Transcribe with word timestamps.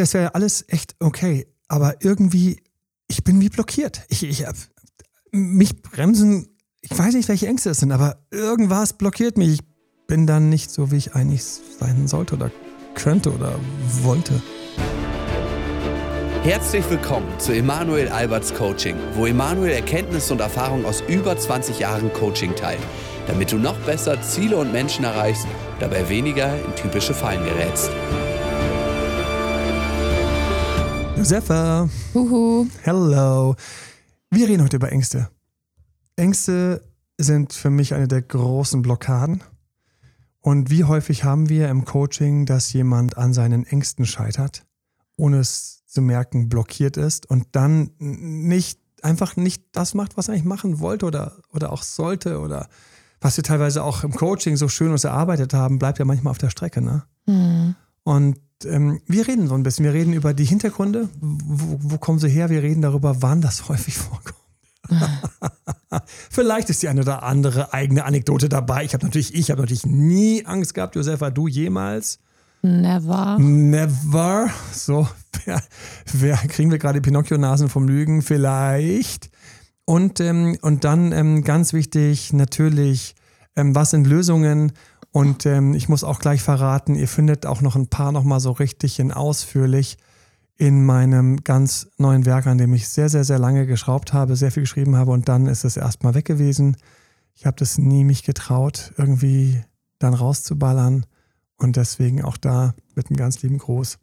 das 0.00 0.14
wäre 0.14 0.34
alles 0.34 0.64
echt 0.68 0.96
okay. 0.98 1.46
Aber 1.68 1.96
irgendwie, 2.00 2.62
ich 3.06 3.22
bin 3.22 3.40
wie 3.40 3.48
blockiert. 3.48 4.02
Ich, 4.08 4.22
ich, 4.22 4.44
mich 5.30 5.82
bremsen, 5.82 6.56
ich 6.80 6.98
weiß 6.98 7.14
nicht, 7.14 7.28
welche 7.28 7.46
Ängste 7.46 7.70
es 7.70 7.78
sind, 7.78 7.92
aber 7.92 8.24
irgendwas 8.30 8.94
blockiert 8.94 9.36
mich. 9.36 9.60
Ich 9.60 10.06
bin 10.06 10.26
dann 10.26 10.48
nicht 10.48 10.70
so, 10.70 10.90
wie 10.90 10.96
ich 10.96 11.14
eigentlich 11.14 11.44
sein 11.44 12.08
sollte 12.08 12.34
oder 12.34 12.50
könnte 12.94 13.32
oder 13.32 13.60
wollte. 14.02 14.42
Herzlich 16.42 16.88
willkommen 16.88 17.28
zu 17.38 17.52
Emanuel 17.52 18.08
Alberts 18.08 18.54
Coaching, 18.54 18.96
wo 19.14 19.26
Emanuel 19.26 19.72
Erkenntnisse 19.72 20.32
und 20.32 20.40
Erfahrung 20.40 20.86
aus 20.86 21.02
über 21.06 21.36
20 21.36 21.78
Jahren 21.78 22.10
Coaching 22.14 22.56
teilt, 22.56 22.80
damit 23.26 23.52
du 23.52 23.58
noch 23.58 23.76
besser 23.80 24.20
Ziele 24.22 24.56
und 24.56 24.72
Menschen 24.72 25.04
erreichst, 25.04 25.46
dabei 25.78 26.08
weniger 26.08 26.56
in 26.64 26.74
typische 26.74 27.12
Fallen 27.12 27.44
gerätst. 27.44 27.90
Josefa. 31.20 31.86
Huhu. 32.14 32.66
Hello. 32.80 33.54
Wir 34.30 34.48
reden 34.48 34.62
heute 34.62 34.76
über 34.76 34.90
Ängste. 34.90 35.28
Ängste 36.16 36.82
sind 37.18 37.52
für 37.52 37.68
mich 37.68 37.92
eine 37.92 38.08
der 38.08 38.22
großen 38.22 38.80
Blockaden. 38.80 39.44
Und 40.40 40.70
wie 40.70 40.84
häufig 40.84 41.22
haben 41.22 41.50
wir 41.50 41.68
im 41.68 41.84
Coaching, 41.84 42.46
dass 42.46 42.72
jemand 42.72 43.18
an 43.18 43.34
seinen 43.34 43.66
Ängsten 43.66 44.06
scheitert, 44.06 44.64
ohne 45.16 45.40
es 45.40 45.84
zu 45.84 46.00
merken, 46.00 46.48
blockiert 46.48 46.96
ist 46.96 47.28
und 47.28 47.48
dann 47.52 47.90
nicht 47.98 48.80
einfach 49.02 49.36
nicht 49.36 49.62
das 49.72 49.92
macht, 49.92 50.16
was 50.16 50.28
er 50.28 50.32
eigentlich 50.32 50.46
machen 50.46 50.80
wollte 50.80 51.04
oder, 51.04 51.36
oder 51.52 51.70
auch 51.70 51.82
sollte 51.82 52.40
oder 52.40 52.70
was 53.20 53.36
wir 53.36 53.44
teilweise 53.44 53.84
auch 53.84 54.04
im 54.04 54.12
Coaching 54.12 54.56
so 54.56 54.68
schön 54.68 54.90
uns 54.90 55.04
erarbeitet 55.04 55.52
haben, 55.52 55.78
bleibt 55.78 55.98
ja 55.98 56.06
manchmal 56.06 56.30
auf 56.30 56.38
der 56.38 56.48
Strecke. 56.48 56.80
Ne? 56.80 57.02
Mhm. 57.26 57.74
Und 58.04 58.38
ähm, 58.64 59.00
wir 59.06 59.26
reden 59.26 59.48
so 59.48 59.54
ein 59.54 59.62
bisschen. 59.62 59.84
Wir 59.84 59.92
reden 59.92 60.12
über 60.12 60.34
die 60.34 60.44
Hintergründe. 60.44 61.08
Wo, 61.20 61.78
wo 61.80 61.98
kommen 61.98 62.18
sie 62.18 62.28
her? 62.28 62.50
Wir 62.50 62.62
reden 62.62 62.82
darüber, 62.82 63.22
wann 63.22 63.40
das 63.40 63.68
häufig 63.68 63.96
vorkommt. 63.96 64.36
Vielleicht 66.30 66.70
ist 66.70 66.82
die 66.82 66.88
eine 66.88 67.02
oder 67.02 67.22
andere 67.22 67.72
eigene 67.72 68.04
Anekdote 68.04 68.48
dabei. 68.48 68.84
Ich 68.84 68.94
habe 68.94 69.04
natürlich, 69.04 69.34
ich 69.34 69.50
habe 69.50 69.60
natürlich 69.60 69.86
nie 69.86 70.44
Angst 70.46 70.74
gehabt. 70.74 70.96
Josefa, 70.96 71.30
du 71.30 71.48
jemals? 71.48 72.18
Never. 72.62 73.38
Never. 73.38 74.50
So, 74.72 75.08
wer, 75.44 75.62
wer 76.12 76.36
kriegen 76.36 76.70
wir 76.70 76.78
gerade 76.78 77.00
Pinocchio-Nasen 77.00 77.68
vom 77.68 77.88
Lügen? 77.88 78.22
Vielleicht. 78.22 79.30
Und, 79.84 80.20
ähm, 80.20 80.58
und 80.60 80.84
dann 80.84 81.12
ähm, 81.12 81.42
ganz 81.42 81.72
wichtig, 81.72 82.32
natürlich, 82.32 83.14
ähm, 83.56 83.74
was 83.74 83.90
sind 83.90 84.06
Lösungen? 84.06 84.72
Und 85.12 85.44
ähm, 85.46 85.74
ich 85.74 85.88
muss 85.88 86.04
auch 86.04 86.20
gleich 86.20 86.42
verraten, 86.42 86.94
ihr 86.94 87.08
findet 87.08 87.44
auch 87.44 87.62
noch 87.62 87.74
ein 87.74 87.88
paar 87.88 88.12
nochmal 88.12 88.40
so 88.40 88.52
richtig 88.52 89.00
in 89.00 89.12
ausführlich 89.12 89.98
in 90.56 90.84
meinem 90.84 91.42
ganz 91.42 91.88
neuen 91.96 92.26
Werk, 92.26 92.46
an 92.46 92.58
dem 92.58 92.74
ich 92.74 92.88
sehr, 92.88 93.08
sehr, 93.08 93.24
sehr 93.24 93.38
lange 93.38 93.66
geschraubt 93.66 94.12
habe, 94.12 94.36
sehr 94.36 94.52
viel 94.52 94.64
geschrieben 94.64 94.94
habe 94.94 95.10
und 95.10 95.28
dann 95.28 95.46
ist 95.46 95.64
es 95.64 95.76
erstmal 95.76 96.14
weg 96.14 96.26
gewesen. 96.26 96.76
Ich 97.34 97.46
habe 97.46 97.56
das 97.56 97.78
nie 97.78 98.04
mich 98.04 98.24
getraut, 98.24 98.92
irgendwie 98.98 99.62
dann 99.98 100.14
rauszuballern 100.14 101.06
und 101.56 101.76
deswegen 101.76 102.22
auch 102.22 102.36
da 102.36 102.74
mit 102.94 103.08
einem 103.08 103.16
ganz 103.16 103.42
lieben 103.42 103.58
Gruß 103.58 103.98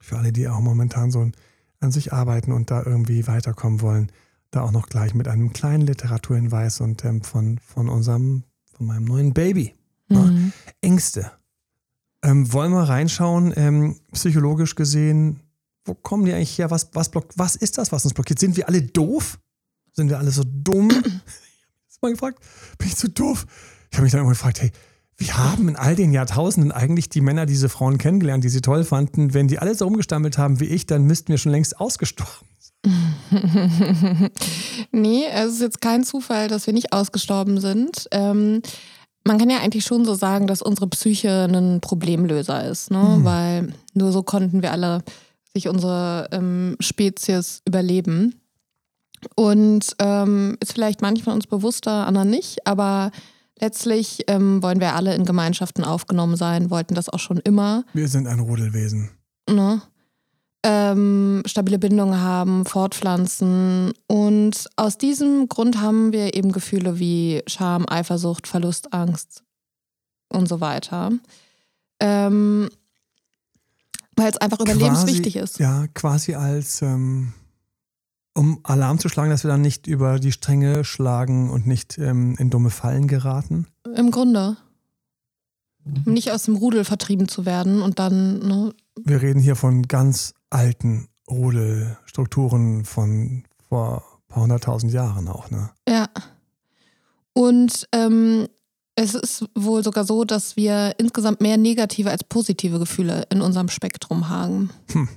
für 0.00 0.16
alle, 0.16 0.32
die 0.32 0.48
auch 0.48 0.60
momentan 0.60 1.10
so 1.10 1.28
an 1.80 1.92
sich 1.92 2.12
arbeiten 2.12 2.52
und 2.52 2.70
da 2.70 2.82
irgendwie 2.84 3.26
weiterkommen 3.26 3.80
wollen, 3.80 4.12
da 4.50 4.62
auch 4.62 4.72
noch 4.72 4.88
gleich 4.88 5.14
mit 5.14 5.28
einem 5.28 5.52
kleinen 5.52 5.86
Literaturhinweis 5.86 6.80
und 6.80 7.04
ähm, 7.04 7.22
von, 7.22 7.58
von 7.58 7.88
unserem, 7.88 8.44
von 8.72 8.86
meinem 8.86 9.04
neuen 9.04 9.34
Baby. 9.34 9.74
Mhm. 10.10 10.52
Ängste. 10.80 11.30
Ähm, 12.22 12.52
wollen 12.52 12.72
wir 12.72 12.82
reinschauen, 12.82 13.52
ähm, 13.56 14.00
psychologisch 14.12 14.74
gesehen, 14.74 15.40
wo 15.84 15.94
kommen 15.94 16.24
die 16.24 16.32
eigentlich 16.32 16.58
her? 16.58 16.70
Was, 16.70 16.90
was, 16.92 17.10
blockt, 17.10 17.38
was 17.38 17.56
ist 17.56 17.78
das, 17.78 17.92
was 17.92 18.04
uns 18.04 18.14
blockiert? 18.14 18.38
Sind 18.38 18.56
wir 18.56 18.68
alle 18.68 18.82
doof? 18.82 19.38
Sind 19.92 20.10
wir 20.10 20.18
alle 20.18 20.30
so 20.30 20.42
dumm? 20.44 20.90
ich 20.90 20.96
habe 21.02 21.12
mich 21.12 22.02
mal 22.02 22.12
gefragt, 22.12 22.38
bin 22.78 22.88
ich 22.88 22.96
zu 22.96 23.08
doof? 23.08 23.46
Ich 23.90 23.96
habe 23.96 24.04
mich 24.04 24.12
dann 24.12 24.20
immer 24.20 24.30
gefragt, 24.30 24.60
hey, 24.60 24.70
wie 25.16 25.32
haben 25.32 25.68
in 25.68 25.76
all 25.76 25.96
den 25.96 26.12
Jahrtausenden 26.12 26.72
eigentlich 26.72 27.08
die 27.08 27.20
Männer 27.20 27.46
diese 27.46 27.68
Frauen 27.68 27.98
kennengelernt, 27.98 28.44
die 28.44 28.48
sie 28.48 28.62
toll 28.62 28.84
fanden? 28.84 29.34
Wenn 29.34 29.48
die 29.48 29.58
alle 29.58 29.74
so 29.74 29.84
rumgestammelt 29.84 30.38
haben 30.38 30.60
wie 30.60 30.66
ich, 30.66 30.86
dann 30.86 31.04
müssten 31.04 31.28
wir 31.28 31.38
schon 31.38 31.52
längst 31.52 31.78
ausgestorben 31.80 32.46
nee, 34.90 35.24
es 35.30 35.52
ist 35.54 35.60
jetzt 35.60 35.80
kein 35.82 36.02
Zufall, 36.04 36.48
dass 36.48 36.66
wir 36.66 36.72
nicht 36.72 36.92
ausgestorben 36.92 37.60
sind. 37.60 38.08
Ähm, 38.10 38.62
man 39.24 39.38
kann 39.38 39.50
ja 39.50 39.58
eigentlich 39.58 39.84
schon 39.84 40.04
so 40.04 40.14
sagen, 40.14 40.46
dass 40.46 40.62
unsere 40.62 40.88
Psyche 40.88 41.44
ein 41.44 41.80
Problemlöser 41.80 42.64
ist, 42.68 42.90
ne? 42.90 43.16
Mhm. 43.18 43.24
weil 43.24 43.72
nur 43.94 44.12
so 44.12 44.22
konnten 44.22 44.62
wir 44.62 44.72
alle 44.72 45.02
sich 45.52 45.68
unsere 45.68 46.28
ähm, 46.32 46.76
Spezies 46.80 47.62
überleben. 47.66 48.40
Und 49.36 49.94
ähm, 49.98 50.56
ist 50.60 50.72
vielleicht 50.72 51.02
manchen 51.02 51.24
von 51.24 51.34
uns 51.34 51.46
bewusster, 51.46 52.06
anderen 52.06 52.30
nicht, 52.30 52.66
aber 52.66 53.10
letztlich 53.60 54.24
ähm, 54.28 54.62
wollen 54.62 54.80
wir 54.80 54.94
alle 54.94 55.14
in 55.14 55.26
Gemeinschaften 55.26 55.84
aufgenommen 55.84 56.36
sein, 56.36 56.70
wollten 56.70 56.94
das 56.94 57.10
auch 57.10 57.18
schon 57.18 57.38
immer. 57.38 57.84
Wir 57.92 58.08
sind 58.08 58.26
ein 58.26 58.40
Rudelwesen. 58.40 59.10
Ne? 59.48 59.82
Ähm, 60.62 61.42
stabile 61.46 61.78
Bindungen 61.78 62.20
haben, 62.20 62.64
fortpflanzen. 62.66 63.92
Und 64.06 64.68
aus 64.76 64.98
diesem 64.98 65.48
Grund 65.48 65.80
haben 65.80 66.12
wir 66.12 66.34
eben 66.34 66.52
Gefühle 66.52 66.98
wie 66.98 67.42
Scham, 67.46 67.86
Eifersucht, 67.88 68.46
Verlust, 68.46 68.92
Angst 68.92 69.42
und 70.28 70.48
so 70.48 70.60
weiter. 70.60 71.12
Ähm, 72.00 72.68
weil 74.16 74.30
es 74.30 74.36
einfach 74.36 74.60
überlebenswichtig 74.60 75.36
ist. 75.36 75.58
Ja, 75.58 75.86
quasi 75.94 76.34
als, 76.34 76.82
ähm, 76.82 77.32
um 78.34 78.60
Alarm 78.62 78.98
zu 78.98 79.08
schlagen, 79.08 79.30
dass 79.30 79.44
wir 79.44 79.50
dann 79.50 79.62
nicht 79.62 79.86
über 79.86 80.18
die 80.18 80.32
Stränge 80.32 80.84
schlagen 80.84 81.50
und 81.50 81.66
nicht 81.66 81.96
ähm, 81.98 82.36
in 82.38 82.50
dumme 82.50 82.70
Fallen 82.70 83.08
geraten. 83.08 83.66
Im 83.96 84.10
Grunde. 84.10 84.56
Nicht 86.04 86.30
aus 86.30 86.42
dem 86.42 86.56
Rudel 86.56 86.84
vertrieben 86.84 87.28
zu 87.28 87.46
werden 87.46 87.80
und 87.80 87.98
dann. 87.98 88.38
Ne? 88.40 88.74
Wir 89.04 89.22
reden 89.22 89.40
hier 89.40 89.56
von 89.56 89.82
ganz 89.88 90.34
alten 90.50 91.08
Rudelstrukturen 91.28 92.84
von 92.84 93.44
vor 93.68 94.02
ein 94.02 94.28
paar 94.28 94.42
hunderttausend 94.42 94.92
Jahren 94.92 95.28
auch, 95.28 95.50
ne? 95.50 95.70
Ja. 95.88 96.08
Und 97.32 97.88
ähm, 97.92 98.48
es 98.96 99.14
ist 99.14 99.44
wohl 99.54 99.82
sogar 99.84 100.04
so, 100.04 100.24
dass 100.24 100.56
wir 100.56 100.94
insgesamt 100.98 101.40
mehr 101.40 101.56
negative 101.56 102.10
als 102.10 102.24
positive 102.24 102.78
Gefühle 102.78 103.24
in 103.30 103.40
unserem 103.40 103.68
Spektrum 103.68 104.28
haben. 104.28 104.70
Hm. 104.92 105.08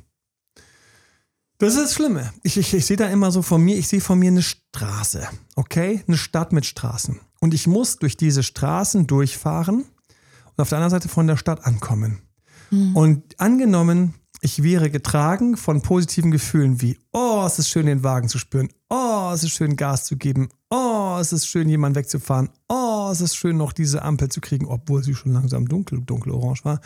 Das 1.57 1.75
ist 1.75 1.83
das 1.83 1.94
Schlimme. 1.94 2.33
Ich, 2.44 2.57
ich, 2.57 2.73
ich 2.73 2.85
sehe 2.85 2.97
da 2.97 3.07
immer 3.07 3.31
so 3.31 3.41
von 3.41 3.61
mir, 3.61 3.77
ich 3.77 3.88
sehe 3.88 4.01
von 4.01 4.19
mir 4.19 4.29
eine 4.29 4.41
Straße, 4.41 5.27
okay? 5.55 6.03
Eine 6.07 6.17
Stadt 6.17 6.51
mit 6.51 6.65
Straßen. 6.65 7.19
Und 7.39 7.53
ich 7.53 7.67
muss 7.67 7.97
durch 7.97 8.17
diese 8.17 8.44
Straßen 8.44 9.07
durchfahren 9.07 9.85
und 10.55 10.61
auf 10.61 10.69
der 10.69 10.77
anderen 10.77 10.91
Seite 10.91 11.09
von 11.09 11.27
der 11.27 11.38
Stadt 11.38 11.65
ankommen. 11.65 12.21
Hm. 12.69 12.96
Und 12.96 13.40
angenommen, 13.40 14.13
ich 14.41 14.62
wäre 14.62 14.90
getragen 14.90 15.56
von 15.56 15.81
positiven 15.81 16.29
Gefühlen 16.29 16.81
wie, 16.81 16.97
oh, 17.13 17.44
es 17.46 17.59
ist 17.59 17.69
schön, 17.69 17.85
den 17.85 18.03
Wagen 18.03 18.28
zu 18.28 18.38
spüren. 18.38 18.68
Oh, 18.90 19.31
es 19.34 19.44
ist 19.44 19.51
schön, 19.51 19.78
Gas 19.78 20.03
zu 20.03 20.18
geben. 20.18 20.50
Oh, 20.69 21.18
es 21.18 21.31
ist 21.31 21.47
schön, 21.47 21.69
jemanden 21.69 21.96
wegzufahren. 21.96 22.50
Oh, 22.68 23.07
es 23.09 23.22
ist 23.22 23.35
schön, 23.35 23.56
noch 23.56 23.72
diese 23.72 24.01
Ampel 24.01 24.28
zu 24.28 24.41
kriegen, 24.41 24.66
obwohl 24.66 25.01
sie 25.01 25.16
schon 25.16 25.31
langsam 25.31 25.69
dunkel, 25.69 26.01
dunkelorange 26.01 26.59
war. 26.63 26.81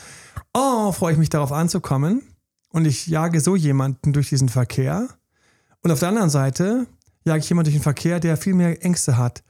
Oh, 0.54 0.92
freue 0.92 1.14
ich 1.14 1.18
mich 1.18 1.30
darauf 1.30 1.52
anzukommen. 1.52 2.22
Und 2.70 2.86
ich 2.86 3.08
jage 3.08 3.42
so 3.42 3.56
jemanden 3.56 4.14
durch 4.14 4.30
diesen 4.30 4.50
Verkehr. 4.50 5.08
Und 5.82 5.90
auf 5.92 6.00
der 6.00 6.10
anderen 6.10 6.30
Seite 6.30 6.86
jage 7.26 7.40
ich 7.40 7.50
jemanden 7.50 7.72
durch 7.72 7.78
den 7.78 7.84
Verkehr, 7.84 8.20
der 8.20 8.38
viel 8.38 8.54
mehr 8.54 8.84
Ängste 8.86 9.18
hat. 9.18 9.44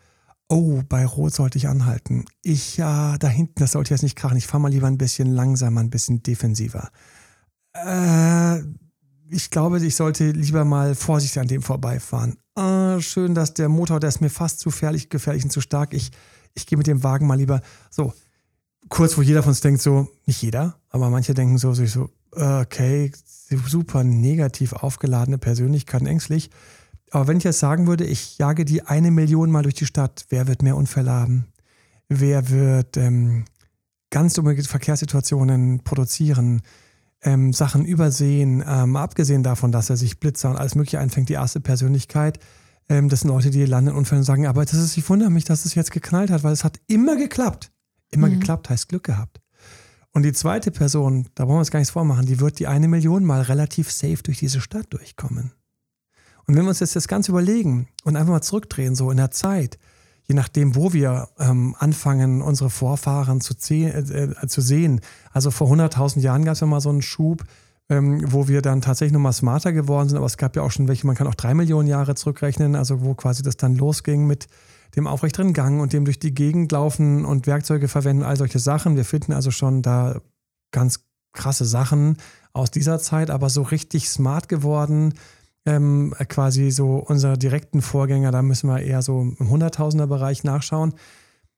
Oh, 0.50 0.81
bei 0.88 1.06
Rot 1.06 1.34
sollte 1.34 1.58
ich 1.58 1.68
anhalten. 1.68 2.25
Ich, 2.41 2.78
ja, 2.78 3.18
da 3.18 3.28
hinten, 3.28 3.59
das 3.59 3.74
sollte 3.74 3.94
jetzt 3.94 4.03
nicht 4.03 4.16
krachen. 4.16 4.38
Ich 4.38 4.47
fahre 4.47 4.62
mal 4.62 4.72
lieber 4.72 4.88
ein 4.88 4.97
bisschen 4.97 5.28
langsamer, 5.28 5.81
ein 5.81 5.90
bisschen 5.90 6.24
defensiver. 6.24 6.90
Äh, 7.74 8.62
ich 9.30 9.49
glaube, 9.49 9.85
ich 9.85 9.96
sollte 9.96 10.32
lieber 10.32 10.64
mal 10.64 10.96
vorsichtig 10.96 11.41
an 11.41 11.47
dem 11.47 11.61
vorbeifahren. 11.61 12.38
Ah, 12.55 12.99
schön, 13.02 13.35
dass 13.35 13.53
der 13.53 13.67
Motor, 13.67 13.99
der 13.99 14.08
ist 14.08 14.22
mir 14.22 14.29
fast 14.29 14.59
zu 14.59 14.70
gefährlich, 14.70 15.09
gefährlich 15.09 15.44
und 15.44 15.52
zu 15.52 15.59
stark. 15.59 15.94
Ich, 15.94 16.11
ich 16.53 16.66
gehe 16.66 16.78
mit 16.78 16.88
dem 16.88 17.03
Wagen 17.03 17.28
mal 17.28 17.38
lieber 17.38 17.61
so. 17.90 18.14
Kurz, 18.90 19.17
wo 19.17 19.22
jeder 19.22 19.44
von 19.44 19.49
uns 19.49 19.59
denkt, 19.59 19.82
so, 19.82 20.08
nicht 20.26 20.41
jeder, 20.41 20.79
aber 20.90 21.09
manche 21.09 21.34
denken 21.34 21.58
so, 21.58 21.73
so, 21.73 22.09
okay, 22.32 23.11
super 23.67 24.05
negativ 24.05 24.72
aufgeladene 24.72 25.38
Persönlichkeit, 25.38 26.03
ängstlich. 26.03 26.49
Aber 27.12 27.28
wenn 27.28 27.38
ich 27.38 27.44
jetzt 27.44 27.59
sagen 27.59 27.88
würde, 27.88 28.04
ich 28.04 28.38
jage 28.38 28.66
die 28.66 28.84
eine 28.84 29.12
Million 29.12 29.50
mal 29.50 29.64
durch 29.64 29.76
die 29.76 29.86
Stadt, 29.86 30.26
wer 30.30 30.48
wird 30.48 30.62
mehr 30.62 30.76
Unfälle 30.76 31.12
haben? 31.12 31.48
Wer 32.09 32.50
wird 32.50 32.98
ähm, 32.98 33.46
ganz 34.09 34.34
dumme 34.34 34.62
Verkehrssituationen 34.62 35.84
produzieren? 35.84 36.62
ähm, 37.22 37.54
Sachen 37.54 37.86
übersehen, 37.86 38.64
ähm, 38.68 38.96
abgesehen 38.96 39.44
davon, 39.44 39.72
dass 39.72 39.90
er 39.90 39.98
sich 39.98 40.20
Blitzer 40.20 40.50
und 40.50 40.58
alles 40.58 40.76
Mögliche 40.76 41.00
einfängt, 41.00 41.30
die 41.30 41.34
erste 41.34 41.59
Persönlichkeit. 41.59 42.40
Ähm, 42.90 43.09
das 43.09 43.22
sind 43.22 43.30
Leute, 43.30 43.50
die 43.50 43.66
landen 43.66 43.92
in 43.92 43.98
Unfällen 43.98 44.22
und 44.22 44.26
sagen, 44.26 44.48
aber 44.48 44.64
das 44.64 44.76
ist, 44.76 44.98
ich 44.98 45.09
wundere 45.09 45.30
mich, 45.30 45.46
dass 45.46 45.66
es 45.66 45.76
jetzt 45.76 45.92
geknallt 45.92 46.30
hat, 46.30 46.44
weil 46.44 46.54
es 46.54 46.64
hat 46.64 46.80
immer 46.88 47.16
geklappt. 47.16 47.72
Immer 48.12 48.28
mhm. 48.28 48.40
geklappt 48.40 48.70
heißt 48.70 48.88
Glück 48.90 49.04
gehabt. 49.04 49.42
Und 50.14 50.24
die 50.24 50.34
zweite 50.34 50.72
Person, 50.72 51.28
da 51.36 51.44
wollen 51.44 51.58
wir 51.58 51.59
uns 51.59 51.72
gar 51.72 51.80
nichts 51.80 51.92
vormachen, 51.92 52.26
die 52.26 52.40
wird 52.40 52.59
die 52.59 52.68
eine 52.68 52.88
Million 52.88 53.26
mal 53.26 53.42
relativ 53.42 53.92
safe 53.92 54.24
durch 54.24 54.40
diese 54.40 54.62
Stadt 54.62 54.88
durchkommen. 54.92 55.52
Und 56.47 56.55
wenn 56.55 56.64
wir 56.64 56.70
uns 56.70 56.79
jetzt 56.79 56.96
das 56.96 57.08
Ganze 57.09 57.32
überlegen 57.32 57.88
und 58.03 58.16
einfach 58.16 58.32
mal 58.32 58.41
zurückdrehen, 58.41 58.96
so 58.96 59.11
in 59.11 59.17
der 59.17 59.32
Zeit, 59.32 59.78
je 60.28 60.35
nachdem, 60.35 60.76
wo 60.76 60.94
wir 60.94 61.29
ähm, 61.40 61.76
anfangen, 61.78 62.41
unsere 62.41 62.70
Vorfahren 62.70 63.41
zu, 63.41 63.53
äh, 63.73 63.90
äh, 63.90 64.47
zu 64.47 64.61
sehen. 64.61 65.02
Also 65.32 65.52
vor 65.52 65.70
100.000 65.70 66.20
Jahren 66.20 66.46
gab 66.46 66.53
es 66.53 66.61
ja 66.61 66.67
mal 66.67 66.82
so 66.82 66.90
einen 66.90 67.02
Schub, 67.02 67.44
ähm, 67.90 68.22
wo 68.32 68.47
wir 68.47 68.61
dann 68.61 68.82
tatsächlich 68.82 69.14
nochmal 69.14 69.34
smarter 69.34 69.73
geworden 69.73 70.09
sind. 70.09 70.17
Aber 70.17 70.26
es 70.26 70.38
gab 70.38 70.55
ja 70.55 70.61
auch 70.61 70.72
schon 70.72 70.88
welche, 70.88 71.05
man 71.05 71.16
kann 71.16 71.28
auch 71.28 71.35
drei 71.35 71.53
Millionen 71.53 71.88
Jahre 71.88 72.16
zurückrechnen, 72.16 72.76
also 72.76 73.02
wo 73.02 73.14
quasi 73.14 73.44
das 73.44 73.58
dann 73.58 73.76
losging 73.76 74.26
mit 74.26 74.47
dem 74.96 75.08
aufrechteren 75.08 75.53
Gang 75.53 75.82
und 75.82 75.94
dem 75.94 76.05
durch 76.05 76.20
die 76.20 76.34
Gegend 76.34 76.72
laufen 76.72 77.26
und 77.26 77.46
Werkzeuge 77.46 77.88
verwenden, 77.88 78.23
all 78.23 78.38
solche 78.38 78.59
Sachen. 78.59 78.96
Wir 78.96 79.05
finden 79.05 79.34
also 79.34 79.52
schon 79.52 79.82
da 79.82 80.22
ganz 80.72 81.02
krasse 81.34 81.66
Sachen 81.66 82.17
aus 82.53 82.72
dieser 82.72 82.99
Zeit, 82.99 83.29
aber 83.29 83.49
so 83.49 83.61
richtig 83.61 84.09
smart 84.09 84.49
geworden, 84.49 85.14
ähm, 85.67 86.16
quasi 86.29 86.72
so 86.72 86.96
unsere 86.96 87.37
direkten 87.37 87.81
Vorgänger, 87.81 88.31
da 88.31 88.41
müssen 88.41 88.69
wir 88.69 88.79
eher 88.79 89.02
so 89.02 89.22
im 89.22 89.49
Hunderttausender-Bereich 89.49 90.46
nachschauen. 90.46 90.96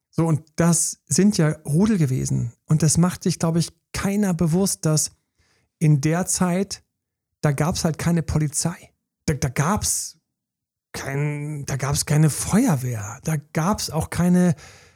So, 0.10 0.26
und 0.26 0.42
das 0.56 1.00
sind 1.06 1.38
ja 1.38 1.56
Rudel 1.64 2.00
gewesen. 2.00 2.52
Und 2.66 2.82
das 2.82 2.98
macht 2.98 3.24
sich, 3.24 3.38
glaube 3.38 3.60
ich, 3.60 3.70
keiner 3.94 4.34
bewusst, 4.34 4.86
dass 4.86 5.12
in 5.78 6.02
der 6.02 6.26
Zeit, 6.26 6.84
da 7.42 7.52
gab 7.52 7.76
es 7.76 7.86
halt 7.86 8.00
keine 8.00 8.24
Polizei. 8.24 8.76
Da, 9.28 9.36
da 9.36 9.50
gab 9.50 9.84
es 9.84 10.18
kein, 10.92 11.66
da 11.68 11.76
gab 11.78 11.94
es 11.94 12.08
keine 12.08 12.32
Feuerwehr. 12.32 13.20
Da 13.24 13.36
gab 13.54 13.80
es 13.80 13.92
auch 13.92 14.10
keine 14.10 14.56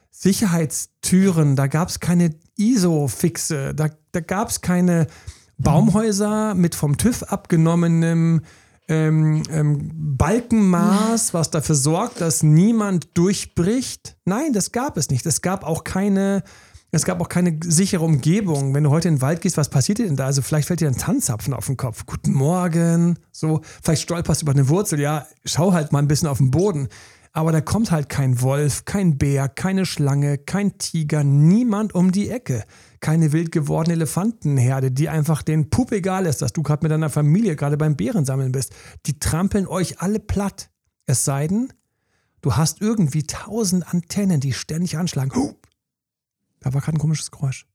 Sicherheitstüren. 0.10 1.56
Da 1.56 1.68
gab 1.68 1.90
es 1.90 2.00
keine 2.00 2.36
ISO-Fixe. 2.58 3.76
Da, 3.76 3.90
da 4.12 4.20
gab 4.22 4.50
es 4.50 4.62
keine 4.62 5.06
Baumhäuser 5.60 6.56
mit 6.56 6.74
vom 6.74 6.98
TÜV 6.98 7.24
abgenommenem 7.24 8.42
ähm, 8.94 9.44
ähm, 9.50 9.92
Balkenmaß, 10.18 11.34
was 11.34 11.50
dafür 11.50 11.76
sorgt, 11.76 12.22
dass 12.22 12.44
niemand 12.44 13.08
durchbricht. 13.16 14.16
Nein, 14.26 14.54
das 14.54 14.72
gab 14.72 14.98
es 14.98 15.10
nicht. 15.10 15.26
Es 15.26 15.42
gab 15.42 15.64
auch 15.64 15.84
keine 15.84 16.44
es 16.96 17.06
gab 17.06 17.20
auch 17.22 17.30
keine 17.30 17.60
sichere 17.64 18.06
Umgebung. 18.06 18.76
Wenn 18.76 18.84
du 18.84 18.92
heute 18.92 19.08
in 19.08 19.16
den 19.16 19.22
Wald 19.22 19.42
gehst, 19.42 19.58
was 19.58 19.68
passiert 19.68 19.98
dir 19.98 20.06
denn 20.06 20.16
da? 20.16 20.28
Also 20.28 20.44
vielleicht 20.44 20.68
fällt 20.68 20.80
dir 20.80 20.88
ein 20.88 20.96
Tanzapfen 20.96 21.56
auf 21.56 21.66
den 21.66 21.76
Kopf. 21.76 22.06
Guten 22.06 22.34
Morgen. 22.34 23.18
So, 23.32 23.62
vielleicht 23.82 24.04
stolperst 24.04 24.42
du 24.42 24.46
über 24.46 24.52
eine 24.52 24.70
Wurzel. 24.70 25.00
Ja, 25.00 25.26
schau 25.44 25.74
halt 25.74 25.92
mal 25.92 25.98
ein 25.98 26.08
bisschen 26.08 26.28
auf 26.28 26.38
den 26.38 26.52
Boden. 26.52 26.90
Aber 27.32 27.52
da 27.52 27.62
kommt 27.62 27.90
halt 27.90 28.10
kein 28.10 28.42
Wolf, 28.42 28.86
kein 28.86 29.18
Bär, 29.18 29.50
keine 29.50 29.88
Schlange, 29.88 30.38
kein 30.38 30.78
Tiger, 30.78 31.24
niemand 31.24 31.96
um 31.96 32.12
die 32.12 32.30
Ecke. 32.30 32.64
Keine 33.04 33.34
wild 33.34 33.52
gewordene 33.52 33.96
Elefantenherde, 33.96 34.90
die 34.90 35.10
einfach 35.10 35.42
den 35.42 35.70
Pup 35.70 35.92
egal 35.92 36.26
ist, 36.26 36.42
dass 36.42 36.54
du 36.54 36.64
gerade 36.64 36.86
mit 36.86 36.92
deiner 36.94 37.10
Familie 37.10 37.58
gerade 37.58 37.76
beim 37.76 37.98
Bärensammeln 37.98 38.54
bist. 38.54 38.74
Die 39.08 39.20
trampeln 39.20 39.68
euch 39.68 40.00
alle 40.00 40.22
platt. 40.22 40.70
Es 41.06 41.26
sei 41.26 41.50
denn, 41.50 41.74
du 42.40 42.56
hast 42.56 42.80
irgendwie 42.80 43.24
tausend 43.24 43.94
Antennen, 43.94 44.40
die 44.40 44.54
ständig 44.54 44.98
anschlagen. 44.98 45.32
Da 46.62 46.74
war 46.74 46.80
gerade 46.80 46.96
ein 46.96 47.02
komisches 47.02 47.30
Geräusch. 47.30 47.68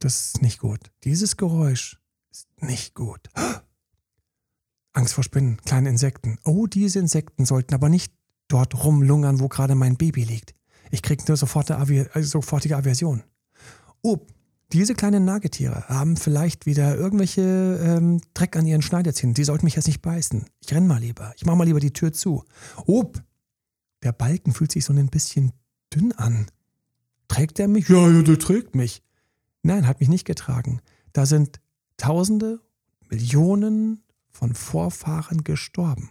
Das 0.00 0.26
ist 0.26 0.42
nicht 0.42 0.58
gut. 0.58 0.80
Dieses 1.04 1.36
Geräusch 1.36 2.00
ist 2.32 2.48
nicht 2.60 2.96
gut. 2.96 3.20
Angst 4.92 5.14
vor 5.14 5.22
Spinnen, 5.22 5.58
kleine 5.64 5.88
Insekten. 5.88 6.36
Oh, 6.42 6.66
diese 6.66 6.98
Insekten 6.98 7.44
sollten 7.44 7.74
aber 7.74 7.88
nicht 7.88 8.12
dort 8.48 8.74
rumlungern, 8.82 9.38
wo 9.38 9.46
gerade 9.46 9.76
mein 9.76 9.96
Baby 9.96 10.24
liegt. 10.24 10.52
Ich 10.90 11.02
kriege 11.02 11.22
eine 11.28 12.08
äh, 12.12 12.22
sofortige 12.24 12.76
Aversion. 12.76 13.22
Oh, 14.02 14.26
diese 14.74 14.94
kleinen 14.94 15.24
Nagetiere 15.24 15.88
haben 15.88 16.16
vielleicht 16.16 16.66
wieder 16.66 16.96
irgendwelche 16.96 17.78
ähm, 17.80 18.20
Dreck 18.34 18.56
an 18.56 18.66
ihren 18.66 18.82
Schneiderzähnen. 18.82 19.32
Die 19.32 19.44
sollten 19.44 19.64
mich 19.64 19.76
jetzt 19.76 19.86
nicht 19.86 20.02
beißen. 20.02 20.46
Ich 20.60 20.74
renn 20.74 20.88
mal 20.88 21.00
lieber. 21.00 21.32
Ich 21.36 21.46
mache 21.46 21.56
mal 21.56 21.64
lieber 21.64 21.78
die 21.78 21.92
Tür 21.92 22.12
zu. 22.12 22.44
Oh, 22.86 23.04
der 24.02 24.10
Balken 24.12 24.52
fühlt 24.52 24.72
sich 24.72 24.84
so 24.84 24.92
ein 24.92 25.08
bisschen 25.08 25.52
dünn 25.94 26.10
an. 26.12 26.46
Trägt 27.28 27.60
er 27.60 27.68
mich? 27.68 27.88
Ja, 27.88 28.08
ja, 28.08 28.22
der 28.22 28.38
trägt 28.38 28.74
mich. 28.74 29.02
Nein, 29.62 29.86
hat 29.86 30.00
mich 30.00 30.08
nicht 30.08 30.24
getragen. 30.24 30.80
Da 31.12 31.24
sind 31.24 31.60
Tausende, 31.96 32.60
Millionen 33.08 34.02
von 34.28 34.54
Vorfahren 34.54 35.44
gestorben, 35.44 36.10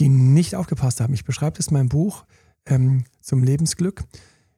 die 0.00 0.08
nicht 0.08 0.56
aufgepasst 0.56 1.00
haben. 1.00 1.14
Ich 1.14 1.24
beschreibe 1.24 1.56
das 1.56 1.68
in 1.68 1.74
meinem 1.74 1.88
Buch 1.88 2.24
ähm, 2.66 3.04
zum 3.20 3.44
Lebensglück. 3.44 4.02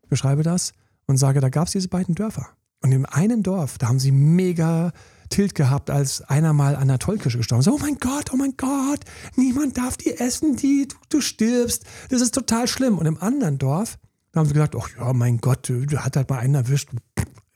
Ich 0.03 0.09
beschreibe 0.09 0.43
das 0.43 0.73
und 1.07 1.19
sage, 1.19 1.41
da 1.41 1.51
gab 1.51 1.67
es 1.67 1.73
diese 1.73 1.89
beiden 1.89 2.15
Dörfer. 2.15 2.49
Und 2.83 2.93
im 2.93 3.07
einen 3.07 3.43
Dorf, 3.43 3.79
da 3.79 3.89
haben 3.89 3.99
sie 3.99 4.13
mega 4.13 4.93
Tilt 5.29 5.55
gehabt, 5.55 5.89
als 5.89 6.21
einer 6.23 6.53
mal 6.53 6.77
an 6.77 6.89
der 6.89 6.99
Tollkirsche 6.99 7.39
gestorben 7.39 7.61
ist. 7.61 7.69
Oh 7.69 7.79
mein 7.79 7.97
Gott, 7.99 8.33
oh 8.33 8.37
mein 8.37 8.55
Gott, 8.57 9.01
niemand 9.37 9.79
darf 9.79 9.97
die 9.97 10.19
essen, 10.19 10.57
die, 10.57 10.89
du, 10.89 10.97
du 11.09 11.21
stirbst. 11.21 11.85
Das 12.11 12.21
ist 12.21 12.35
total 12.35 12.69
schlimm. 12.69 12.99
Und 12.99 13.07
im 13.07 13.17
anderen 13.19 13.57
Dorf, 13.57 13.99
da 14.33 14.41
haben 14.41 14.47
sie 14.47 14.53
gesagt, 14.53 14.77
ach 14.79 14.89
ja, 14.99 15.13
mein 15.15 15.39
Gott, 15.39 15.71
da 15.71 16.05
hat 16.05 16.17
halt 16.17 16.29
mal 16.29 16.39
einen 16.39 16.55
erwischt. 16.55 16.91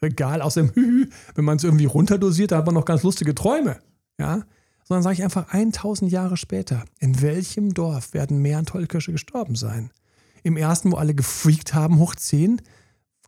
Egal, 0.01 0.41
aus 0.41 0.55
dem 0.55 0.71
Hü, 0.71 1.09
wenn 1.35 1.45
man 1.45 1.59
es 1.59 1.65
irgendwie 1.65 1.85
runterdosiert, 1.85 2.53
da 2.53 2.59
hat 2.59 2.67
man 2.67 2.75
noch 2.75 2.85
ganz 2.85 3.03
lustige 3.03 3.35
Träume. 3.35 3.79
Ja, 4.19 4.43
sondern 4.85 5.03
sage 5.03 5.15
ich 5.15 5.25
einfach 5.25 5.53
1000 5.53 6.11
Jahre 6.11 6.37
später, 6.37 6.85
in 7.01 7.21
welchem 7.21 7.75
Dorf 7.75 8.15
werden 8.15 8.41
mehr 8.41 8.59
an 8.59 8.67
Tollkirsche 8.67 9.13
gestorben 9.13 9.57
sein? 9.57 9.91
Im 10.45 10.57
ersten, 10.57 10.93
wo 10.93 10.97
alle 10.97 11.15
gefreakt 11.15 11.75
haben, 11.75 11.99
hoch 11.99 12.15
10? 12.15 12.63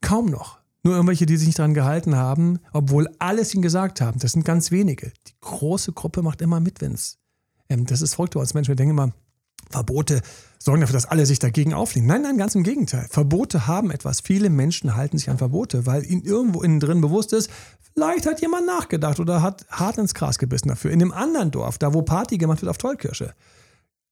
Kaum 0.01 0.27
noch. 0.27 0.57
Nur 0.88 0.96
irgendwelche, 0.96 1.26
die 1.26 1.37
sich 1.37 1.49
nicht 1.49 1.58
dran 1.58 1.75
gehalten 1.75 2.17
haben, 2.17 2.61
obwohl 2.73 3.11
alles 3.19 3.52
ihnen 3.52 3.61
gesagt 3.61 4.00
haben. 4.00 4.20
Das 4.20 4.32
sind 4.32 4.46
ganz 4.46 4.70
wenige. 4.70 5.12
Die 5.26 5.35
große 5.43 5.93
Gruppe 5.93 6.23
macht 6.23 6.40
immer 6.40 6.61
mit, 6.61 6.81
wenn 6.81 6.94
es. 6.94 7.19
Ähm, 7.69 7.85
das 7.85 8.00
ist 8.00 8.14
verrückt 8.14 8.35
als 8.38 8.55
Menschen. 8.55 8.70
Wir 8.70 8.76
denken 8.76 8.93
immer, 8.93 9.12
Verbote 9.69 10.23
sorgen 10.58 10.81
dafür, 10.81 10.94
dass 10.94 11.05
alle 11.05 11.26
sich 11.26 11.40
dagegen 11.40 11.75
auflehnen. 11.75 12.08
Nein, 12.08 12.23
nein, 12.23 12.38
ganz 12.38 12.55
im 12.55 12.62
Gegenteil. 12.62 13.06
Verbote 13.11 13.67
haben 13.67 13.90
etwas. 13.90 14.23
Viele 14.23 14.49
Menschen 14.49 14.96
halten 14.96 15.19
sich 15.19 15.29
an 15.29 15.37
Verbote, 15.37 15.85
weil 15.85 16.06
ihnen 16.06 16.23
irgendwo 16.23 16.62
innen 16.62 16.81
drin 16.81 17.02
bewusst 17.02 17.34
ist, 17.34 17.50
vielleicht 17.93 18.25
hat 18.25 18.41
jemand 18.41 18.64
nachgedacht 18.64 19.20
oder 19.20 19.43
hat 19.43 19.67
hart 19.70 19.99
ins 19.99 20.14
Gras 20.14 20.38
gebissen 20.38 20.69
dafür. 20.69 20.91
In 20.91 21.00
dem 21.00 21.12
anderen 21.12 21.50
Dorf, 21.50 21.76
da 21.76 21.93
wo 21.93 22.00
Party 22.00 22.38
gemacht 22.38 22.62
wird 22.62 22.70
auf 22.70 22.79
Tollkirsche, 22.79 23.34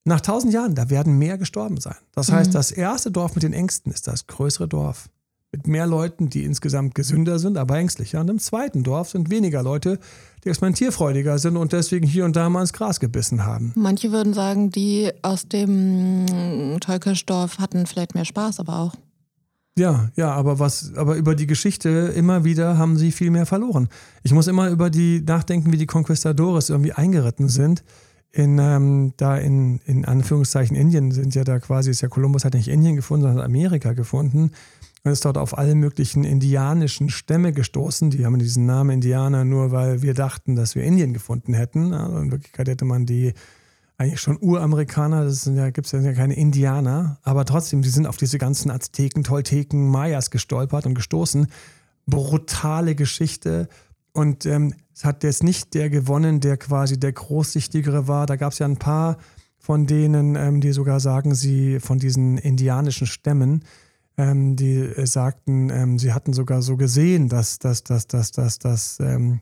nach 0.04 0.20
tausend 0.20 0.52
Jahren, 0.52 0.74
da 0.74 0.90
werden 0.90 1.16
mehr 1.16 1.38
gestorben 1.38 1.80
sein. 1.80 1.96
Das 2.12 2.30
heißt, 2.30 2.50
mhm. 2.50 2.52
das 2.54 2.70
erste 2.70 3.10
Dorf 3.10 3.34
mit 3.34 3.44
den 3.44 3.54
Ängsten 3.54 3.90
ist 3.90 4.06
das 4.06 4.26
größere 4.26 4.68
Dorf 4.68 5.08
mit 5.56 5.66
mehr 5.66 5.86
Leuten, 5.86 6.28
die 6.28 6.44
insgesamt 6.44 6.94
gesünder 6.94 7.38
sind, 7.38 7.56
aber 7.56 7.78
ängstlicher. 7.78 8.20
Und 8.20 8.28
im 8.28 8.38
zweiten 8.38 8.82
Dorf 8.82 9.10
sind 9.10 9.30
weniger 9.30 9.62
Leute, 9.62 9.98
die 10.44 10.50
experimentierfreudiger 10.50 11.38
sind 11.38 11.56
und 11.56 11.72
deswegen 11.72 12.06
hier 12.06 12.24
und 12.26 12.36
da 12.36 12.50
mal 12.50 12.60
ins 12.60 12.74
Gras 12.74 13.00
gebissen 13.00 13.44
haben. 13.44 13.72
Manche 13.74 14.12
würden 14.12 14.34
sagen, 14.34 14.70
die 14.70 15.10
aus 15.22 15.48
dem 15.48 16.76
Tolkischdorf 16.80 17.58
hatten 17.58 17.86
vielleicht 17.86 18.14
mehr 18.14 18.26
Spaß, 18.26 18.60
aber 18.60 18.78
auch. 18.80 18.94
Ja, 19.78 20.10
ja, 20.16 20.32
aber 20.32 20.58
was, 20.58 20.94
aber 20.94 21.16
über 21.16 21.34
die 21.34 21.46
Geschichte 21.46 21.88
immer 22.14 22.44
wieder 22.44 22.78
haben 22.78 22.96
sie 22.96 23.12
viel 23.12 23.30
mehr 23.30 23.46
verloren. 23.46 23.88
Ich 24.22 24.32
muss 24.32 24.46
immer 24.46 24.68
über 24.68 24.90
die 24.90 25.22
nachdenken, 25.26 25.72
wie 25.72 25.76
die 25.78 25.86
Conquistadores 25.86 26.70
irgendwie 26.70 26.92
eingeritten 26.92 27.48
sind. 27.48 27.82
In, 28.32 28.58
ähm, 28.58 29.14
da 29.16 29.36
in, 29.38 29.80
in 29.86 30.04
Anführungszeichen 30.04 30.76
Indien 30.76 31.10
sind 31.12 31.34
ja 31.34 31.44
da 31.44 31.58
quasi, 31.58 31.90
ist 31.90 32.02
ja 32.02 32.08
Kolumbus 32.08 32.44
hat 32.44 32.52
nicht 32.52 32.68
Indien 32.68 32.96
gefunden, 32.96 33.26
sondern 33.26 33.44
Amerika 33.44 33.94
gefunden. 33.94 34.50
Man 35.06 35.12
ist 35.12 35.24
dort 35.24 35.38
auf 35.38 35.56
alle 35.56 35.76
möglichen 35.76 36.24
indianischen 36.24 37.10
Stämme 37.10 37.52
gestoßen. 37.52 38.10
Die 38.10 38.26
haben 38.26 38.40
diesen 38.40 38.66
Namen 38.66 38.90
Indianer 38.90 39.44
nur, 39.44 39.70
weil 39.70 40.02
wir 40.02 40.14
dachten, 40.14 40.56
dass 40.56 40.74
wir 40.74 40.82
Indien 40.82 41.12
gefunden 41.12 41.54
hätten. 41.54 41.94
Also 41.94 42.18
in 42.18 42.32
Wirklichkeit 42.32 42.66
hätte 42.66 42.84
man 42.84 43.06
die 43.06 43.32
eigentlich 43.98 44.20
schon 44.20 44.36
Uramerikaner, 44.40 45.22
das 45.22 45.42
sind 45.42 45.54
ja, 45.54 45.70
gibt 45.70 45.86
es 45.86 45.92
ja 45.92 46.12
keine 46.12 46.34
Indianer, 46.34 47.20
aber 47.22 47.44
trotzdem, 47.44 47.82
die 47.82 47.88
sind 47.88 48.08
auf 48.08 48.16
diese 48.16 48.38
ganzen 48.38 48.68
Azteken, 48.68 49.22
Tolteken, 49.22 49.88
Mayas 49.88 50.32
gestolpert 50.32 50.86
und 50.86 50.96
gestoßen. 50.96 51.46
Brutale 52.06 52.96
Geschichte. 52.96 53.68
Und 54.12 54.44
ähm, 54.44 54.74
es 54.92 55.04
hat 55.04 55.22
jetzt 55.22 55.44
nicht 55.44 55.74
der 55.74 55.88
gewonnen, 55.88 56.40
der 56.40 56.56
quasi 56.56 56.98
der 56.98 57.12
Großsichtigere 57.12 58.08
war. 58.08 58.26
Da 58.26 58.34
gab 58.34 58.54
es 58.54 58.58
ja 58.58 58.66
ein 58.66 58.78
paar 58.78 59.18
von 59.56 59.86
denen, 59.86 60.34
ähm, 60.34 60.60
die 60.60 60.72
sogar 60.72 60.98
sagen, 60.98 61.36
sie 61.36 61.78
von 61.78 62.00
diesen 62.00 62.38
indianischen 62.38 63.06
Stämmen, 63.06 63.62
ähm, 64.16 64.56
die 64.56 64.76
äh, 64.76 65.06
sagten, 65.06 65.70
ähm, 65.70 65.98
sie 65.98 66.12
hatten 66.12 66.32
sogar 66.32 66.62
so 66.62 66.76
gesehen, 66.76 67.28
dass, 67.28 67.58
dass, 67.58 67.84
dass, 67.84 68.06
dass, 68.06 68.30
dass, 68.32 68.58
dass 68.58 69.00
ähm, 69.00 69.40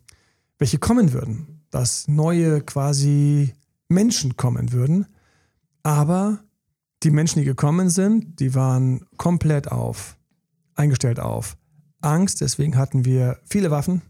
welche 0.59 0.79
kommen 0.79 1.13
würden, 1.13 1.63
dass 1.71 2.09
neue 2.09 2.61
quasi 2.61 3.53
Menschen 3.89 4.37
kommen 4.37 4.73
würden. 4.73 5.07
Aber 5.83 6.41
die 7.03 7.11
Menschen, 7.11 7.41
die 7.41 7.45
gekommen 7.45 7.91
sind, 7.91 8.41
die 8.41 8.55
waren 8.55 9.05
komplett 9.17 9.71
auf, 9.71 10.17
eingestellt 10.75 11.21
auf 11.21 11.57
Angst. 12.01 12.41
Deswegen 12.41 12.77
hatten 12.77 13.05
wir 13.05 13.39
viele 13.45 13.71
Waffen. 13.71 14.03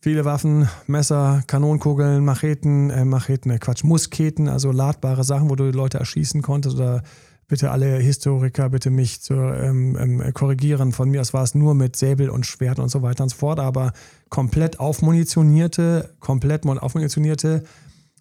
Viele 0.00 0.24
Waffen, 0.24 0.68
Messer, 0.86 1.42
Kanonenkugeln, 1.46 2.24
Macheten, 2.24 2.90
äh, 2.90 3.04
Macheten, 3.04 3.50
äh, 3.50 3.58
Quatsch, 3.58 3.82
Musketen, 3.82 4.48
also 4.48 4.70
ladbare 4.70 5.24
Sachen, 5.24 5.50
wo 5.50 5.56
du 5.56 5.70
die 5.70 5.76
Leute 5.76 5.98
erschießen 5.98 6.42
konntest 6.42 6.76
oder 6.76 7.02
bitte 7.48 7.70
alle 7.70 7.98
Historiker 7.98 8.70
bitte 8.70 8.90
mich 8.90 9.22
zu 9.22 9.34
ähm, 9.34 9.96
ähm, 9.98 10.34
korrigieren. 10.34 10.92
Von 10.92 11.10
mir 11.10 11.20
aus 11.20 11.32
war 11.32 11.44
es 11.44 11.54
nur 11.54 11.74
mit 11.74 11.96
Säbel 11.96 12.28
und 12.28 12.46
Schwert 12.46 12.78
und 12.78 12.88
so 12.88 13.02
weiter 13.02 13.22
und 13.22 13.28
so 13.30 13.36
fort, 13.36 13.60
aber 13.60 13.92
komplett 14.28 14.80
aufmunitionierte, 14.80 16.14
komplett 16.20 16.66
aufmunitionierte, 16.66 17.62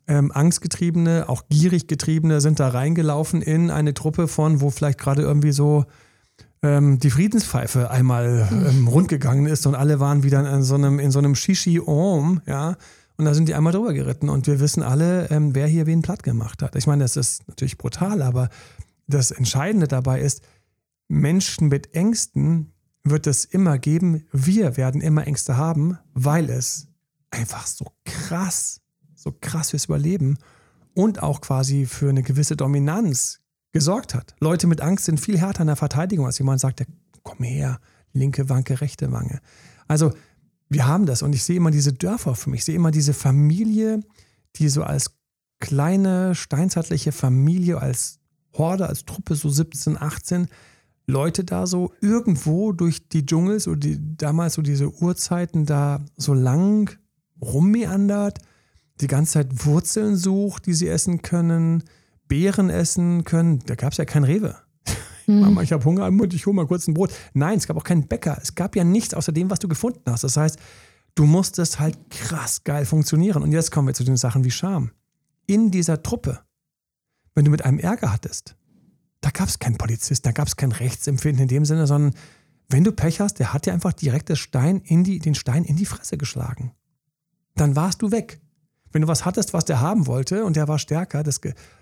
ähm, 0.07 0.31
angstgetriebene, 0.31 1.25
auch 1.27 1.43
gierig 1.49 1.87
getriebene 1.87 2.39
sind 2.39 2.59
da 2.59 2.69
reingelaufen 2.69 3.41
in 3.41 3.71
eine 3.71 3.95
Truppe 3.95 4.27
von, 4.27 4.61
wo 4.61 4.69
vielleicht 4.69 4.99
gerade 4.99 5.23
irgendwie 5.23 5.51
so 5.51 5.85
ähm, 6.61 6.99
die 6.99 7.09
Friedenspfeife 7.09 7.89
einmal 7.89 8.47
ähm, 8.51 8.87
rundgegangen 8.87 9.47
ist 9.47 9.65
und 9.65 9.73
alle 9.73 9.99
waren 9.99 10.23
wieder 10.23 10.47
in 10.51 10.61
so 10.61 10.75
einem, 10.75 10.99
in 10.99 11.11
so 11.11 11.19
einem 11.19 11.35
Shishi-Om, 11.35 12.41
ja. 12.45 12.75
Und 13.17 13.23
da 13.23 13.33
sind 13.33 13.47
die 13.47 13.55
einmal 13.55 13.71
drüber 13.71 13.93
geritten 13.93 14.27
und 14.27 14.45
wir 14.45 14.59
wissen 14.59 14.83
alle, 14.83 15.31
ähm, 15.31 15.55
wer 15.55 15.67
hier 15.67 15.85
wen 15.85 16.01
platt 16.01 16.21
gemacht 16.21 16.61
hat. 16.61 16.75
Ich 16.75 16.85
meine, 16.85 17.03
das 17.03 17.15
ist 17.15 17.47
natürlich 17.47 17.77
brutal, 17.77 18.21
aber 18.21 18.49
das 19.07 19.31
Entscheidende 19.31 19.87
dabei 19.87 20.21
ist, 20.21 20.41
Menschen 21.07 21.67
mit 21.67 21.93
Ängsten 21.93 22.73
wird 23.03 23.27
es 23.27 23.45
immer 23.45 23.77
geben. 23.77 24.25
Wir 24.31 24.77
werden 24.77 25.01
immer 25.01 25.27
Ängste 25.27 25.57
haben, 25.57 25.97
weil 26.13 26.49
es 26.49 26.87
einfach 27.29 27.67
so 27.67 27.85
krass, 28.03 28.81
so 29.13 29.31
krass 29.31 29.69
fürs 29.69 29.85
Überleben 29.85 30.37
und 30.93 31.21
auch 31.21 31.41
quasi 31.41 31.85
für 31.85 32.09
eine 32.09 32.23
gewisse 32.23 32.55
Dominanz 32.55 33.41
gesorgt 33.71 34.15
hat. 34.15 34.35
Leute 34.39 34.67
mit 34.67 34.81
Angst 34.81 35.05
sind 35.05 35.19
viel 35.19 35.37
härter 35.37 35.61
in 35.61 35.67
der 35.67 35.75
Verteidigung, 35.75 36.25
als 36.25 36.39
jemand 36.39 36.61
sagt, 36.61 36.83
komm 37.23 37.43
her, 37.43 37.79
linke 38.13 38.49
Wanke, 38.49 38.81
rechte 38.81 39.11
Wange. 39.11 39.41
Also 39.87 40.13
wir 40.69 40.87
haben 40.87 41.05
das 41.05 41.21
und 41.21 41.35
ich 41.35 41.43
sehe 41.43 41.57
immer 41.57 41.71
diese 41.71 41.93
Dörfer 41.93 42.35
für 42.35 42.49
mich, 42.49 42.59
ich 42.59 42.65
sehe 42.65 42.75
immer 42.75 42.91
diese 42.91 43.13
Familie, 43.13 43.99
die 44.55 44.69
so 44.69 44.83
als 44.83 45.11
kleine 45.59 46.33
steinzeitliche 46.35 47.11
Familie, 47.11 47.79
als 47.79 48.19
Horde, 48.57 48.87
als 48.87 49.05
Truppe, 49.05 49.35
so 49.35 49.49
17, 49.49 50.01
18 50.01 50.47
Leute 51.07 51.43
da 51.43 51.67
so 51.67 51.93
irgendwo 52.01 52.71
durch 52.71 53.07
die 53.07 53.25
Dschungel, 53.25 53.59
so 53.59 53.75
die, 53.75 53.99
damals 54.17 54.55
so 54.55 54.61
diese 54.61 54.89
Urzeiten 54.89 55.65
da 55.65 56.03
so 56.17 56.33
lang 56.33 56.97
rummeandert, 57.41 58.39
die 59.01 59.07
ganze 59.07 59.33
Zeit 59.33 59.65
Wurzeln 59.65 60.15
sucht, 60.15 60.65
die 60.65 60.73
sie 60.73 60.87
essen 60.87 61.21
können, 61.21 61.83
Beeren 62.27 62.69
essen 62.69 63.23
können. 63.23 63.59
Da 63.65 63.75
gab 63.75 63.91
es 63.91 63.97
ja 63.97 64.05
kein 64.05 64.23
Rewe. 64.23 64.55
Mhm. 65.27 65.39
Mama, 65.41 65.61
ich 65.61 65.71
habe 65.71 65.85
Hunger, 65.85 66.09
ich 66.31 66.45
hole 66.45 66.55
mal 66.55 66.65
kurz 66.65 66.87
ein 66.87 66.93
Brot. 66.93 67.11
Nein, 67.33 67.57
es 67.57 67.67
gab 67.67 67.77
auch 67.77 67.83
keinen 67.83 68.07
Bäcker. 68.07 68.37
Es 68.41 68.55
gab 68.55 68.75
ja 68.75 68.83
nichts 68.83 69.13
außer 69.13 69.31
dem, 69.31 69.49
was 69.49 69.59
du 69.59 69.67
gefunden 69.67 70.01
hast. 70.07 70.23
Das 70.23 70.37
heißt, 70.37 70.57
du 71.13 71.25
musstest 71.25 71.79
halt 71.79 71.97
krass 72.09 72.63
geil 72.63 72.85
funktionieren. 72.85 73.43
Und 73.43 73.51
jetzt 73.51 73.71
kommen 73.71 73.87
wir 73.87 73.93
zu 73.93 74.03
den 74.03 74.17
Sachen 74.17 74.43
wie 74.43 74.51
Scham. 74.51 74.91
In 75.45 75.69
dieser 75.69 76.01
Truppe 76.01 76.39
wenn 77.35 77.45
du 77.45 77.51
mit 77.51 77.63
einem 77.63 77.79
Ärger 77.79 78.11
hattest, 78.11 78.55
da 79.21 79.29
gab 79.29 79.47
es 79.47 79.59
keinen 79.59 79.77
Polizist, 79.77 80.25
da 80.25 80.31
gab 80.31 80.47
es 80.47 80.55
kein 80.55 80.71
Rechtsempfinden 80.71 81.43
in 81.43 81.47
dem 81.47 81.65
Sinne, 81.65 81.85
sondern 81.85 82.13
wenn 82.69 82.83
du 82.83 82.91
Pech 82.91 83.19
hast, 83.19 83.39
der 83.39 83.53
hat 83.53 83.65
dir 83.65 83.73
einfach 83.73 83.93
direkt 83.93 84.35
Stein 84.37 84.81
in 84.81 85.03
die, 85.03 85.19
den 85.19 85.35
Stein 85.35 85.63
in 85.63 85.75
die 85.75 85.85
Fresse 85.85 86.17
geschlagen. 86.17 86.71
Dann 87.55 87.75
warst 87.75 88.01
du 88.01 88.11
weg. 88.11 88.39
Wenn 88.91 89.01
du 89.01 89.07
was 89.07 89.25
hattest, 89.25 89.53
was 89.53 89.65
der 89.65 89.81
haben 89.81 90.07
wollte 90.07 90.45
und 90.45 90.55
der 90.55 90.67
war 90.67 90.79
stärker, 90.79 91.21
das, 91.21 91.41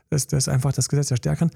das, 0.10 0.28
das 0.28 0.44
ist 0.44 0.50
einfach 0.50 0.74
das 0.74 0.90
Gesetz 0.90 1.08
der 1.08 1.18
Stärkeren, 1.18 1.52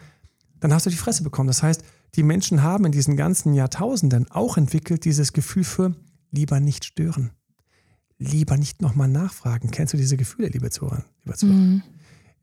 dann 0.60 0.74
hast 0.74 0.86
du 0.86 0.90
die 0.90 0.98
Fresse 0.98 1.24
bekommen. 1.24 1.48
Das 1.48 1.64
heißt, 1.64 1.84
die 2.16 2.24
Menschen 2.24 2.64
haben 2.64 2.86
in 2.86 2.92
diesen 2.92 3.18
ganzen 3.18 3.54
Jahrtausenden 3.54 4.30
auch 4.30 4.58
entwickelt 4.58 5.04
dieses 5.06 5.34
Gefühl 5.34 5.64
für 5.64 5.96
lieber 6.32 6.60
nicht 6.60 6.86
stören. 6.86 7.32
Lieber 8.20 8.58
nicht 8.58 8.82
nochmal 8.82 9.08
nachfragen. 9.08 9.72
Kennst 9.72 9.94
du 9.94 9.98
diese 9.98 10.18
Gefühle, 10.18 10.50
liebe 10.50 10.70
Zuhörer? 10.70 11.06
Liebe 11.24 11.38
Zuhörer? 11.38 11.58
Mhm 11.58 11.84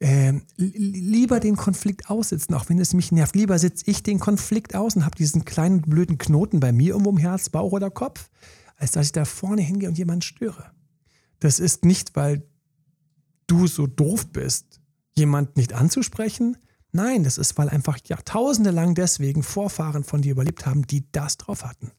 äh, 0.00 0.32
lieber 0.56 1.40
den 1.40 1.56
Konflikt 1.56 2.10
aussitzen, 2.10 2.54
auch 2.54 2.68
wenn 2.68 2.78
es 2.78 2.94
mich 2.94 3.12
nervt. 3.12 3.36
Lieber 3.36 3.58
sitze 3.58 3.84
ich 3.86 4.02
den 4.02 4.18
Konflikt 4.18 4.74
aus 4.74 4.96
und 4.96 5.04
habe 5.04 5.16
diesen 5.16 5.44
kleinen 5.44 5.82
blöden 5.82 6.18
Knoten 6.18 6.60
bei 6.60 6.72
mir 6.72 6.90
irgendwo 6.90 7.10
im 7.10 7.16
Herz, 7.16 7.48
Bauch 7.48 7.72
oder 7.72 7.90
Kopf, 7.90 8.30
als 8.76 8.92
dass 8.92 9.06
ich 9.06 9.12
da 9.12 9.24
vorne 9.24 9.62
hingehe 9.62 9.88
und 9.88 9.98
jemanden 9.98 10.22
störe. 10.22 10.72
Das 11.40 11.58
ist 11.58 11.84
nicht, 11.84 12.16
weil 12.16 12.46
du 13.46 13.66
so 13.66 13.86
doof 13.86 14.26
bist, 14.28 14.80
jemand 15.16 15.56
nicht 15.56 15.72
anzusprechen. 15.72 16.56
Nein, 16.92 17.24
das 17.24 17.38
ist, 17.38 17.56
weil 17.58 17.68
einfach 17.68 17.98
Jahrtausende 18.06 18.70
lang 18.70 18.94
deswegen 18.94 19.42
Vorfahren 19.42 20.04
von 20.04 20.22
dir 20.22 20.32
überlebt 20.32 20.66
haben, 20.66 20.86
die 20.86 21.10
das 21.12 21.36
drauf 21.36 21.64
hatten. 21.64 21.92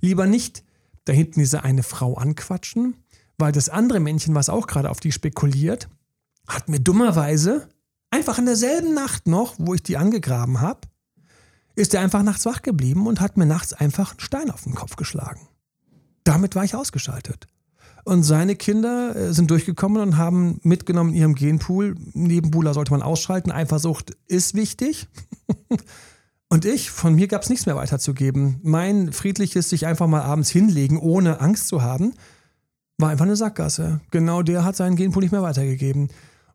Lieber 0.00 0.26
nicht 0.26 0.64
da 1.04 1.12
hinten 1.12 1.40
diese 1.40 1.64
eine 1.64 1.82
Frau 1.82 2.14
anquatschen, 2.14 2.94
weil 3.38 3.52
das 3.52 3.68
andere 3.68 4.00
Männchen, 4.00 4.34
was 4.34 4.48
auch 4.48 4.66
gerade 4.66 4.90
auf 4.90 5.00
die 5.00 5.12
spekuliert, 5.12 5.88
hat 6.48 6.68
mir 6.68 6.80
dummerweise 6.80 7.68
einfach 8.10 8.38
in 8.38 8.46
derselben 8.46 8.94
Nacht 8.94 9.26
noch, 9.26 9.54
wo 9.58 9.74
ich 9.74 9.82
die 9.82 9.96
angegraben 9.96 10.60
habe, 10.60 10.80
ist 11.76 11.94
er 11.94 12.00
einfach 12.00 12.22
nachts 12.22 12.44
wach 12.46 12.62
geblieben 12.62 13.06
und 13.06 13.20
hat 13.20 13.36
mir 13.36 13.46
nachts 13.46 13.72
einfach 13.72 14.12
einen 14.12 14.20
Stein 14.20 14.50
auf 14.50 14.64
den 14.64 14.74
Kopf 14.74 14.96
geschlagen. 14.96 15.48
Damit 16.24 16.56
war 16.56 16.64
ich 16.64 16.74
ausgeschaltet. 16.74 17.46
Und 18.04 18.22
seine 18.22 18.56
Kinder 18.56 19.14
äh, 19.14 19.34
sind 19.34 19.50
durchgekommen 19.50 20.02
und 20.02 20.16
haben 20.16 20.60
mitgenommen 20.62 21.10
in 21.10 21.16
ihrem 21.16 21.34
Genpool. 21.34 21.94
Nebenbuhler 22.14 22.72
sollte 22.72 22.90
man 22.90 23.02
ausschalten. 23.02 23.52
Eifersucht 23.52 24.16
ist 24.26 24.54
wichtig. 24.54 25.08
und 26.48 26.64
ich, 26.64 26.90
von 26.90 27.14
mir 27.14 27.28
gab 27.28 27.42
es 27.42 27.50
nichts 27.50 27.66
mehr 27.66 27.76
weiterzugeben. 27.76 28.60
Mein 28.62 29.12
friedliches 29.12 29.68
sich 29.68 29.86
einfach 29.86 30.06
mal 30.06 30.22
abends 30.22 30.48
hinlegen, 30.50 30.98
ohne 30.98 31.40
Angst 31.40 31.68
zu 31.68 31.82
haben, 31.82 32.14
war 32.96 33.10
einfach 33.10 33.26
eine 33.26 33.36
Sackgasse. 33.36 34.00
Genau 34.10 34.42
der 34.42 34.64
hat 34.64 34.74
seinen 34.74 34.96
Genpool 34.96 35.22
nicht 35.22 35.32
mehr 35.32 35.42
weitergegeben. 35.42 36.08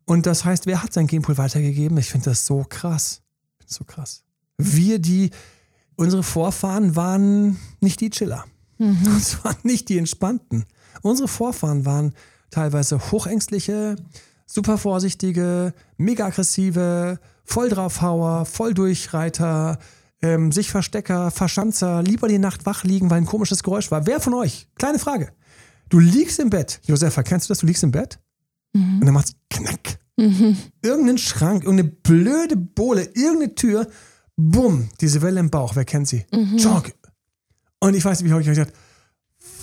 Und 0.06 0.26
das 0.26 0.44
heißt, 0.46 0.66
wer 0.66 0.84
hat 0.84 0.94
sein 0.94 1.08
Genpool 1.08 1.38
weitergegeben? 1.38 1.98
Ich 1.98 2.10
finde 2.10 2.32
das 2.32 2.46
so 2.46 2.66
krass. 2.68 3.22
So 3.66 3.84
krass. 3.84 4.24
Wir, 4.58 5.00
die, 5.00 5.32
unsere 5.96 6.24
Vorfahren 6.24 6.96
waren 6.96 7.58
nicht 7.80 8.02
die 8.02 8.10
Chiller. 8.10 8.46
Mhm. 8.78 8.98
Das 9.14 9.44
waren 9.44 9.58
nicht 9.64 9.90
die 9.90 9.98
Entspannten. 9.98 10.66
Unsere 11.02 11.28
Vorfahren 11.28 11.86
waren 11.86 12.14
teilweise 12.50 13.00
hochängstliche, 13.12 13.96
super 14.46 14.78
vorsichtige, 14.78 15.74
mega 15.98 16.28
aggressive, 16.28 17.20
voll 17.46 17.70
draufhauer, 17.70 18.46
voll 18.46 18.74
Durchreiter, 18.74 19.80
ähm, 20.22 20.52
sich 20.52 20.70
Verstecker, 20.70 21.32
Verschanzer, 21.32 22.04
lieber 22.04 22.28
die 22.28 22.40
Nacht 22.40 22.66
wach 22.66 22.84
liegen, 22.84 23.10
weil 23.10 23.18
ein 23.18 23.26
komisches 23.26 23.64
Geräusch 23.64 23.90
war. 23.90 24.06
Wer 24.06 24.20
von 24.20 24.34
euch? 24.34 24.68
Kleine 24.78 25.00
Frage. 25.00 25.32
Du 25.90 26.00
liegst 26.00 26.40
im 26.40 26.50
Bett. 26.50 26.80
Josefa, 26.86 27.24
kennst 27.24 27.50
du 27.50 27.52
das? 27.52 27.60
Du 27.60 27.66
liegst 27.66 27.84
im 27.84 27.92
Bett 27.92 28.20
Mhm. 28.74 29.00
Und 29.00 29.06
dann 29.06 29.14
macht 29.14 29.28
es 29.30 29.36
knack. 29.50 30.00
Mhm. 30.18 30.58
Irgendein 30.82 31.18
Schrank, 31.18 31.64
irgendeine 31.64 31.90
blöde 31.90 32.56
Bohle, 32.58 33.04
irgendeine 33.16 33.56
Tür, 33.56 33.88
bumm, 34.36 34.90
diese 35.02 35.22
Welle 35.22 35.40
im 35.40 35.50
Bauch, 35.50 35.76
wer 35.76 35.86
kennt 35.86 36.08
sie? 36.08 36.26
Mhm. 36.32 36.60
Und 37.80 37.94
ich 37.96 38.06
weiß 38.06 38.22
nicht, 38.22 38.34
wie 38.34 38.40
ich 38.40 38.46
gedacht 38.46 38.74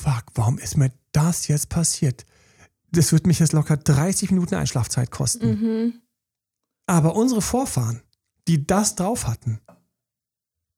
fuck, 0.03 0.25
warum 0.35 0.59
ist 0.59 0.77
mir 0.77 0.93
das 1.13 1.49
jetzt 1.49 1.69
passiert? 1.69 2.25
Das 2.93 3.13
wird 3.13 3.27
mich 3.27 3.39
jetzt 3.39 3.53
locker 3.53 3.77
30 3.77 4.31
Minuten 4.31 4.55
Einschlafzeit 4.55 5.11
kosten. 5.11 5.49
Mhm. 5.49 6.01
Aber 6.87 7.15
unsere 7.15 7.43
Vorfahren, 7.43 8.03
die 8.49 8.67
das 8.67 8.97
drauf 8.97 9.27
hatten, 9.27 9.61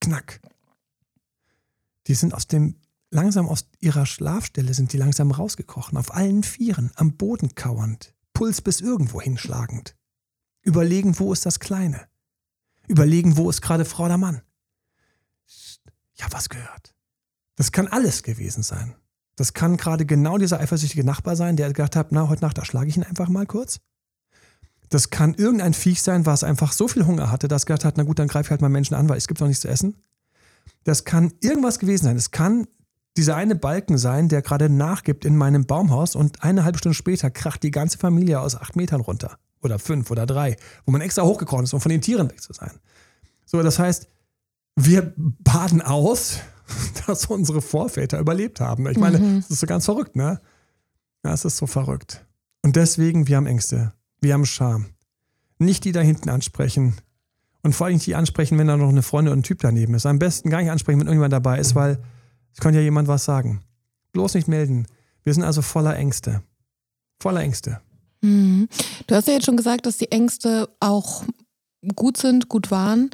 knack, 0.01 0.41
die 2.07 2.15
sind 2.15 2.35
aus 2.35 2.47
dem 2.47 2.77
langsam 3.11 3.49
aus 3.49 3.67
ihrer 3.79 4.07
Schlafstelle 4.07 4.75
sind 4.75 4.93
die 4.93 4.97
langsam 4.97 5.31
rausgekrochen, 5.31 5.99
auf 5.99 6.15
allen 6.15 6.43
Vieren, 6.43 6.91
am 6.97 7.17
Boden 7.17 7.55
kauernd. 7.55 8.15
Puls 8.43 8.61
bis 8.61 8.81
irgendwo 8.81 9.21
hinschlagend. 9.21 9.95
Überlegen, 10.63 11.17
wo 11.21 11.33
ist 11.33 11.47
das 11.47 11.61
Kleine? 11.61 12.09
Überlegen, 12.89 13.37
wo 13.37 13.49
ist 13.49 13.63
gerade 13.63 13.85
Frau 13.85 14.07
oder 14.07 14.19
Mann? 14.19 14.43
Ich 15.47 16.25
habe 16.25 16.33
was 16.33 16.49
gehört. 16.49 16.93
Das 17.55 17.71
kann 17.71 17.87
alles 17.87 18.25
gewesen 18.25 18.65
sein. 18.65 18.97
Das 19.37 19.55
kann 19.55 19.77
gerade 19.77 20.07
genau 20.07 20.39
dieser 20.39 20.59
eifersüchtige 20.59 21.05
Nachbar 21.05 21.37
sein, 21.37 21.57
der 21.57 21.69
gedacht 21.69 21.95
hat, 21.95 22.11
na, 22.11 22.29
heute 22.29 22.43
Nacht, 22.43 22.59
da 22.59 22.65
schlage 22.65 22.89
ich 22.89 22.97
ihn 22.97 23.05
einfach 23.05 23.29
mal 23.29 23.47
kurz. 23.47 23.79
Das 24.89 25.11
kann 25.11 25.35
irgendein 25.35 25.73
Viech 25.73 26.03
sein, 26.03 26.27
was 26.27 26.43
einfach 26.43 26.73
so 26.73 26.89
viel 26.89 27.07
Hunger 27.07 27.31
hatte, 27.31 27.47
dass 27.47 27.65
gedacht 27.65 27.85
hat, 27.85 27.97
na 27.97 28.03
gut, 28.03 28.19
dann 28.19 28.27
greife 28.27 28.49
ich 28.49 28.51
halt 28.51 28.61
mal 28.61 28.69
Menschen 28.69 28.95
an, 28.95 29.09
weil 29.09 29.19
es 29.19 29.29
gibt 29.29 29.39
noch 29.39 29.47
nichts 29.47 29.63
zu 29.63 29.69
essen. 29.69 30.03
Das 30.83 31.05
kann 31.05 31.33
irgendwas 31.39 31.79
gewesen 31.79 32.07
sein. 32.07 32.17
Es 32.17 32.33
kann 32.33 32.67
dieser 33.17 33.37
eine 33.37 33.55
Balken 33.55 33.99
sein, 33.99 34.29
der 34.29 34.43
gerade 34.43 34.69
nachgibt 34.69 35.25
in 35.25 35.37
meinem 35.37 35.67
Baumhaus 35.67 36.17
und 36.17 36.43
eine 36.43 36.65
halbe 36.65 36.79
Stunde 36.79 36.95
später 36.95 37.31
kracht 37.31 37.63
die 37.63 37.71
ganze 37.71 37.99
Familie 37.99 38.41
aus 38.41 38.57
acht 38.57 38.77
Metern 38.77 39.01
runter. 39.01 39.39
Oder 39.61 39.79
fünf 39.79 40.11
oder 40.11 40.27
drei, 40.27 40.57
wo 40.87 40.93
man 40.93 41.01
extra 41.03 41.23
hochgekrochen 41.23 41.65
ist, 41.65 41.73
um 41.73 41.81
von 41.81 41.91
den 41.91 42.01
Tieren 42.01 42.29
weg 42.31 42.43
zu 42.43 42.53
sein. 42.53 42.73
So, 43.45 43.63
das 43.63 43.79
heißt, 43.79 44.09
wir 44.77 45.13
baden 45.17 45.83
aus, 45.83 46.41
dass 47.07 47.27
unsere 47.27 47.61
Vorväter 47.61 48.19
überlebt 48.19 48.61
haben. 48.61 48.89
Ich 48.89 48.99
meine, 48.99 49.19
mhm. 49.19 49.37
das 49.37 49.51
ist 49.51 49.61
so 49.61 49.67
ganz 49.67 49.85
verrückt, 49.85 50.17
ne? 50.17 50.41
Ja, 51.25 51.33
es 51.33 51.45
ist 51.45 51.59
so 51.59 51.67
verrückt. 51.67 52.27
Und 52.63 52.77
deswegen, 52.77 53.29
wir 53.29 53.37
haben 53.37 53.47
Ängste. 53.47 53.93
Wir 54.21 54.35
haben 54.35 54.47
Scham. 54.47 54.87
Nicht 55.59 55.85
die 55.85 55.93
da 55.93 56.01
hinten 56.01 56.29
ansprechen. 56.29 56.97
Und 57.63 57.75
vor 57.75 57.87
allem 57.87 57.95
nicht 57.95 58.07
die 58.07 58.17
ansprechen, 58.17 58.59
wenn 58.59 58.67
da 58.67 58.77
noch 58.77 58.89
eine 58.89 59.03
Freundin 59.03 59.33
oder 59.33 59.41
ein 59.41 59.45
Typ 59.45 59.61
daneben 59.61 59.95
ist. 59.95 60.07
Am 60.07 60.19
besten 60.19 60.51
gar 60.51 60.61
nicht 60.61 60.71
ansprechen, 60.71 60.99
wenn 60.99 61.07
irgendjemand 61.07 61.33
dabei 61.33 61.59
ist, 61.59 61.77
weil 61.77 62.03
es 62.53 62.61
kann 62.61 62.75
ja 62.75 62.81
jemand 62.81 63.09
was 63.09 63.25
sagen. 63.25 63.63
Bloß 64.13 64.35
nicht 64.35 64.49
melden. 64.49 64.87
Wir 65.25 65.33
sind 65.35 65.43
also 65.45 65.63
voller 65.63 65.97
Ängste. 65.97 66.43
Voller 67.21 67.41
Ängste. 67.41 67.81
Mhm. 68.23 68.69
Du 69.07 69.15
hast 69.15 69.29
ja 69.29 69.35
jetzt 69.35 69.47
schon 69.47 69.57
gesagt, 69.57 69.87
dass 69.87 69.97
die 69.97 70.11
Ängste 70.13 70.69
auch 70.81 71.25
gut 71.97 72.17
sind, 72.17 72.49
gut 72.49 72.71
waren. 72.71 73.11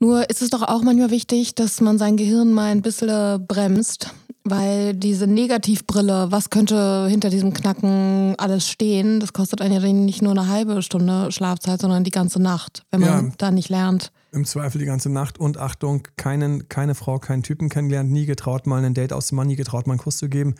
Nur 0.00 0.28
ist 0.28 0.42
es 0.42 0.50
doch 0.50 0.62
auch 0.62 0.82
manchmal 0.82 1.10
wichtig, 1.10 1.54
dass 1.54 1.80
man 1.80 1.98
sein 1.98 2.16
Gehirn 2.16 2.52
mal 2.52 2.70
ein 2.72 2.82
bisschen 2.82 3.46
bremst, 3.46 4.10
weil 4.42 4.92
diese 4.94 5.26
Negativbrille, 5.26 6.26
was 6.30 6.50
könnte 6.50 7.06
hinter 7.08 7.30
diesem 7.30 7.54
Knacken 7.54 8.34
alles 8.36 8.68
stehen, 8.68 9.20
das 9.20 9.32
kostet 9.32 9.62
einen 9.62 9.72
ja 9.80 9.92
nicht 9.92 10.20
nur 10.20 10.32
eine 10.32 10.48
halbe 10.48 10.82
Stunde 10.82 11.30
Schlafzeit, 11.32 11.80
sondern 11.80 12.04
die 12.04 12.10
ganze 12.10 12.42
Nacht, 12.42 12.82
wenn 12.90 13.00
man 13.00 13.26
Ja. 13.28 13.32
da 13.38 13.50
nicht 13.50 13.68
lernt. 13.70 14.10
Im 14.34 14.44
Zweifel 14.44 14.78
die 14.80 14.84
ganze 14.84 15.10
Nacht 15.10 15.38
und 15.38 15.58
Achtung, 15.58 16.08
keinen, 16.16 16.68
keine 16.68 16.94
Frau, 16.96 17.18
keinen 17.20 17.44
Typen 17.44 17.68
kennengelernt, 17.68 18.10
nie 18.10 18.26
getraut, 18.26 18.66
mal 18.66 18.84
ein 18.84 18.94
Date 18.94 19.12
auszumachen, 19.12 19.46
nie 19.48 19.56
getraut, 19.56 19.86
mal 19.86 19.92
einen 19.92 20.00
Kuss 20.00 20.16
zu 20.16 20.28
geben. 20.28 20.56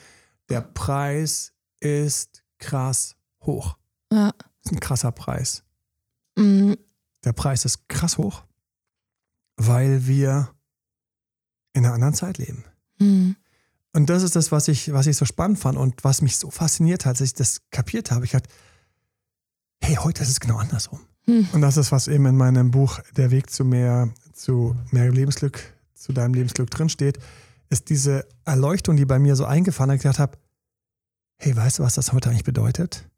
Der 0.49 0.61
Preis 0.61 1.53
ist 1.81 2.45
krass 2.59 3.17
hoch. 3.43 3.77
Ja. 4.13 4.33
Das 4.39 4.47
ist 4.67 4.73
ein 4.73 4.81
krasser 4.81 5.11
Preis. 5.13 5.65
Mm, 6.39 6.75
Der 7.25 7.33
Preis 7.33 7.65
ist 7.65 7.89
krass 7.89 8.17
hoch, 8.17 8.45
weil 9.57 10.07
wir 10.07 10.55
in 11.73 11.85
einer 11.85 11.95
anderen 11.95 12.15
Zeit 12.15 12.39
leben. 12.39 12.65
mm, 12.99 13.33
Und 13.93 14.09
das 14.09 14.23
ist 14.23 14.37
das, 14.37 14.53
was 14.53 14.69
ich, 14.69 14.93
was 14.93 15.07
ich 15.09 15.17
so 15.17 15.25
spannend 15.25 15.59
fand 15.59 15.77
und 15.79 16.05
was 16.05 16.23
mich 16.23 16.37
so 16.37 16.51
fasziniert 16.51 17.05
hat, 17.07 17.11
als 17.17 17.21
ich 17.23 17.35
das 17.35 17.61
kapiert 17.71 18.11
habe. 18.13 18.25
Ich 18.25 18.31
dachte, 18.33 18.49
hey, 19.83 19.97
heute 19.97 20.23
ist 20.23 20.29
es 20.31 20.39
genau 20.41 20.59
andersrum. 20.59 21.01
Hm. 21.27 21.49
Und 21.53 21.61
das 21.61 21.77
ist, 21.77 21.93
was 21.93 22.09
eben 22.09 22.27
in 22.27 22.37
meinem 22.37 22.71
Buch 22.71 23.01
Der 23.17 23.31
Weg 23.31 23.51
zu 23.51 23.65
mehr, 23.65 24.11
zu 24.33 24.77
mehr 24.91 25.11
Lebensglück, 25.11 25.61
zu 25.95 26.13
deinem 26.13 26.35
Lebensglück 26.35 26.71
drinsteht, 26.71 27.19
ist 27.71 27.89
diese 27.89 28.27
Erleuchtung, 28.45 28.97
die 28.97 29.07
bei 29.07 29.19
mir 29.19 29.37
so 29.37 29.45
eingefahren 29.45 29.91
hat, 29.91 30.01
gedacht 30.01 30.19
habe, 30.19 30.39
hey, 31.37 31.57
weißt 31.57 31.79
du, 31.79 31.83
was 31.83 31.95
das 31.95 32.13
heute 32.13 32.31
eigentlich 32.31 32.45
bedeutet? 32.45 33.09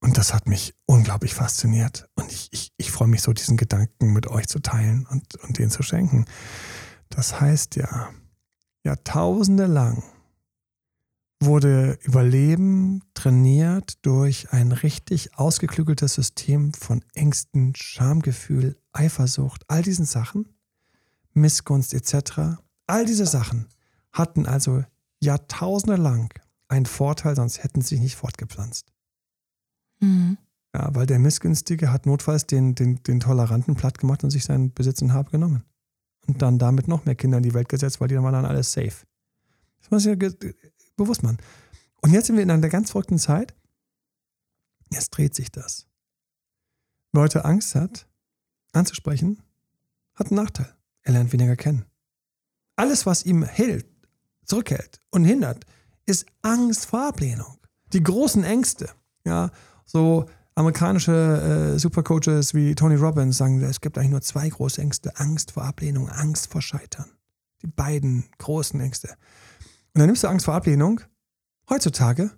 Und 0.00 0.18
das 0.18 0.34
hat 0.34 0.46
mich 0.46 0.74
unglaublich 0.86 1.34
fasziniert. 1.34 2.08
Und 2.14 2.30
ich, 2.30 2.48
ich, 2.52 2.72
ich 2.76 2.90
freue 2.90 3.08
mich 3.08 3.22
so, 3.22 3.32
diesen 3.32 3.56
Gedanken 3.56 4.12
mit 4.12 4.26
euch 4.26 4.46
zu 4.46 4.60
teilen 4.60 5.06
und, 5.10 5.36
und 5.36 5.58
den 5.58 5.70
zu 5.70 5.82
schenken. 5.82 6.26
Das 7.08 7.40
heißt 7.40 7.76
ja, 7.76 8.10
Jahrtausende 8.84 9.66
lang 9.66 10.02
wurde 11.40 11.98
Überleben 12.02 13.02
trainiert 13.14 14.04
durch 14.04 14.52
ein 14.52 14.72
richtig 14.72 15.38
ausgeklügeltes 15.38 16.14
System 16.14 16.72
von 16.72 17.04
Ängsten, 17.14 17.74
Schamgefühl, 17.74 18.76
Eifersucht, 18.92 19.62
all 19.68 19.82
diesen 19.82 20.06
Sachen, 20.06 20.48
Missgunst 21.34 21.92
etc. 21.92 22.58
All 22.86 23.04
diese 23.04 23.26
Sachen 23.26 23.68
hatten 24.12 24.46
also 24.46 24.82
Jahrtausende 25.20 25.96
lang 25.96 26.32
einen 26.68 26.86
Vorteil, 26.86 27.36
sonst 27.36 27.62
hätten 27.62 27.82
sie 27.82 27.96
sich 27.96 28.00
nicht 28.00 28.16
fortgepflanzt. 28.16 28.92
mm. 30.00 30.34
Ja, 30.74 30.94
weil 30.94 31.06
der 31.06 31.18
Missgünstige 31.18 31.90
hat 31.90 32.04
notfalls 32.04 32.46
den, 32.46 32.74
den, 32.74 33.02
den 33.02 33.18
Toleranten 33.18 33.76
platt 33.76 33.96
gemacht 33.96 34.24
und 34.24 34.30
sich 34.30 34.44
seinen 34.44 34.74
Besitz 34.74 35.00
und 35.00 35.14
Hab 35.14 35.30
genommen. 35.30 35.64
Und 36.26 36.42
dann 36.42 36.58
damit 36.58 36.86
noch 36.86 37.06
mehr 37.06 37.14
Kinder 37.14 37.38
in 37.38 37.44
die 37.44 37.54
Welt 37.54 37.70
gesetzt, 37.70 37.98
weil 37.98 38.08
die 38.08 38.14
dann 38.14 38.24
waren 38.24 38.34
dann 38.34 38.44
alles 38.44 38.72
safe. 38.72 39.06
Das 39.80 39.90
muss 39.90 40.04
ja 40.04 40.16
bewusst 40.96 41.22
machen. 41.22 41.38
Und 42.00 42.12
jetzt 42.12 42.26
sind 42.26 42.36
wir 42.36 42.42
in 42.42 42.50
einer 42.50 42.68
ganz 42.68 42.90
verrückten 42.90 43.18
Zeit. 43.18 43.54
Jetzt 44.90 45.10
dreht 45.10 45.34
sich 45.34 45.50
das. 45.50 45.86
Wer 47.12 47.22
heute 47.22 47.44
Angst 47.44 47.74
hat, 47.74 48.06
anzusprechen, 48.72 49.42
hat 50.14 50.28
einen 50.28 50.36
Nachteil. 50.36 50.74
Er 51.02 51.12
lernt 51.12 51.32
weniger 51.32 51.56
kennen. 51.56 51.84
Alles, 52.76 53.06
was 53.06 53.24
ihm 53.24 53.42
hält, 53.42 53.86
zurückhält 54.44 55.00
und 55.10 55.24
hindert, 55.24 55.64
ist 56.04 56.26
Angst 56.42 56.86
vor 56.86 57.08
Ablehnung. 57.08 57.58
Die 57.92 58.02
großen 58.02 58.44
Ängste. 58.44 58.90
Ja, 59.24 59.50
so 59.84 60.26
amerikanische 60.54 61.74
äh, 61.74 61.78
Supercoaches 61.78 62.54
wie 62.54 62.74
Tony 62.74 62.96
Robbins 62.96 63.38
sagen, 63.38 63.62
es 63.62 63.80
gibt 63.80 63.98
eigentlich 63.98 64.10
nur 64.10 64.22
zwei 64.22 64.48
große 64.48 64.80
Ängste: 64.80 65.16
Angst 65.16 65.52
vor 65.52 65.64
Ablehnung, 65.64 66.08
Angst 66.08 66.50
vor 66.50 66.62
Scheitern. 66.62 67.10
Die 67.62 67.66
beiden 67.66 68.24
großen 68.38 68.80
Ängste. 68.80 69.16
Und 69.96 70.00
dann 70.00 70.08
nimmst 70.08 70.24
du 70.24 70.28
Angst 70.28 70.44
vor 70.44 70.52
Ablehnung. 70.52 71.00
Heutzutage, 71.70 72.30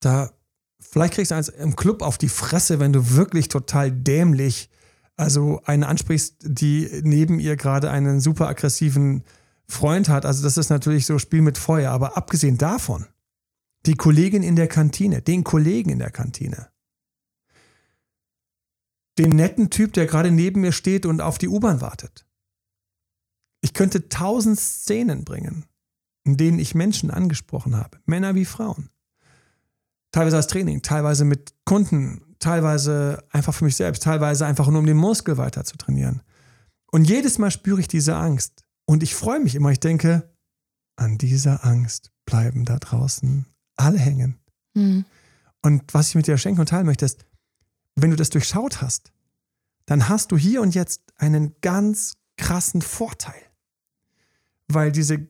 da 0.00 0.32
vielleicht 0.80 1.12
kriegst 1.12 1.30
du 1.30 1.34
eins 1.34 1.50
im 1.50 1.76
Club 1.76 2.00
auf 2.00 2.16
die 2.16 2.30
Fresse, 2.30 2.80
wenn 2.80 2.94
du 2.94 3.10
wirklich 3.10 3.48
total 3.48 3.92
dämlich, 3.92 4.70
also 5.14 5.60
eine 5.66 5.86
ansprichst, 5.86 6.36
die 6.40 7.02
neben 7.04 7.40
ihr 7.40 7.56
gerade 7.56 7.90
einen 7.90 8.20
super 8.20 8.48
aggressiven 8.48 9.22
Freund 9.68 10.08
hat. 10.08 10.24
Also 10.24 10.42
das 10.42 10.56
ist 10.56 10.70
natürlich 10.70 11.04
so 11.04 11.18
Spiel 11.18 11.42
mit 11.42 11.58
Feuer. 11.58 11.92
Aber 11.92 12.16
abgesehen 12.16 12.56
davon, 12.56 13.04
die 13.84 13.96
Kollegin 13.96 14.42
in 14.42 14.56
der 14.56 14.68
Kantine, 14.68 15.20
den 15.20 15.44
Kollegen 15.44 15.90
in 15.90 15.98
der 15.98 16.10
Kantine, 16.10 16.70
den 19.18 19.36
netten 19.36 19.68
Typ, 19.68 19.92
der 19.92 20.06
gerade 20.06 20.30
neben 20.30 20.62
mir 20.62 20.72
steht 20.72 21.04
und 21.04 21.20
auf 21.20 21.36
die 21.36 21.48
U-Bahn 21.48 21.82
wartet. 21.82 22.26
Ich 23.60 23.74
könnte 23.74 24.08
tausend 24.08 24.58
Szenen 24.58 25.26
bringen, 25.26 25.66
in 26.24 26.36
denen 26.36 26.58
ich 26.58 26.74
Menschen 26.74 27.10
angesprochen 27.10 27.76
habe, 27.76 27.98
Männer 28.06 28.34
wie 28.34 28.44
Frauen. 28.44 28.90
Teilweise 30.12 30.36
als 30.36 30.46
Training, 30.46 30.82
teilweise 30.82 31.24
mit 31.24 31.54
Kunden, 31.64 32.22
teilweise 32.38 33.24
einfach 33.30 33.54
für 33.54 33.64
mich 33.64 33.76
selbst, 33.76 34.02
teilweise 34.02 34.46
einfach 34.46 34.68
nur 34.68 34.80
um 34.80 34.86
den 34.86 34.96
Muskel 34.96 35.36
weiter 35.38 35.64
zu 35.64 35.76
trainieren. 35.76 36.22
Und 36.90 37.08
jedes 37.08 37.38
Mal 37.38 37.50
spüre 37.50 37.80
ich 37.80 37.88
diese 37.88 38.16
Angst. 38.16 38.64
Und 38.84 39.02
ich 39.02 39.14
freue 39.14 39.40
mich 39.40 39.54
immer. 39.54 39.70
Ich 39.70 39.80
denke, 39.80 40.30
an 40.96 41.16
dieser 41.16 41.64
Angst 41.64 42.12
bleiben 42.26 42.64
da 42.64 42.78
draußen 42.78 43.46
alle 43.76 43.98
hängen. 43.98 44.38
Mm. 44.74 45.00
Und 45.62 45.94
was 45.94 46.08
ich 46.08 46.14
mit 46.14 46.26
dir 46.26 46.36
schenken 46.36 46.60
und 46.60 46.68
teilen 46.68 46.86
möchte, 46.86 47.06
ist, 47.06 47.24
wenn 47.94 48.10
du 48.10 48.16
das 48.16 48.30
durchschaut 48.30 48.82
hast, 48.82 49.12
dann 49.86 50.08
hast 50.08 50.32
du 50.32 50.36
hier 50.36 50.60
und 50.60 50.74
jetzt 50.74 51.12
einen 51.16 51.54
ganz 51.60 52.14
krassen 52.36 52.82
Vorteil. 52.82 53.40
Weil 54.68 54.92
diese 54.92 55.28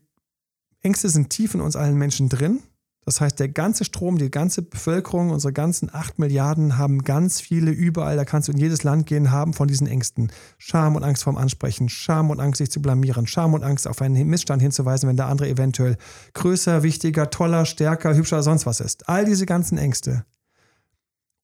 Ängste 0.82 1.08
sind 1.08 1.30
tief 1.30 1.54
in 1.54 1.60
uns 1.60 1.76
allen 1.76 1.96
Menschen 1.96 2.28
drin. 2.28 2.60
Das 3.04 3.20
heißt, 3.20 3.40
der 3.40 3.48
ganze 3.48 3.84
Strom, 3.84 4.16
die 4.16 4.30
ganze 4.30 4.62
Bevölkerung, 4.62 5.30
unsere 5.30 5.52
ganzen 5.52 5.92
8 5.92 6.20
Milliarden 6.20 6.78
haben 6.78 7.02
ganz 7.02 7.40
viele 7.40 7.72
überall, 7.72 8.14
da 8.16 8.24
kannst 8.24 8.46
du 8.46 8.52
in 8.52 8.58
jedes 8.58 8.84
Land 8.84 9.06
gehen, 9.06 9.32
haben 9.32 9.54
von 9.54 9.66
diesen 9.66 9.88
Ängsten. 9.88 10.30
Scham 10.56 10.94
und 10.94 11.02
Angst 11.02 11.24
vorm 11.24 11.36
Ansprechen, 11.36 11.88
Scham 11.88 12.30
und 12.30 12.38
Angst, 12.38 12.58
sich 12.58 12.70
zu 12.70 12.80
blamieren, 12.80 13.26
Scham 13.26 13.54
und 13.54 13.64
Angst, 13.64 13.88
auf 13.88 14.00
einen 14.00 14.28
Missstand 14.28 14.62
hinzuweisen, 14.62 15.08
wenn 15.08 15.16
der 15.16 15.26
andere 15.26 15.48
eventuell 15.48 15.96
größer, 16.34 16.84
wichtiger, 16.84 17.30
toller, 17.30 17.66
stärker, 17.66 18.14
hübscher 18.14 18.44
sonst 18.44 18.66
was 18.66 18.78
ist. 18.78 19.08
All 19.08 19.24
diese 19.24 19.46
ganzen 19.46 19.78
Ängste. 19.78 20.24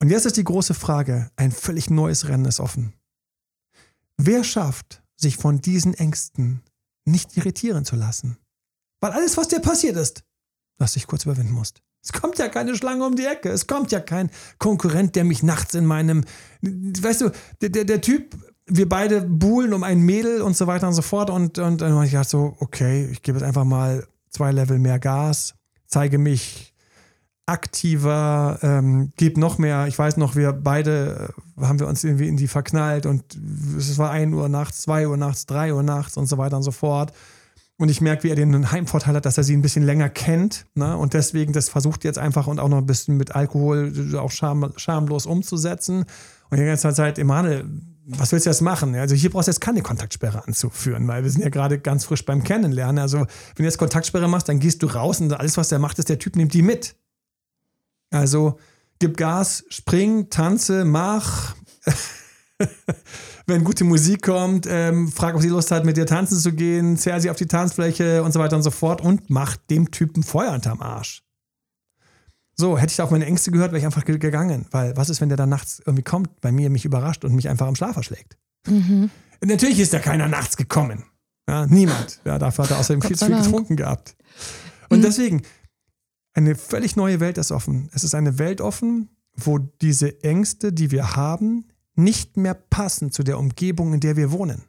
Und 0.01 0.11
jetzt 0.11 0.27
ist 0.27 0.37
die 0.37 0.45
große 0.45 0.75
Frage, 0.75 1.29
ein 1.35 1.51
völlig 1.51 1.91
neues 1.91 2.29
Rennen 2.29 2.45
ist 2.45 2.61
offen. 2.61 2.93
Wer 4.17 4.45
schafft, 4.45 5.03
sich 5.17 5.37
von 5.37 5.61
diesen 5.61 5.95
Ängsten 5.95 6.63
nicht 7.05 7.37
irritieren 7.37 7.85
zu 7.85 7.97
lassen? 7.97 8.39
Weil 9.01 9.13
alles, 9.13 9.37
was 9.37 9.49
dir 9.49 9.61
passiert 9.61 9.97
ist, 9.97 10.25
was 10.79 10.93
dich 10.93 11.07
kurz 11.07 11.25
überwinden 11.25 11.53
musst. 11.53 11.83
Es 12.03 12.13
kommt 12.13 12.39
ja 12.39 12.49
keine 12.49 12.77
Schlange 12.77 13.05
um 13.05 13.17
die 13.17 13.27
Ecke. 13.27 13.51
Es 13.51 13.67
kommt 13.67 13.93
ja 13.93 14.01
kein 14.01 14.31
Konkurrent, 14.59 15.17
der 15.17 15.25
mich 15.25 15.43
nachts 15.43 15.75
in 15.75 15.85
meinem. 15.85 16.25
Weißt 16.63 17.21
du, 17.21 17.31
der, 17.61 17.71
der, 17.71 17.85
der 17.85 18.01
Typ, 18.01 18.37
wir 18.67 18.89
beide 18.89 19.23
buhlen 19.23 19.73
um 19.73 19.83
ein 19.83 20.01
Mädel 20.01 20.43
und 20.43 20.57
so 20.57 20.67
weiter 20.67 20.89
und 20.89 20.95
so 20.95 21.03
fort. 21.03 21.31
Und, 21.31 21.59
und 21.59 21.81
dann 21.81 21.93
habe 21.93 22.05
ich 22.05 22.13
gedacht, 22.13 22.29
so, 22.29 22.57
okay, 22.61 23.09
ich 23.11 23.23
gebe 23.23 23.39
jetzt 23.39 23.47
einfach 23.47 23.65
mal 23.65 24.07
zwei 24.31 24.53
Level 24.53 24.79
mehr 24.79 24.99
Gas, 24.99 25.55
zeige 25.87 26.19
mich 26.19 26.75
aktiver, 27.47 28.59
ähm, 28.63 29.13
gebe 29.17 29.41
noch 29.41 29.59
mehr. 29.59 29.87
Ich 29.87 29.99
weiß 29.99 30.19
noch, 30.19 30.37
wir 30.37 30.53
beide 30.53 31.33
äh, 31.57 31.65
haben 31.65 31.81
wir 31.81 31.87
uns 31.87 32.05
irgendwie 32.05 32.29
in 32.29 32.37
die 32.37 32.47
verknallt 32.47 33.07
und 33.07 33.25
es 33.77 33.97
war 33.97 34.11
1 34.11 34.35
Uhr 34.35 34.51
nachts, 34.51 34.83
2 34.83 35.09
Uhr 35.09 35.17
nachts, 35.17 35.47
3 35.47 35.73
Uhr 35.73 35.83
nachts 35.83 36.19
und 36.19 36.27
so 36.27 36.37
weiter 36.37 36.59
und 36.59 36.63
so 36.63 36.73
fort. 36.73 37.13
Und 37.81 37.91
ich 37.91 38.01
merke, 38.01 38.25
wie 38.25 38.31
er 38.31 38.35
den 38.35 38.73
Heimvorteil 38.73 39.15
hat, 39.15 39.25
dass 39.25 39.39
er 39.39 39.45
sie 39.45 39.57
ein 39.57 39.63
bisschen 39.63 39.85
länger 39.85 40.09
kennt. 40.09 40.67
Ne? 40.75 40.97
Und 40.97 41.15
deswegen 41.15 41.53
das 41.53 41.69
versucht 41.69 42.03
jetzt 42.03 42.19
einfach 42.19 42.49
und 42.49 42.59
auch 42.59 42.69
noch 42.69 42.79
ein 42.79 42.87
bisschen 42.87 43.17
mit 43.17 43.37
Alkohol 43.37 43.93
auch 44.17 44.33
scham, 44.33 44.73
schamlos 44.77 45.27
umzusetzen. 45.27 46.05
Und 46.51 46.59
die 46.59 46.65
ganze 46.65 46.93
Zeit, 46.93 47.19
Emanuel, 47.19 47.65
was 48.05 48.33
willst 48.33 48.47
du 48.47 48.51
jetzt 48.51 48.63
machen? 48.63 48.97
Also 48.97 49.15
hier 49.15 49.31
brauchst 49.31 49.47
du 49.47 49.53
jetzt 49.53 49.61
keine 49.61 49.83
Kontaktsperre 49.83 50.45
anzuführen, 50.45 51.07
weil 51.07 51.23
wir 51.23 51.31
sind 51.31 51.43
ja 51.43 51.51
gerade 51.51 51.79
ganz 51.79 52.05
frisch 52.05 52.25
beim 52.25 52.43
Kennenlernen. 52.43 52.99
Also 52.99 53.19
wenn 53.19 53.27
du 53.57 53.65
jetzt 53.65 53.79
Kontaktsperre 53.79 54.29
machst, 54.29 54.49
dann 54.49 54.59
gehst 54.59 54.83
du 54.83 54.87
raus 54.87 55.21
und 55.21 55.33
alles, 55.33 55.57
was 55.57 55.69
der 55.69 55.79
macht, 55.79 56.01
ist, 56.01 56.09
der 56.09 56.19
Typ 56.19 56.35
nimmt 56.35 56.55
die 56.55 56.63
mit. 56.63 56.97
Also 58.11 58.59
gib 58.99 59.17
Gas, 59.17 59.65
spring, 59.69 60.31
tanze, 60.31 60.85
mach. 60.85 61.55
Wenn 63.49 63.65
gute 63.65 63.85
Musik 63.85 64.23
kommt, 64.23 64.67
ähm, 64.69 65.11
frag, 65.11 65.35
ob 65.35 65.41
sie 65.41 65.49
Lust 65.49 65.71
hat, 65.71 65.87
mit 65.87 65.97
dir 65.97 66.05
tanzen 66.05 66.39
zu 66.39 66.53
gehen, 66.53 66.99
zerr 66.99 67.19
sie 67.21 67.31
auf 67.31 67.37
die 67.37 67.47
Tanzfläche 67.47 68.23
und 68.23 68.33
so 68.33 68.39
weiter 68.41 68.57
und 68.57 68.63
so 68.63 68.71
fort 68.71 69.01
und 69.01 69.31
mach 69.31 69.57
dem 69.57 69.91
Typen 69.91 70.23
Feuer 70.23 70.53
unterm 70.53 70.83
Arsch. 70.83 71.23
So, 72.57 72.77
hätte 72.77 72.91
ich 72.91 72.97
da 72.97 73.05
auf 73.05 73.11
meine 73.11 73.25
Ängste 73.25 73.51
gehört, 73.51 73.71
wäre 73.73 73.79
ich 73.79 73.87
einfach 73.87 74.05
ge- 74.05 74.19
gegangen. 74.19 74.67
Weil 74.71 74.95
was 74.99 75.09
ist, 75.09 75.21
wenn 75.23 75.31
der 75.31 75.39
dann 75.39 75.49
nachts 75.49 75.81
irgendwie 75.85 76.03
kommt, 76.03 76.41
bei 76.43 76.53
mir 76.53 76.69
mich 76.69 76.85
überrascht 76.85 77.25
und 77.25 77.35
mich 77.35 77.49
einfach 77.49 77.67
am 77.67 77.75
Schlaf 77.75 77.97
erschlägt? 77.97 78.37
Mhm. 78.67 79.11
Natürlich 79.43 79.79
ist 79.81 79.95
da 79.95 79.99
keiner 80.01 80.29
nachts 80.29 80.57
gekommen. 80.59 81.05
Ja, 81.49 81.65
niemand. 81.67 82.21
Ja, 82.27 82.39
dafür 82.39 82.65
hat 82.65 82.73
er 82.73 82.79
außerdem 82.81 83.01
viel 83.01 83.17
zu 83.17 83.27
viel 83.27 83.37
getrunken 83.43 83.77
gehabt. 83.77 84.15
Und 84.91 84.99
Mhm. 84.99 85.03
deswegen, 85.03 85.43
eine 86.35 86.55
völlig 86.55 86.97
neue 86.97 87.21
Welt 87.21 87.39
ist 87.39 87.51
offen. 87.51 87.89
Es 87.95 88.05
ist 88.05 88.15
eine 88.15 88.39
Welt 88.39 88.61
offen, 88.61 89.09
wo 89.35 89.57
diese 89.59 90.23
Ängste, 90.23 90.71
die 90.73 90.91
wir 90.91 91.17
haben, 91.17 91.65
nicht 91.99 92.37
mehr 92.37 92.55
passen 92.55 93.11
zu 93.11 93.23
der 93.23 93.39
Umgebung, 93.39 93.93
in 93.93 94.01
der 94.01 94.17
wir 94.17 94.33
wohnen. 94.33 94.63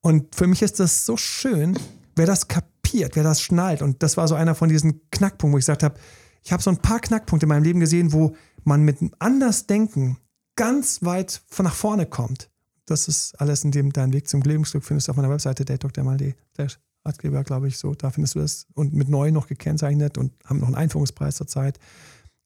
Und 0.00 0.34
für 0.34 0.46
mich 0.46 0.62
ist 0.62 0.80
das 0.80 1.06
so 1.06 1.16
schön, 1.16 1.78
wer 2.14 2.26
das 2.26 2.48
kapiert, 2.48 3.16
wer 3.16 3.22
das 3.22 3.40
schnallt. 3.40 3.82
Und 3.82 4.02
das 4.02 4.16
war 4.16 4.28
so 4.28 4.34
einer 4.34 4.54
von 4.54 4.68
diesen 4.68 5.00
Knackpunkten, 5.10 5.52
wo 5.52 5.58
ich 5.58 5.62
gesagt 5.62 5.82
habe, 5.82 5.98
ich 6.42 6.52
habe 6.52 6.62
so 6.62 6.70
ein 6.70 6.78
paar 6.78 7.00
Knackpunkte 7.00 7.44
in 7.44 7.48
meinem 7.48 7.64
Leben 7.64 7.80
gesehen, 7.80 8.12
wo 8.12 8.36
man 8.64 8.82
mit 8.82 9.00
einem 9.00 9.12
Andersdenken 9.18 10.18
ganz 10.54 11.02
weit 11.02 11.42
von 11.48 11.64
nach 11.64 11.74
vorne 11.74 12.06
kommt. 12.06 12.50
Das 12.86 13.08
ist 13.08 13.34
alles, 13.40 13.64
in 13.64 13.72
dem 13.72 13.92
dein 13.92 14.12
Weg 14.12 14.28
zum 14.28 14.42
Lebensglück 14.42 14.84
findest 14.84 15.08
du 15.08 15.10
auf 15.10 15.16
meiner 15.16 15.30
Webseite 15.30 15.64
Ratgeber, 17.04 17.44
glaube 17.44 17.68
ich, 17.68 17.78
so, 17.78 17.94
da 17.94 18.10
findest 18.10 18.34
du 18.34 18.40
das. 18.40 18.66
Und 18.74 18.92
mit 18.92 19.08
neu 19.08 19.30
noch 19.30 19.46
gekennzeichnet 19.46 20.18
und 20.18 20.32
haben 20.44 20.60
noch 20.60 20.66
einen 20.66 20.76
Einführungspreis 20.76 21.36
zurzeit. 21.36 21.78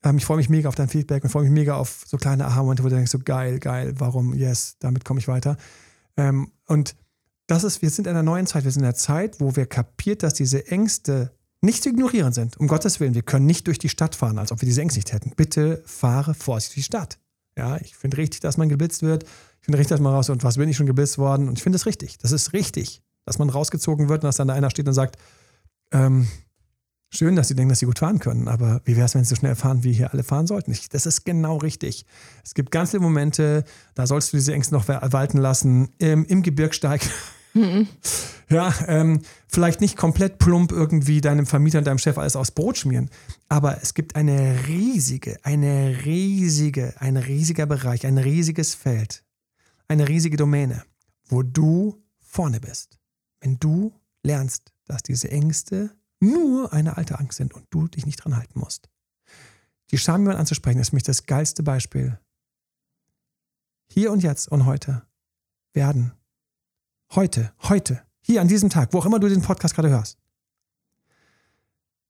Ähm, 0.03 0.19
ich 0.19 0.25
freue 0.25 0.37
mich 0.37 0.49
mega 0.49 0.69
auf 0.69 0.75
dein 0.75 0.89
Feedback 0.89 1.25
und 1.25 1.31
freue 1.31 1.45
mich 1.45 1.53
mega 1.53 1.77
auf 1.77 2.05
so 2.07 2.17
kleine 2.17 2.47
Aha-Momente, 2.47 2.83
wo 2.83 2.89
du 2.89 2.95
denkst, 2.95 3.11
so 3.11 3.19
geil, 3.19 3.59
geil, 3.59 3.95
warum, 3.99 4.35
yes, 4.35 4.77
damit 4.79 5.05
komme 5.05 5.21
ich 5.21 5.29
weiter. 5.29 5.57
Ähm, 6.17 6.51
und 6.67 6.97
das 7.47 7.65
ist, 7.65 7.83
wir 7.83 7.91
sind 7.91 8.07
in 8.07 8.11
einer 8.11 8.23
neuen 8.23 8.47
Zeit, 8.47 8.65
wir 8.65 8.71
sind 8.71 8.83
in 8.83 8.87
einer 8.87 8.95
Zeit, 8.95 9.41
wo 9.41 9.57
wir 9.57 9.67
kapiert, 9.67 10.23
dass 10.23 10.35
diese 10.35 10.67
Ängste 10.69 11.33
nicht 11.61 11.83
zu 11.83 11.91
ignorieren 11.91 12.33
sind. 12.33 12.57
Um 12.59 12.69
Gottes 12.69 13.01
Willen, 13.01 13.15
wir 13.15 13.23
können 13.23 13.47
nicht 13.47 13.67
durch 13.67 13.79
die 13.79 13.89
Stadt 13.89 14.15
fahren, 14.15 14.39
als 14.39 14.53
ob 14.53 14.61
wir 14.63 14.67
diese 14.67 14.81
Ängste 14.81 14.99
nicht 14.99 15.13
hätten. 15.13 15.33
Bitte 15.37 15.83
fahre 15.85 16.35
vorsichtig 16.35 16.75
durch 16.75 16.85
die 16.85 16.87
Stadt. 16.87 17.19
Ja, 17.59 17.77
ich 17.79 17.97
finde 17.97 18.17
richtig, 18.17 18.41
dass 18.41 18.57
man 18.57 18.69
geblitzt 18.69 19.03
wird. 19.03 19.25
Ich 19.25 19.65
finde 19.65 19.79
richtig, 19.79 19.91
dass 19.91 20.01
man 20.01 20.15
raus 20.15 20.31
und 20.31 20.45
was 20.45 20.57
bin 20.57 20.69
ich 20.69 20.77
schon 20.77 20.87
geblitzt 20.87 21.19
worden? 21.19 21.49
Und 21.49 21.59
ich 21.59 21.63
finde 21.63 21.77
es 21.77 21.85
richtig. 21.85 22.17
Das 22.19 22.33
ist 22.33 22.53
richtig, 22.53 23.03
dass 23.27 23.39
man 23.39 23.51
rausgezogen 23.51 24.09
wird 24.09 24.23
und 24.23 24.29
dass 24.29 24.37
dann 24.37 24.49
da 24.49 24.55
einer 24.55 24.71
steht 24.71 24.89
und 24.89 24.95
sagt, 24.95 25.19
ähm, 25.93 26.29
schön, 27.11 27.37
dass 27.37 27.49
sie 27.49 27.55
denken, 27.55 27.71
dass 27.71 27.81
sie 27.81 27.87
gut 27.87 27.99
fahren 27.99 28.19
können, 28.19 28.49
aber 28.49 28.81
wie 28.85 28.97
wäre 28.97 29.07
es, 29.07 29.15
wenn 29.15 29.25
sie 29.25 29.31
so 29.31 29.37
schnell 29.37 29.55
fahren, 29.55 29.85
wie 29.85 29.93
hier 29.93 30.13
alle 30.13 30.23
fahren 30.23 30.47
sollten? 30.47 30.73
Ich, 30.73 30.89
das 30.89 31.07
ist 31.07 31.25
genau 31.25 31.57
richtig. 31.59 32.07
Es 32.45 32.55
gibt 32.55 32.71
ganz 32.71 32.91
viele 32.91 33.03
Momente, 33.03 33.65
da 33.95 34.07
sollst 34.07 34.33
du 34.33 34.37
diese 34.37 34.55
Ängste 34.55 34.75
noch 34.75 34.89
walten 34.89 35.39
lassen. 35.39 35.91
Im, 35.99 36.25
im 36.25 36.43
Gebirgsteig 36.43 37.03
Mhm. 37.55 37.89
Ja, 38.53 38.75
ähm, 38.89 39.23
vielleicht 39.47 39.81
nicht 39.81 39.97
komplett 39.97 40.39
plump 40.39 40.73
irgendwie 40.73 41.21
deinem 41.21 41.47
Vermieter 41.47 41.79
und 41.79 41.87
deinem 41.87 41.99
Chef 41.99 42.19
alles 42.19 42.35
aufs 42.35 42.51
Brot 42.51 42.79
schmieren, 42.79 43.09
aber 43.49 43.81
es 43.81 43.95
gibt 43.95 44.17
eine 44.17 44.67
riesige, 44.67 45.39
eine 45.45 46.05
riesige, 46.05 46.95
ein 46.99 47.17
riesiger 47.17 47.67
Bereich, 47.67 48.05
ein 48.07 48.19
riesiges 48.19 48.75
Feld, 48.75 49.23
eine 49.87 50.09
riesige 50.09 50.37
Domäne, 50.37 50.83
wo 51.29 51.45
du 51.45 52.03
vorne 52.19 52.59
bist. 52.59 52.99
Wenn 53.41 53.61
du 53.61 53.93
lernst, 54.25 54.73
dass 54.87 55.05
diese 55.05 55.31
Ängste 55.31 55.91
nur 56.21 56.73
eine 56.73 56.97
alte 56.97 57.19
Angst 57.19 57.39
sind 57.39 57.55
und 57.55 57.67
du 57.71 57.89
dich 57.89 58.07
nicht 58.07 58.17
dran 58.17 58.37
halten 58.37 58.59
musst. 58.59 58.89
Die 59.91 59.99
Scham, 59.99 60.21
jemanden 60.21 60.41
anzusprechen, 60.41 60.81
ist 60.81 60.91
für 60.91 60.97
mich 60.97 61.03
das 61.03 61.27
geilste 61.27 61.63
Beispiel. 61.63 62.19
Hier 63.89 64.13
und 64.13 64.23
jetzt 64.23 64.49
und 64.49 64.67
heute 64.67 65.03
werden 65.73 66.13
heute, 67.15 67.53
heute, 67.63 68.05
hier 68.21 68.41
an 68.41 68.49
diesem 68.49 68.71
Tag, 68.71 68.93
wo 68.93 68.99
auch 68.99 69.07
immer 69.07 69.19
du 69.19 69.29
den 69.29 69.43
Podcast 69.43 69.75
gerade 69.75 69.91
hörst, 69.91 70.19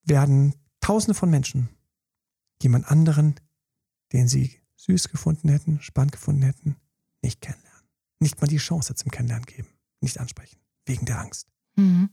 werden 0.05 0.55
Tausende 0.81 1.15
von 1.15 1.31
Menschen 1.31 1.69
jemand 2.63 2.91
anderen, 2.91 3.35
den 4.13 4.29
sie 4.29 4.59
süß 4.77 5.11
gefunden 5.11 5.49
hätten, 5.51 5.81
spannend 5.83 6.13
gefunden 6.13 6.43
hätten, 6.43 6.77
nicht 7.23 7.41
kennenlernen. 7.43 7.89
Nicht 8.19 8.41
mal 8.41 8.47
die 8.47 8.57
Chance 8.57 8.95
zum 8.95 9.11
Kennenlernen 9.11 9.47
geben, 9.47 9.69
nicht 10.01 10.19
ansprechen, 10.19 10.59
wegen 10.87 11.05
der 11.05 11.21
Angst. 11.21 11.49
Mhm. 11.77 12.11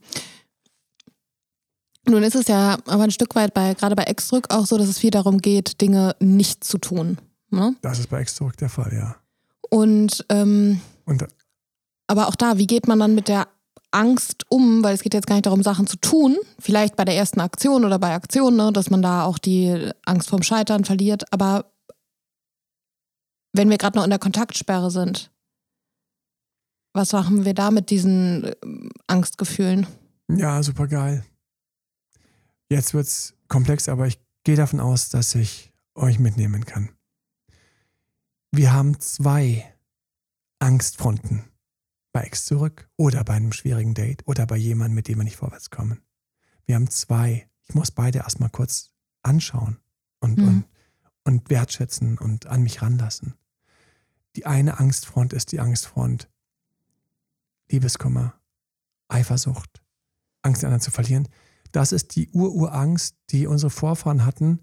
Nun 2.09 2.23
ist 2.23 2.35
es 2.35 2.47
ja 2.47 2.77
aber 2.87 3.03
ein 3.03 3.11
Stück 3.11 3.35
weit 3.35 3.53
bei, 3.53 3.73
gerade 3.73 3.95
bei 3.95 4.03
Exdrück 4.03 4.53
auch 4.53 4.65
so, 4.65 4.77
dass 4.77 4.87
es 4.87 4.99
viel 4.99 5.11
darum 5.11 5.39
geht, 5.39 5.81
Dinge 5.81 6.15
nicht 6.19 6.63
zu 6.63 6.77
tun. 6.77 7.17
Ne? 7.49 7.75
Das 7.81 7.99
ist 7.99 8.09
bei 8.09 8.21
Exdrück 8.21 8.55
der 8.57 8.69
Fall, 8.69 8.93
ja. 8.93 9.15
Und, 9.69 10.25
ähm, 10.29 10.81
Und 11.05 11.27
aber 12.07 12.27
auch 12.27 12.35
da, 12.35 12.57
wie 12.57 12.67
geht 12.67 12.87
man 12.87 12.99
dann 12.99 13.15
mit 13.15 13.27
der 13.27 13.47
Angst 13.91 14.45
um? 14.49 14.83
Weil 14.83 14.95
es 14.95 15.01
geht 15.01 15.13
jetzt 15.13 15.27
gar 15.27 15.35
nicht 15.35 15.45
darum, 15.45 15.63
Sachen 15.63 15.87
zu 15.87 15.97
tun. 15.97 16.37
Vielleicht 16.59 16.95
bei 16.95 17.03
der 17.03 17.15
ersten 17.15 17.41
Aktion 17.41 17.83
oder 17.83 17.99
bei 17.99 18.13
Aktionen, 18.13 18.55
ne, 18.55 18.71
dass 18.71 18.89
man 18.89 19.01
da 19.01 19.25
auch 19.25 19.37
die 19.37 19.91
Angst 20.05 20.29
vorm 20.29 20.43
Scheitern 20.43 20.85
verliert. 20.85 21.31
Aber 21.33 21.65
wenn 23.51 23.69
wir 23.69 23.77
gerade 23.77 23.97
noch 23.97 24.05
in 24.05 24.09
der 24.09 24.19
Kontaktsperre 24.19 24.91
sind, 24.91 25.31
was 26.93 27.11
machen 27.11 27.43
wir 27.43 27.53
da 27.53 27.71
mit 27.71 27.89
diesen 27.89 28.45
äh, 28.45 28.55
Angstgefühlen? 29.07 29.85
Ja, 30.29 30.63
super 30.63 30.87
geil. 30.87 31.25
Jetzt 32.69 32.93
wird 32.93 33.07
es 33.07 33.35
komplex, 33.47 33.87
aber 33.89 34.07
ich 34.07 34.19
gehe 34.43 34.55
davon 34.55 34.79
aus, 34.79 35.09
dass 35.09 35.35
ich 35.35 35.73
euch 35.95 36.19
mitnehmen 36.19 36.65
kann. 36.65 36.89
Wir 38.51 38.73
haben 38.73 38.99
zwei 38.99 39.73
Angstfronten 40.59 41.43
bei 42.11 42.21
Ex 42.21 42.45
zurück 42.45 42.89
oder 42.97 43.23
bei 43.23 43.33
einem 43.33 43.51
schwierigen 43.51 43.93
Date 43.93 44.27
oder 44.27 44.45
bei 44.45 44.57
jemandem, 44.57 44.95
mit 44.95 45.07
dem 45.07 45.17
wir 45.17 45.23
nicht 45.23 45.37
vorwärts 45.37 45.69
kommen. 45.69 46.01
Wir 46.65 46.75
haben 46.75 46.89
zwei. 46.89 47.49
Ich 47.67 47.75
muss 47.75 47.91
beide 47.91 48.19
erstmal 48.19 48.49
kurz 48.49 48.91
anschauen 49.21 49.79
und, 50.19 50.37
mhm. 50.37 50.47
und, 50.47 50.65
und 51.23 51.49
wertschätzen 51.49 52.17
und 52.17 52.47
an 52.47 52.63
mich 52.63 52.81
ranlassen. 52.81 53.35
Die 54.35 54.45
eine 54.45 54.79
Angstfront 54.79 55.33
ist 55.33 55.51
die 55.51 55.59
Angstfront 55.59 56.29
Liebeskummer, 57.69 58.39
Eifersucht, 59.09 59.83
Angst, 60.41 60.61
den 60.61 60.67
anderen 60.67 60.81
zu 60.81 60.91
verlieren. 60.91 61.27
Das 61.77 61.91
ist 61.91 62.15
die 62.15 62.29
Ururangst, 62.29 63.15
die 63.29 63.47
unsere 63.47 63.69
Vorfahren 63.69 64.25
hatten. 64.25 64.59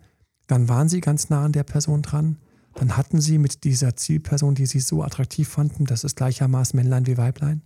Dann 0.47 0.69
waren 0.69 0.89
sie 0.89 1.01
ganz 1.01 1.31
nah 1.31 1.45
an 1.45 1.53
der 1.53 1.65
Person 1.65 2.03
dran 2.03 2.39
dann 2.75 2.97
hatten 2.97 3.21
sie 3.21 3.39
mit 3.39 3.65
dieser 3.65 3.97
Zielperson, 3.97 4.55
die 4.55 4.67
sie 4.67 4.81
so 4.81 5.03
attraktiv 5.03 5.49
fanden, 5.49 5.85
das 5.85 6.05
ist 6.05 6.17
gleichermaßen 6.17 6.77
Männlein 6.77 7.07
wie 7.07 7.17
Weiblein, 7.17 7.63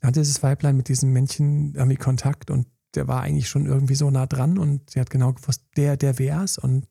dann 0.00 0.08
hatte 0.08 0.20
dieses 0.20 0.42
Weiblein 0.42 0.76
mit 0.76 0.88
diesem 0.88 1.12
Männchen 1.12 1.74
irgendwie 1.74 1.96
Kontakt 1.96 2.50
und 2.50 2.66
der 2.94 3.06
war 3.06 3.20
eigentlich 3.20 3.48
schon 3.48 3.66
irgendwie 3.66 3.94
so 3.94 4.10
nah 4.10 4.26
dran 4.26 4.58
und 4.58 4.90
sie 4.90 5.00
hat 5.00 5.10
genau 5.10 5.32
gewusst, 5.32 5.62
der, 5.76 5.96
der 5.96 6.18
wär's 6.18 6.56
und 6.56 6.86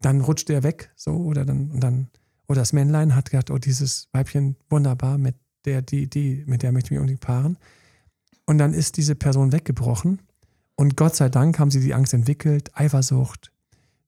dann 0.00 0.20
rutscht 0.20 0.48
er 0.48 0.62
weg, 0.62 0.92
so, 0.96 1.12
oder 1.12 1.44
dann, 1.44 1.70
und 1.72 1.80
dann, 1.80 2.08
oder 2.48 2.60
das 2.60 2.72
Männlein 2.72 3.14
hat 3.14 3.30
gedacht, 3.30 3.50
oh, 3.50 3.58
dieses 3.58 4.08
Weibchen, 4.12 4.56
wunderbar, 4.70 5.18
mit 5.18 5.34
der, 5.64 5.82
die, 5.82 6.08
die, 6.08 6.44
mit 6.46 6.62
der 6.62 6.72
möchte 6.72 6.86
ich 6.86 6.90
mich 6.92 7.00
unbedingt 7.00 7.20
paaren. 7.20 7.58
Und 8.46 8.58
dann 8.58 8.72
ist 8.72 8.96
diese 8.96 9.14
Person 9.14 9.52
weggebrochen 9.52 10.20
und 10.80 10.96
Gott 10.96 11.14
sei 11.14 11.28
Dank 11.28 11.58
haben 11.58 11.70
sie 11.70 11.80
die 11.80 11.92
Angst 11.92 12.14
entwickelt, 12.14 12.70
Eifersucht, 12.72 13.52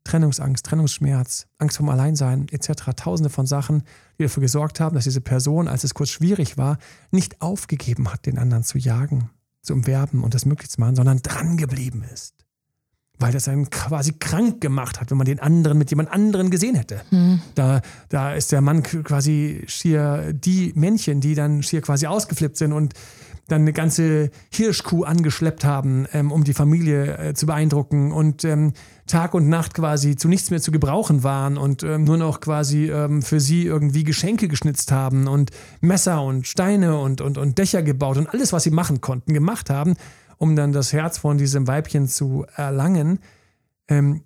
Trennungsangst, 0.04 0.64
Trennungsschmerz, 0.64 1.46
Angst 1.58 1.76
vom 1.76 1.90
Alleinsein 1.90 2.46
etc. 2.50 2.94
Tausende 2.96 3.28
von 3.28 3.44
Sachen, 3.44 3.82
die 4.18 4.22
dafür 4.22 4.40
gesorgt 4.40 4.80
haben, 4.80 4.94
dass 4.94 5.04
diese 5.04 5.20
Person, 5.20 5.68
als 5.68 5.84
es 5.84 5.92
kurz 5.92 6.08
schwierig 6.08 6.56
war, 6.56 6.78
nicht 7.10 7.42
aufgegeben 7.42 8.10
hat, 8.10 8.24
den 8.24 8.38
anderen 8.38 8.64
zu 8.64 8.78
jagen, 8.78 9.28
zu 9.60 9.74
umwerben 9.74 10.24
und 10.24 10.32
das 10.32 10.46
möglich 10.46 10.70
zu 10.70 10.80
machen, 10.80 10.96
sondern 10.96 11.20
dran 11.20 11.58
geblieben 11.58 12.04
ist. 12.10 12.41
Weil 13.22 13.32
das 13.32 13.48
einen 13.48 13.70
quasi 13.70 14.12
krank 14.18 14.60
gemacht 14.60 15.00
hat, 15.00 15.10
wenn 15.10 15.18
man 15.18 15.26
den 15.26 15.38
anderen 15.38 15.78
mit 15.78 15.90
jemand 15.90 16.12
anderen 16.12 16.50
gesehen 16.50 16.74
hätte. 16.74 17.02
Mhm. 17.10 17.40
Da, 17.54 17.80
da 18.08 18.34
ist 18.34 18.52
der 18.52 18.60
Mann 18.60 18.82
quasi 18.82 19.62
schier 19.66 20.32
die 20.32 20.72
Männchen, 20.74 21.20
die 21.20 21.34
dann 21.34 21.62
schier 21.62 21.82
quasi 21.82 22.06
ausgeflippt 22.06 22.56
sind 22.56 22.72
und 22.72 22.94
dann 23.48 23.62
eine 23.62 23.72
ganze 23.72 24.30
Hirschkuh 24.50 25.04
angeschleppt 25.04 25.64
haben, 25.64 26.06
ähm, 26.12 26.32
um 26.32 26.44
die 26.44 26.54
Familie 26.54 27.18
äh, 27.18 27.34
zu 27.34 27.46
beeindrucken 27.46 28.12
und 28.12 28.44
ähm, 28.44 28.72
Tag 29.06 29.34
und 29.34 29.48
Nacht 29.48 29.74
quasi 29.74 30.16
zu 30.16 30.28
nichts 30.28 30.50
mehr 30.50 30.60
zu 30.60 30.70
gebrauchen 30.70 31.22
waren 31.22 31.58
und 31.58 31.82
ähm, 31.82 32.04
nur 32.04 32.16
noch 32.16 32.40
quasi 32.40 32.90
ähm, 32.90 33.20
für 33.20 33.40
sie 33.40 33.64
irgendwie 33.66 34.04
Geschenke 34.04 34.48
geschnitzt 34.48 34.92
haben 34.92 35.26
und 35.26 35.50
Messer 35.80 36.22
und 36.22 36.46
Steine 36.46 36.98
und, 36.98 37.20
und, 37.20 37.36
und 37.36 37.58
Dächer 37.58 37.82
gebaut 37.82 38.16
und 38.16 38.28
alles, 38.28 38.52
was 38.52 38.62
sie 38.62 38.70
machen 38.70 39.00
konnten, 39.00 39.34
gemacht 39.34 39.70
haben, 39.70 39.94
um 40.42 40.56
dann 40.56 40.72
das 40.72 40.92
Herz 40.92 41.18
von 41.18 41.38
diesem 41.38 41.68
Weibchen 41.68 42.08
zu 42.08 42.44
erlangen. 42.56 43.20
Ähm, 43.86 44.24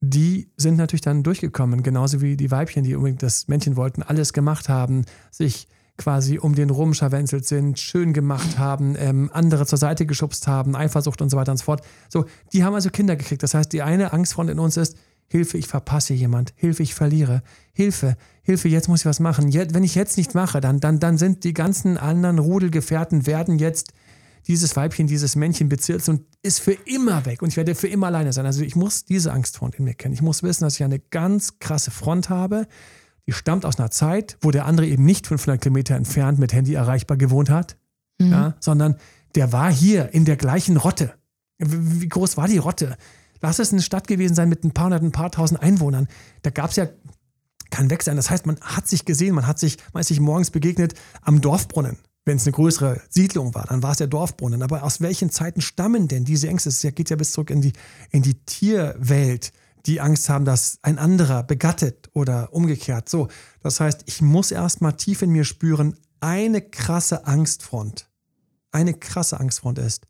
die 0.00 0.52
sind 0.56 0.76
natürlich 0.76 1.00
dann 1.00 1.24
durchgekommen, 1.24 1.82
genauso 1.82 2.20
wie 2.20 2.36
die 2.36 2.52
Weibchen, 2.52 2.84
die 2.84 2.94
unbedingt 2.94 3.24
das 3.24 3.48
Männchen 3.48 3.74
wollten, 3.74 4.04
alles 4.04 4.32
gemacht 4.32 4.68
haben, 4.68 5.04
sich 5.32 5.66
quasi 5.96 6.38
um 6.38 6.54
den 6.54 6.70
rum 6.70 6.94
scharwenzelt 6.94 7.44
sind, 7.44 7.80
schön 7.80 8.12
gemacht 8.12 8.56
haben, 8.56 8.94
ähm, 8.96 9.30
andere 9.32 9.66
zur 9.66 9.78
Seite 9.78 10.06
geschubst 10.06 10.46
haben, 10.46 10.76
Eifersucht 10.76 11.20
und 11.22 11.28
so 11.28 11.36
weiter 11.36 11.50
und 11.50 11.58
so 11.58 11.64
fort. 11.64 11.84
So, 12.08 12.26
die 12.52 12.62
haben 12.62 12.74
also 12.74 12.90
Kinder 12.90 13.16
gekriegt. 13.16 13.42
Das 13.42 13.54
heißt, 13.54 13.72
die 13.72 13.82
eine 13.82 14.12
Angstfront 14.12 14.50
in 14.50 14.60
uns 14.60 14.76
ist, 14.76 14.96
Hilfe, 15.26 15.58
ich 15.58 15.66
verpasse 15.66 16.14
jemand, 16.14 16.52
Hilfe, 16.54 16.84
ich 16.84 16.94
verliere, 16.94 17.42
Hilfe, 17.72 18.16
Hilfe, 18.42 18.68
jetzt 18.68 18.86
muss 18.86 19.00
ich 19.00 19.06
was 19.06 19.18
machen. 19.18 19.48
Jetzt, 19.48 19.74
wenn 19.74 19.82
ich 19.82 19.96
jetzt 19.96 20.18
nicht 20.18 20.36
mache, 20.36 20.60
dann, 20.60 20.78
dann, 20.78 21.00
dann 21.00 21.18
sind 21.18 21.42
die 21.42 21.52
ganzen 21.52 21.98
anderen 21.98 22.38
Rudelgefährten, 22.38 23.26
werden 23.26 23.58
jetzt 23.58 23.92
dieses 24.48 24.74
Weibchen, 24.76 25.06
dieses 25.06 25.36
Männchen 25.36 25.68
bezirzt 25.68 26.08
und 26.08 26.22
ist 26.42 26.60
für 26.60 26.72
immer 26.72 27.26
weg 27.26 27.42
und 27.42 27.48
ich 27.48 27.56
werde 27.56 27.74
für 27.74 27.88
immer 27.88 28.06
alleine 28.08 28.32
sein. 28.32 28.46
Also 28.46 28.62
ich 28.62 28.74
muss 28.74 29.04
diese 29.04 29.32
Angstfront 29.32 29.76
in 29.76 29.84
mir 29.84 29.94
kennen. 29.94 30.14
Ich 30.14 30.22
muss 30.22 30.42
wissen, 30.42 30.64
dass 30.64 30.74
ich 30.74 30.84
eine 30.84 30.98
ganz 30.98 31.58
krasse 31.58 31.90
Front 31.90 32.30
habe, 32.30 32.66
die 33.26 33.32
stammt 33.32 33.66
aus 33.66 33.78
einer 33.78 33.90
Zeit, 33.90 34.38
wo 34.40 34.50
der 34.50 34.64
andere 34.64 34.86
eben 34.86 35.04
nicht 35.04 35.26
500 35.26 35.60
Kilometer 35.60 35.94
entfernt 35.96 36.38
mit 36.38 36.54
Handy 36.54 36.74
erreichbar 36.74 37.18
gewohnt 37.18 37.50
hat, 37.50 37.76
mhm. 38.18 38.30
ja, 38.30 38.54
sondern 38.58 38.96
der 39.34 39.52
war 39.52 39.70
hier 39.70 40.14
in 40.14 40.24
der 40.24 40.36
gleichen 40.36 40.78
Rotte. 40.78 41.12
Wie 41.58 42.08
groß 42.08 42.38
war 42.38 42.48
die 42.48 42.58
Rotte? 42.58 42.96
Lass 43.42 43.58
es 43.58 43.72
eine 43.72 43.82
Stadt 43.82 44.08
gewesen 44.08 44.34
sein 44.34 44.48
mit 44.48 44.64
ein 44.64 44.72
paar 44.72 44.86
hundert, 44.86 45.02
ein 45.02 45.12
paar 45.12 45.30
tausend 45.30 45.62
Einwohnern. 45.62 46.08
Da 46.42 46.50
gab 46.50 46.70
es 46.70 46.76
ja 46.76 46.88
kein 47.70 47.90
Weg 47.90 48.02
sein. 48.02 48.16
Das 48.16 48.30
heißt, 48.30 48.46
man 48.46 48.58
hat 48.60 48.88
sich 48.88 49.04
gesehen, 49.04 49.34
man 49.34 49.46
hat 49.46 49.58
sich, 49.58 49.76
man 49.92 50.00
ist 50.00 50.08
sich 50.08 50.20
morgens 50.20 50.50
begegnet 50.50 50.94
am 51.20 51.42
Dorfbrunnen. 51.42 51.98
Wenn 52.28 52.36
es 52.36 52.44
eine 52.44 52.52
größere 52.52 53.00
Siedlung 53.08 53.54
war, 53.54 53.64
dann 53.64 53.82
war 53.82 53.92
es 53.92 53.96
der 53.96 54.06
Dorfbrunnen. 54.06 54.62
Aber 54.62 54.82
aus 54.82 55.00
welchen 55.00 55.30
Zeiten 55.30 55.62
stammen 55.62 56.08
denn 56.08 56.26
diese 56.26 56.46
Ängste? 56.46 56.68
Es 56.68 56.82
geht 56.82 57.08
ja 57.08 57.16
bis 57.16 57.32
zurück 57.32 57.48
in 57.48 57.62
die, 57.62 57.72
in 58.10 58.20
die 58.20 58.34
Tierwelt, 58.44 59.50
die 59.86 60.02
Angst 60.02 60.28
haben, 60.28 60.44
dass 60.44 60.78
ein 60.82 60.98
anderer 60.98 61.42
begattet 61.42 62.10
oder 62.12 62.52
umgekehrt. 62.52 63.08
So, 63.08 63.28
das 63.62 63.80
heißt, 63.80 64.02
ich 64.04 64.20
muss 64.20 64.50
erstmal 64.50 64.92
tief 64.92 65.22
in 65.22 65.30
mir 65.30 65.44
spüren, 65.44 65.96
eine 66.20 66.60
krasse 66.60 67.26
Angstfront, 67.26 68.10
eine 68.72 68.92
krasse 68.92 69.40
Angstfront 69.40 69.78
ist 69.78 70.06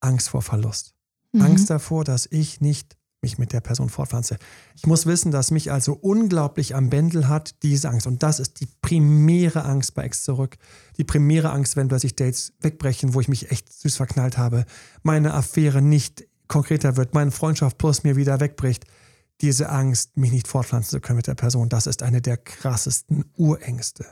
Angst 0.00 0.30
vor 0.30 0.40
Verlust. 0.40 0.94
Mhm. 1.32 1.42
Angst 1.42 1.68
davor, 1.68 2.04
dass 2.04 2.26
ich 2.30 2.62
nicht 2.62 2.96
mich 3.22 3.38
mit 3.38 3.52
der 3.52 3.60
Person 3.60 3.88
fortpflanze. 3.88 4.36
Ich 4.74 4.86
muss 4.86 5.06
wissen, 5.06 5.30
dass 5.30 5.52
mich 5.52 5.70
also 5.70 5.92
unglaublich 5.94 6.74
am 6.74 6.90
Bändel 6.90 7.28
hat, 7.28 7.62
diese 7.62 7.88
Angst. 7.88 8.08
Und 8.08 8.22
das 8.22 8.40
ist 8.40 8.60
die 8.60 8.66
primäre 8.66 9.64
Angst 9.64 9.94
bei 9.94 10.02
Ex 10.02 10.24
zurück. 10.24 10.56
Die 10.98 11.04
primäre 11.04 11.50
Angst, 11.50 11.76
wenn 11.76 11.88
plötzlich 11.88 12.16
Dates 12.16 12.52
wegbrechen, 12.60 13.14
wo 13.14 13.20
ich 13.20 13.28
mich 13.28 13.52
echt 13.52 13.72
süß 13.72 13.96
verknallt 13.96 14.38
habe, 14.38 14.66
meine 15.02 15.34
Affäre 15.34 15.80
nicht 15.80 16.26
konkreter 16.48 16.96
wird, 16.96 17.14
meine 17.14 17.30
Freundschaft 17.30 17.78
plus 17.78 18.02
mir 18.02 18.16
wieder 18.16 18.40
wegbricht. 18.40 18.84
Diese 19.40 19.70
Angst, 19.70 20.16
mich 20.16 20.32
nicht 20.32 20.48
fortpflanzen 20.48 20.90
zu 20.90 21.00
können 21.00 21.16
mit 21.16 21.28
der 21.28 21.34
Person, 21.34 21.68
das 21.68 21.86
ist 21.86 22.02
eine 22.02 22.20
der 22.20 22.36
krassesten 22.36 23.24
Urängste. 23.36 24.04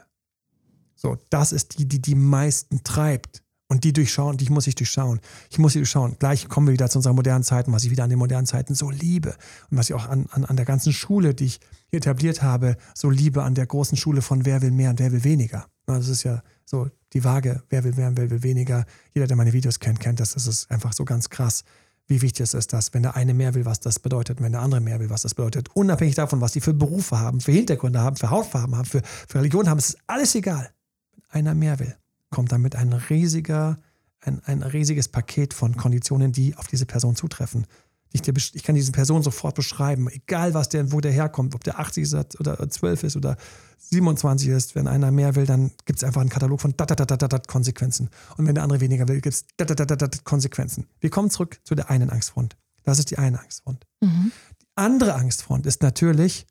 So, 0.95 1.19
das 1.31 1.53
ist 1.53 1.79
die, 1.79 1.87
die 1.87 2.01
die 2.01 2.15
meisten 2.15 2.85
treibt. 2.85 3.43
Und 3.71 3.85
die 3.85 3.93
durchschauen, 3.93 4.37
die 4.37 4.51
muss 4.51 4.67
ich 4.67 4.75
durchschauen. 4.75 5.21
Ich 5.49 5.59
muss 5.61 5.75
sie 5.75 5.79
durchschauen. 5.79 6.17
Gleich 6.19 6.49
kommen 6.49 6.67
wir 6.67 6.73
wieder 6.73 6.91
zu 6.91 6.99
unseren 6.99 7.15
modernen 7.15 7.45
Zeiten, 7.45 7.73
was 7.73 7.85
ich 7.85 7.93
wieder 7.93 8.03
an 8.03 8.11
den 8.11 8.19
modernen 8.19 8.45
Zeiten 8.45 8.75
so 8.75 8.91
liebe. 8.91 9.37
Und 9.71 9.79
was 9.79 9.89
ich 9.89 9.95
auch 9.95 10.09
an, 10.09 10.27
an, 10.33 10.45
an 10.45 10.57
der 10.57 10.65
ganzen 10.65 10.93
Schule, 10.93 11.35
die 11.35 11.45
ich 11.45 11.61
etabliert 11.93 12.43
habe, 12.43 12.77
so 12.95 13.11
liebe 13.11 13.45
an 13.45 13.55
der 13.55 13.67
großen 13.67 13.97
Schule 13.97 14.23
von 14.23 14.45
wer 14.45 14.61
will 14.61 14.73
mehr 14.73 14.91
und 14.91 14.99
wer 14.99 15.13
will 15.13 15.23
weniger. 15.23 15.67
Das 15.87 16.09
ist 16.09 16.25
ja 16.25 16.43
so 16.65 16.91
die 17.13 17.23
Waage, 17.23 17.63
wer 17.71 17.85
will 17.85 17.95
mehr 17.95 18.09
und 18.09 18.19
wer 18.19 18.29
will 18.29 18.43
weniger. 18.43 18.87
Jeder, 19.15 19.29
der 19.29 19.37
meine 19.37 19.53
Videos 19.53 19.79
kennt, 19.79 20.01
kennt 20.01 20.19
das. 20.19 20.33
Das 20.33 20.49
ist 20.49 20.69
einfach 20.69 20.93
so 20.93 21.05
ganz 21.05 21.31
krass, 21.31 21.63
wie 22.09 22.23
wichtig 22.23 22.43
es 22.43 22.55
ist, 22.55 22.73
dass 22.73 22.93
wenn 22.93 23.05
der 23.05 23.15
eine 23.15 23.35
mehr 23.35 23.55
will, 23.55 23.67
was 23.67 23.79
das 23.79 24.01
bedeutet, 24.01 24.43
wenn 24.43 24.51
der 24.51 24.63
andere 24.63 24.81
mehr 24.81 24.99
will, 24.99 25.11
was 25.11 25.23
das 25.23 25.37
bedeutet. 25.37 25.69
Unabhängig 25.75 26.17
davon, 26.17 26.41
was 26.41 26.51
die 26.51 26.61
für 26.61 26.75
Berufe 26.75 27.21
haben, 27.21 27.41
für 27.41 27.53
Hintergründe 27.53 28.01
haben, 28.01 28.17
für 28.17 28.31
Hautfarben 28.31 28.75
haben, 28.75 28.87
für, 28.87 29.03
für 29.29 29.39
Religion 29.39 29.69
haben, 29.69 29.79
es 29.79 29.91
ist 29.91 29.99
alles 30.09 30.35
egal. 30.35 30.73
Wenn 31.13 31.47
einer 31.47 31.55
mehr 31.55 31.79
will 31.79 31.95
kommt 32.31 32.53
damit 32.53 32.77
ein 32.77 32.93
riesiger, 32.93 33.79
ein, 34.21 34.43
ein 34.45 34.63
riesiges 34.63 35.09
Paket 35.09 35.55
von 35.55 35.77
Konditionen, 35.77 36.33
die 36.33 36.57
auf 36.57 36.67
diese 36.67 36.87
Person 36.87 37.17
zutreffen. 37.17 37.67
Ich, 38.13 38.27
ich 38.27 38.63
kann 38.65 38.75
diese 38.75 38.91
Person 38.91 39.23
sofort 39.23 39.55
beschreiben, 39.55 40.09
egal 40.09 40.53
was 40.53 40.69
der, 40.69 40.91
wo 40.91 41.01
der 41.01 41.13
herkommt, 41.13 41.55
ob 41.55 41.63
der 41.63 41.79
80 41.79 42.03
ist 42.03 42.41
oder 42.41 42.69
12 42.69 43.05
ist 43.05 43.17
oder 43.17 43.37
27 43.79 44.49
ist. 44.49 44.75
Wenn 44.75 44.89
einer 44.89 45.13
mehr 45.13 45.37
will, 45.37 45.47
dann 45.47 45.71
gibt 45.85 45.99
es 45.99 46.05
einfach 46.05 46.21
einen 46.21 46.31
Katalog 46.31 46.61
von 46.61 46.75
dat, 46.77 47.47
Konsequenzen. 47.47 48.11
Und 48.37 48.47
wenn 48.47 48.57
der 48.57 48.65
andere 48.65 48.81
weniger 48.81 49.07
will, 49.07 49.21
gibt 49.21 49.35
es 49.35 49.45
Konsequenzen. 50.25 50.87
Wir 51.01 51.11
kommen 51.11 51.31
zurück 51.31 51.61
zu 51.63 51.77
der 51.77 51.89
einen 51.89 52.11
Angstfront. 52.11 52.57
Das 52.83 52.99
ist 52.99 53.11
die 53.11 53.19
eine 53.19 53.39
Angstfront. 53.41 53.87
Mhm. 54.01 54.33
Die 54.61 54.67
andere 54.75 55.15
Angstfront 55.15 55.67
ist 55.67 55.83
natürlich, 55.83 56.47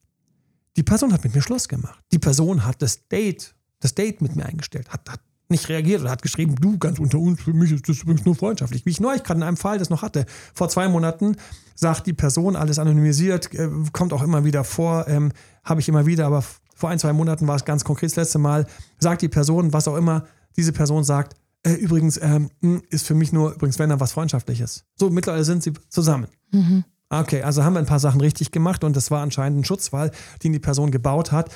die 0.78 0.84
Person 0.84 1.12
hat 1.12 1.24
mit 1.24 1.36
mir 1.36 1.42
Schluss 1.42 1.68
gemacht. 1.68 2.00
Die 2.14 2.20
Person 2.20 2.66
hat 2.66 2.82
das 2.82 3.08
Date, 3.10 3.56
das 3.80 3.96
Date 3.96 4.22
mit 4.22 4.36
mir 4.36 4.46
eingestellt, 4.46 4.90
hat, 4.90 5.10
hat 5.10 5.22
nicht 5.50 5.70
reagiert 5.70 6.02
oder 6.02 6.12
hat 6.12 6.22
geschrieben, 6.22 6.56
du 6.56 6.78
ganz 6.78 7.00
unter 7.00 7.20
uns, 7.20 7.42
für 7.42 7.54
mich 7.54 7.72
ist 7.72 7.90
das 7.90 8.02
übrigens 8.02 8.26
nur 8.26 8.36
freundschaftlich. 8.36 8.86
Wie 8.86 8.92
ich 8.92 9.00
neulich 9.00 9.24
gerade 9.24 9.40
in 9.40 9.44
einem 9.44 9.58
Fall 9.58 9.80
das 9.80 9.90
noch 9.90 10.02
hatte, 10.02 10.26
vor 10.54 10.70
zwei 10.70 10.88
Monaten, 10.88 11.36
sagt 11.76 12.08
die 12.08 12.14
Person, 12.14 12.56
alles 12.56 12.80
anonymisiert, 12.80 13.54
äh, 13.54 13.70
kommt 13.92 14.14
auch 14.14 14.22
immer 14.22 14.44
wieder 14.46 14.64
vor, 14.64 15.08
ähm, 15.08 15.32
habe 15.64 15.82
ich 15.82 15.90
immer 15.90 16.06
wieder, 16.06 16.28
aber 16.28 16.44
vor 16.76 16.90
ein, 16.90 17.00
zwei 17.00 17.14
Monaten 17.14 17.48
war 17.48 17.56
es 17.56 17.66
ganz 17.66 17.84
konkret 17.84 18.12
das 18.12 18.16
letzte 18.16 18.40
Mal, 18.40 18.68
sagt 19.00 19.22
die 19.22 19.30
Person, 19.30 19.74
was 19.74 19.88
auch 19.88 19.96
immer 19.96 20.26
diese 20.56 20.72
Person 20.72 21.04
sagt, 21.04 21.36
äh, 21.64 21.74
übrigens 21.74 22.20
ähm, 22.22 22.50
hm, 22.62 22.82
ist 22.90 23.06
für 23.06 23.16
mich 23.16 23.34
nur, 23.34 23.54
übrigens, 23.54 23.80
wenn 23.80 23.90
dann 23.90 24.00
was 24.00 24.14
Freundschaftliches. 24.14 24.86
So, 24.96 25.10
mittlerweile 25.10 25.44
sind 25.44 25.64
sie 25.64 25.74
zusammen. 25.90 26.28
Mhm. 26.52 26.84
Okay, 27.10 27.42
also 27.42 27.64
haben 27.64 27.74
wir 27.74 27.80
ein 27.80 27.86
paar 27.86 28.00
Sachen 28.00 28.22
richtig 28.22 28.52
gemacht 28.52 28.84
und 28.84 28.96
das 28.96 29.10
war 29.10 29.22
anscheinend 29.22 29.60
ein 29.60 29.64
Schutzwall, 29.66 30.12
den 30.44 30.54
die 30.54 30.60
Person 30.60 30.92
gebaut 30.92 31.32
hat. 31.32 31.50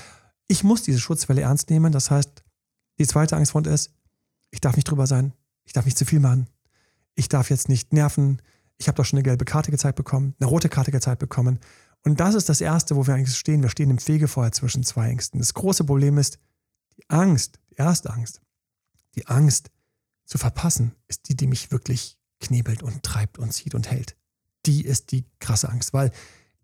Ich 0.47 0.63
muss 0.63 0.81
diese 0.81 0.99
Schutzwelle 0.99 1.41
ernst 1.41 1.69
nehmen. 1.69 1.91
Das 1.91 2.11
heißt, 2.11 2.42
die 2.99 3.07
zweite 3.07 3.35
Angstfront 3.35 3.67
ist, 3.67 3.91
ich 4.51 4.61
darf 4.61 4.75
nicht 4.75 4.89
drüber 4.89 5.07
sein, 5.07 5.33
ich 5.65 5.73
darf 5.73 5.85
nicht 5.85 5.97
zu 5.97 6.05
viel 6.05 6.19
machen, 6.19 6.47
ich 7.15 7.29
darf 7.29 7.49
jetzt 7.49 7.69
nicht 7.69 7.93
nerven, 7.93 8.41
ich 8.77 8.87
habe 8.87 8.95
doch 8.95 9.05
schon 9.05 9.17
eine 9.17 9.23
gelbe 9.23 9.45
Karte 9.45 9.71
gezeigt 9.71 9.95
bekommen, 9.95 10.35
eine 10.39 10.49
rote 10.49 10.69
Karte 10.69 10.91
gezeigt 10.91 11.19
bekommen. 11.19 11.59
Und 12.03 12.19
das 12.19 12.35
ist 12.35 12.49
das 12.49 12.61
Erste, 12.61 12.95
wo 12.95 13.07
wir 13.07 13.13
eigentlich 13.13 13.37
stehen. 13.37 13.61
Wir 13.61 13.69
stehen 13.69 13.89
im 13.89 13.97
Fegefeuer 13.97 14.51
zwischen 14.51 14.83
zwei 14.83 15.09
Ängsten. 15.09 15.39
Das 15.39 15.53
große 15.53 15.85
Problem 15.85 16.17
ist, 16.17 16.37
die 16.97 17.09
Angst, 17.09 17.59
die 17.71 17.75
erste 17.75 18.09
Angst, 18.09 18.41
die 19.15 19.27
Angst 19.27 19.71
zu 20.25 20.37
verpassen, 20.37 20.95
ist 21.07 21.29
die, 21.29 21.35
die 21.35 21.47
mich 21.47 21.71
wirklich 21.71 22.17
knebelt 22.39 22.83
und 22.83 23.03
treibt 23.03 23.39
und 23.39 23.53
zieht 23.53 23.73
und 23.73 23.89
hält. 23.89 24.17
Die 24.65 24.83
ist 24.83 25.11
die 25.11 25.25
krasse 25.39 25.69
Angst, 25.69 25.93
weil 25.93 26.11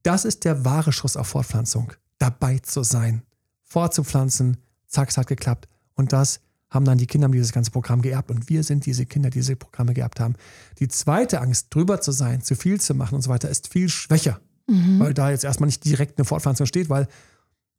das 0.03 0.25
ist 0.25 0.45
der 0.45 0.65
wahre 0.65 0.91
Schuss 0.91 1.17
auf 1.17 1.27
Fortpflanzung. 1.27 1.93
Dabei 2.17 2.59
zu 2.59 2.83
sein, 2.83 3.23
fortzupflanzen, 3.63 4.57
zack, 4.87 5.09
es 5.09 5.17
hat 5.17 5.27
geklappt. 5.27 5.69
Und 5.99 6.13
das 6.13 6.39
haben 6.69 6.85
dann 6.85 6.97
die 6.97 7.07
Kinder 7.07 7.27
dieses 7.27 7.51
ganze 7.51 7.71
Programm 7.71 8.01
geerbt. 8.01 8.31
Und 8.31 8.49
wir 8.49 8.63
sind 8.63 8.85
diese 8.85 9.05
Kinder, 9.05 9.29
die 9.29 9.39
diese 9.39 9.57
Programme 9.57 9.93
geerbt 9.93 10.21
haben. 10.21 10.35
Die 10.79 10.87
zweite 10.87 11.41
Angst, 11.41 11.67
drüber 11.75 11.99
zu 11.99 12.13
sein, 12.13 12.41
zu 12.41 12.55
viel 12.55 12.79
zu 12.79 12.95
machen 12.95 13.15
und 13.15 13.21
so 13.21 13.29
weiter, 13.29 13.49
ist 13.49 13.67
viel 13.67 13.89
schwächer. 13.89 14.39
Mhm. 14.67 14.99
Weil 14.99 15.13
da 15.13 15.29
jetzt 15.29 15.43
erstmal 15.43 15.67
nicht 15.67 15.83
direkt 15.83 16.17
eine 16.17 16.23
Fortpflanzung 16.23 16.67
steht, 16.67 16.89
weil 16.89 17.09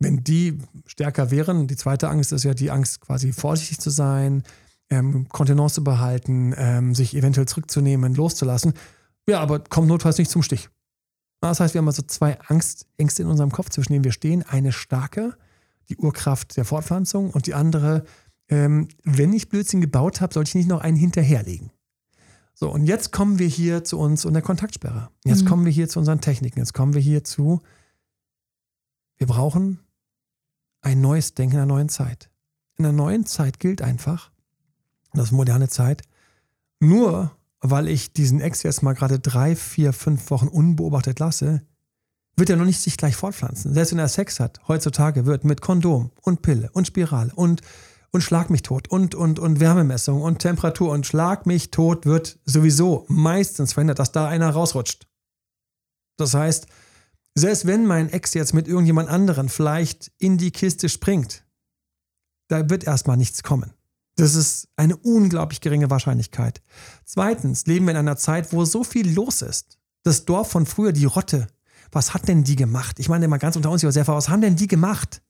wenn 0.00 0.22
die 0.22 0.58
stärker 0.86 1.30
wären, 1.30 1.66
die 1.66 1.76
zweite 1.76 2.10
Angst 2.10 2.32
ist 2.32 2.44
ja 2.44 2.52
die 2.52 2.70
Angst, 2.70 3.00
quasi 3.00 3.32
vorsichtig 3.32 3.78
zu 3.78 3.88
sein, 3.88 4.42
ähm, 4.90 5.26
Kontenance 5.30 5.76
zu 5.76 5.84
behalten, 5.84 6.52
ähm, 6.58 6.94
sich 6.94 7.16
eventuell 7.16 7.46
zurückzunehmen, 7.46 8.14
loszulassen. 8.14 8.74
Ja, 9.26 9.40
aber 9.40 9.60
kommt 9.60 9.88
notfalls 9.88 10.18
nicht 10.18 10.30
zum 10.30 10.42
Stich. 10.42 10.68
Das 11.40 11.60
heißt, 11.60 11.72
wir 11.72 11.78
haben 11.78 11.88
also 11.88 12.02
zwei 12.02 12.38
Angstängste 12.40 13.22
in 13.22 13.28
unserem 13.28 13.50
Kopf, 13.50 13.70
zwischen 13.70 13.94
denen 13.94 14.04
wir 14.04 14.12
stehen. 14.12 14.42
Eine 14.42 14.72
starke, 14.72 15.36
die 15.90 15.96
Urkraft 15.96 16.56
der 16.56 16.64
Fortpflanzung 16.64 17.30
und 17.30 17.46
die 17.46 17.54
andere, 17.54 18.04
ähm, 18.48 18.88
wenn 19.04 19.32
ich 19.32 19.48
Blödsinn 19.48 19.80
gebaut 19.80 20.20
habe, 20.20 20.32
sollte 20.32 20.48
ich 20.48 20.54
nicht 20.54 20.68
noch 20.68 20.80
einen 20.80 20.96
hinterherlegen. 20.96 21.70
So, 22.54 22.70
und 22.70 22.84
jetzt 22.84 23.10
kommen 23.10 23.38
wir 23.38 23.46
hier 23.46 23.84
zu 23.84 23.98
uns 23.98 24.24
und 24.24 24.34
der 24.34 24.42
Kontaktsperre. 24.42 25.10
Jetzt 25.24 25.44
mhm. 25.44 25.48
kommen 25.48 25.64
wir 25.64 25.72
hier 25.72 25.88
zu 25.88 25.98
unseren 25.98 26.20
Techniken. 26.20 26.58
Jetzt 26.58 26.74
kommen 26.74 26.94
wir 26.94 27.00
hier 27.00 27.24
zu, 27.24 27.62
wir 29.16 29.26
brauchen 29.26 29.80
ein 30.82 31.00
neues 31.00 31.34
Denken 31.34 31.54
in 31.54 31.58
der 31.58 31.66
neuen 31.66 31.88
Zeit. 31.88 32.30
In 32.76 32.84
der 32.84 32.92
neuen 32.92 33.26
Zeit 33.26 33.60
gilt 33.60 33.82
einfach, 33.82 34.30
das 35.12 35.26
ist 35.26 35.32
moderne 35.32 35.68
Zeit, 35.68 36.02
nur 36.80 37.36
weil 37.60 37.88
ich 37.88 38.12
diesen 38.12 38.40
Ex 38.40 38.62
jetzt 38.62 38.82
mal 38.82 38.94
gerade 38.94 39.18
drei, 39.18 39.54
vier, 39.56 39.92
fünf 39.92 40.30
Wochen 40.30 40.48
unbeobachtet 40.48 41.18
lasse, 41.18 41.62
wird 42.40 42.50
er 42.50 42.56
noch 42.56 42.64
nicht 42.64 42.80
sich 42.80 42.96
gleich 42.96 43.14
fortpflanzen. 43.14 43.72
Selbst 43.72 43.92
wenn 43.92 44.00
er 44.00 44.08
Sex 44.08 44.40
hat, 44.40 44.58
heutzutage 44.66 45.26
wird 45.26 45.44
mit 45.44 45.60
Kondom 45.60 46.10
und 46.22 46.42
Pille 46.42 46.70
und 46.72 46.86
Spirale 46.86 47.32
und, 47.34 47.60
und 48.10 48.22
Schlag 48.22 48.50
mich 48.50 48.62
tot 48.62 48.88
und, 48.88 49.14
und, 49.14 49.38
und 49.38 49.60
Wärmemessung 49.60 50.22
und 50.22 50.40
Temperatur 50.40 50.90
und 50.90 51.06
Schlag 51.06 51.46
mich 51.46 51.70
tot 51.70 52.06
wird 52.06 52.40
sowieso 52.44 53.04
meistens 53.08 53.74
verhindert, 53.74 54.00
dass 54.00 54.10
da 54.10 54.26
einer 54.26 54.50
rausrutscht. 54.50 55.06
Das 56.16 56.34
heißt, 56.34 56.66
selbst 57.34 57.66
wenn 57.66 57.86
mein 57.86 58.10
Ex 58.10 58.34
jetzt 58.34 58.54
mit 58.54 58.66
irgendjemand 58.66 59.08
anderen 59.08 59.48
vielleicht 59.48 60.10
in 60.18 60.36
die 60.36 60.50
Kiste 60.50 60.88
springt, 60.88 61.44
da 62.48 62.68
wird 62.68 62.84
erstmal 62.84 63.16
nichts 63.16 63.42
kommen. 63.42 63.72
Das 64.16 64.34
ist 64.34 64.68
eine 64.76 64.96
unglaublich 64.96 65.60
geringe 65.60 65.88
Wahrscheinlichkeit. 65.88 66.62
Zweitens 67.04 67.66
leben 67.66 67.86
wir 67.86 67.92
in 67.92 67.98
einer 67.98 68.16
Zeit, 68.16 68.52
wo 68.52 68.64
so 68.64 68.82
viel 68.82 69.10
los 69.12 69.40
ist. 69.40 69.78
Das 70.02 70.24
Dorf 70.24 70.50
von 70.50 70.66
früher, 70.66 70.92
die 70.92 71.04
Rotte, 71.04 71.46
was 71.92 72.14
hat 72.14 72.28
denn 72.28 72.44
die 72.44 72.56
gemacht? 72.56 72.98
Ich 72.98 73.08
meine 73.08 73.28
mal 73.28 73.38
ganz 73.38 73.56
unter 73.56 73.70
uns, 73.70 73.82
Josefa, 73.82 74.14
was 74.14 74.28
haben 74.28 74.40
denn 74.40 74.56
die 74.56 74.68
gemacht? 74.68 75.22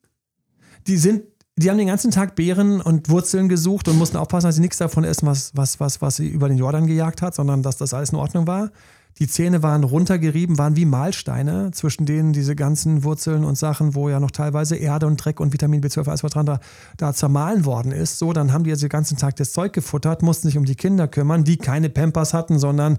Die 0.86 0.96
sind, 0.96 1.22
die 1.56 1.70
haben 1.70 1.78
den 1.78 1.88
ganzen 1.88 2.10
Tag 2.10 2.36
Beeren 2.36 2.80
und 2.80 3.08
Wurzeln 3.08 3.48
gesucht 3.48 3.88
und 3.88 3.98
mussten 3.98 4.16
aufpassen, 4.16 4.46
dass 4.46 4.56
sie 4.56 4.60
nichts 4.60 4.78
davon 4.78 5.04
essen, 5.04 5.26
was, 5.26 5.54
was, 5.54 5.80
was, 5.80 6.00
was 6.00 6.16
sie 6.16 6.28
über 6.28 6.48
den 6.48 6.58
Jordan 6.58 6.86
gejagt 6.86 7.22
hat, 7.22 7.34
sondern 7.34 7.62
dass 7.62 7.76
das 7.76 7.94
alles 7.94 8.10
in 8.10 8.18
Ordnung 8.18 8.46
war. 8.46 8.70
Die 9.18 9.26
Zähne 9.26 9.62
waren 9.62 9.84
runtergerieben, 9.84 10.56
waren 10.56 10.76
wie 10.76 10.86
Mahlsteine, 10.86 11.72
zwischen 11.72 12.06
denen 12.06 12.32
diese 12.32 12.54
ganzen 12.54 13.04
Wurzeln 13.04 13.44
und 13.44 13.58
Sachen, 13.58 13.94
wo 13.94 14.08
ja 14.08 14.20
noch 14.20 14.30
teilweise 14.30 14.76
Erde 14.76 15.06
und 15.06 15.16
Dreck 15.16 15.40
und 15.40 15.52
Vitamin 15.52 15.82
B12, 15.82 16.08
alles 16.08 16.22
was 16.22 16.30
dran 16.30 16.46
da, 16.46 16.60
da 16.96 17.12
zermahlen 17.12 17.64
worden 17.64 17.92
ist. 17.92 18.18
So, 18.18 18.32
dann 18.32 18.52
haben 18.52 18.64
die 18.64 18.70
also 18.70 18.86
den 18.86 18.90
ganzen 18.90 19.18
Tag 19.18 19.36
das 19.36 19.52
Zeug 19.52 19.72
gefuttert, 19.72 20.22
mussten 20.22 20.48
sich 20.48 20.56
um 20.56 20.64
die 20.64 20.76
Kinder 20.76 21.08
kümmern, 21.08 21.44
die 21.44 21.58
keine 21.58 21.90
Pampers 21.90 22.32
hatten, 22.32 22.58
sondern 22.58 22.98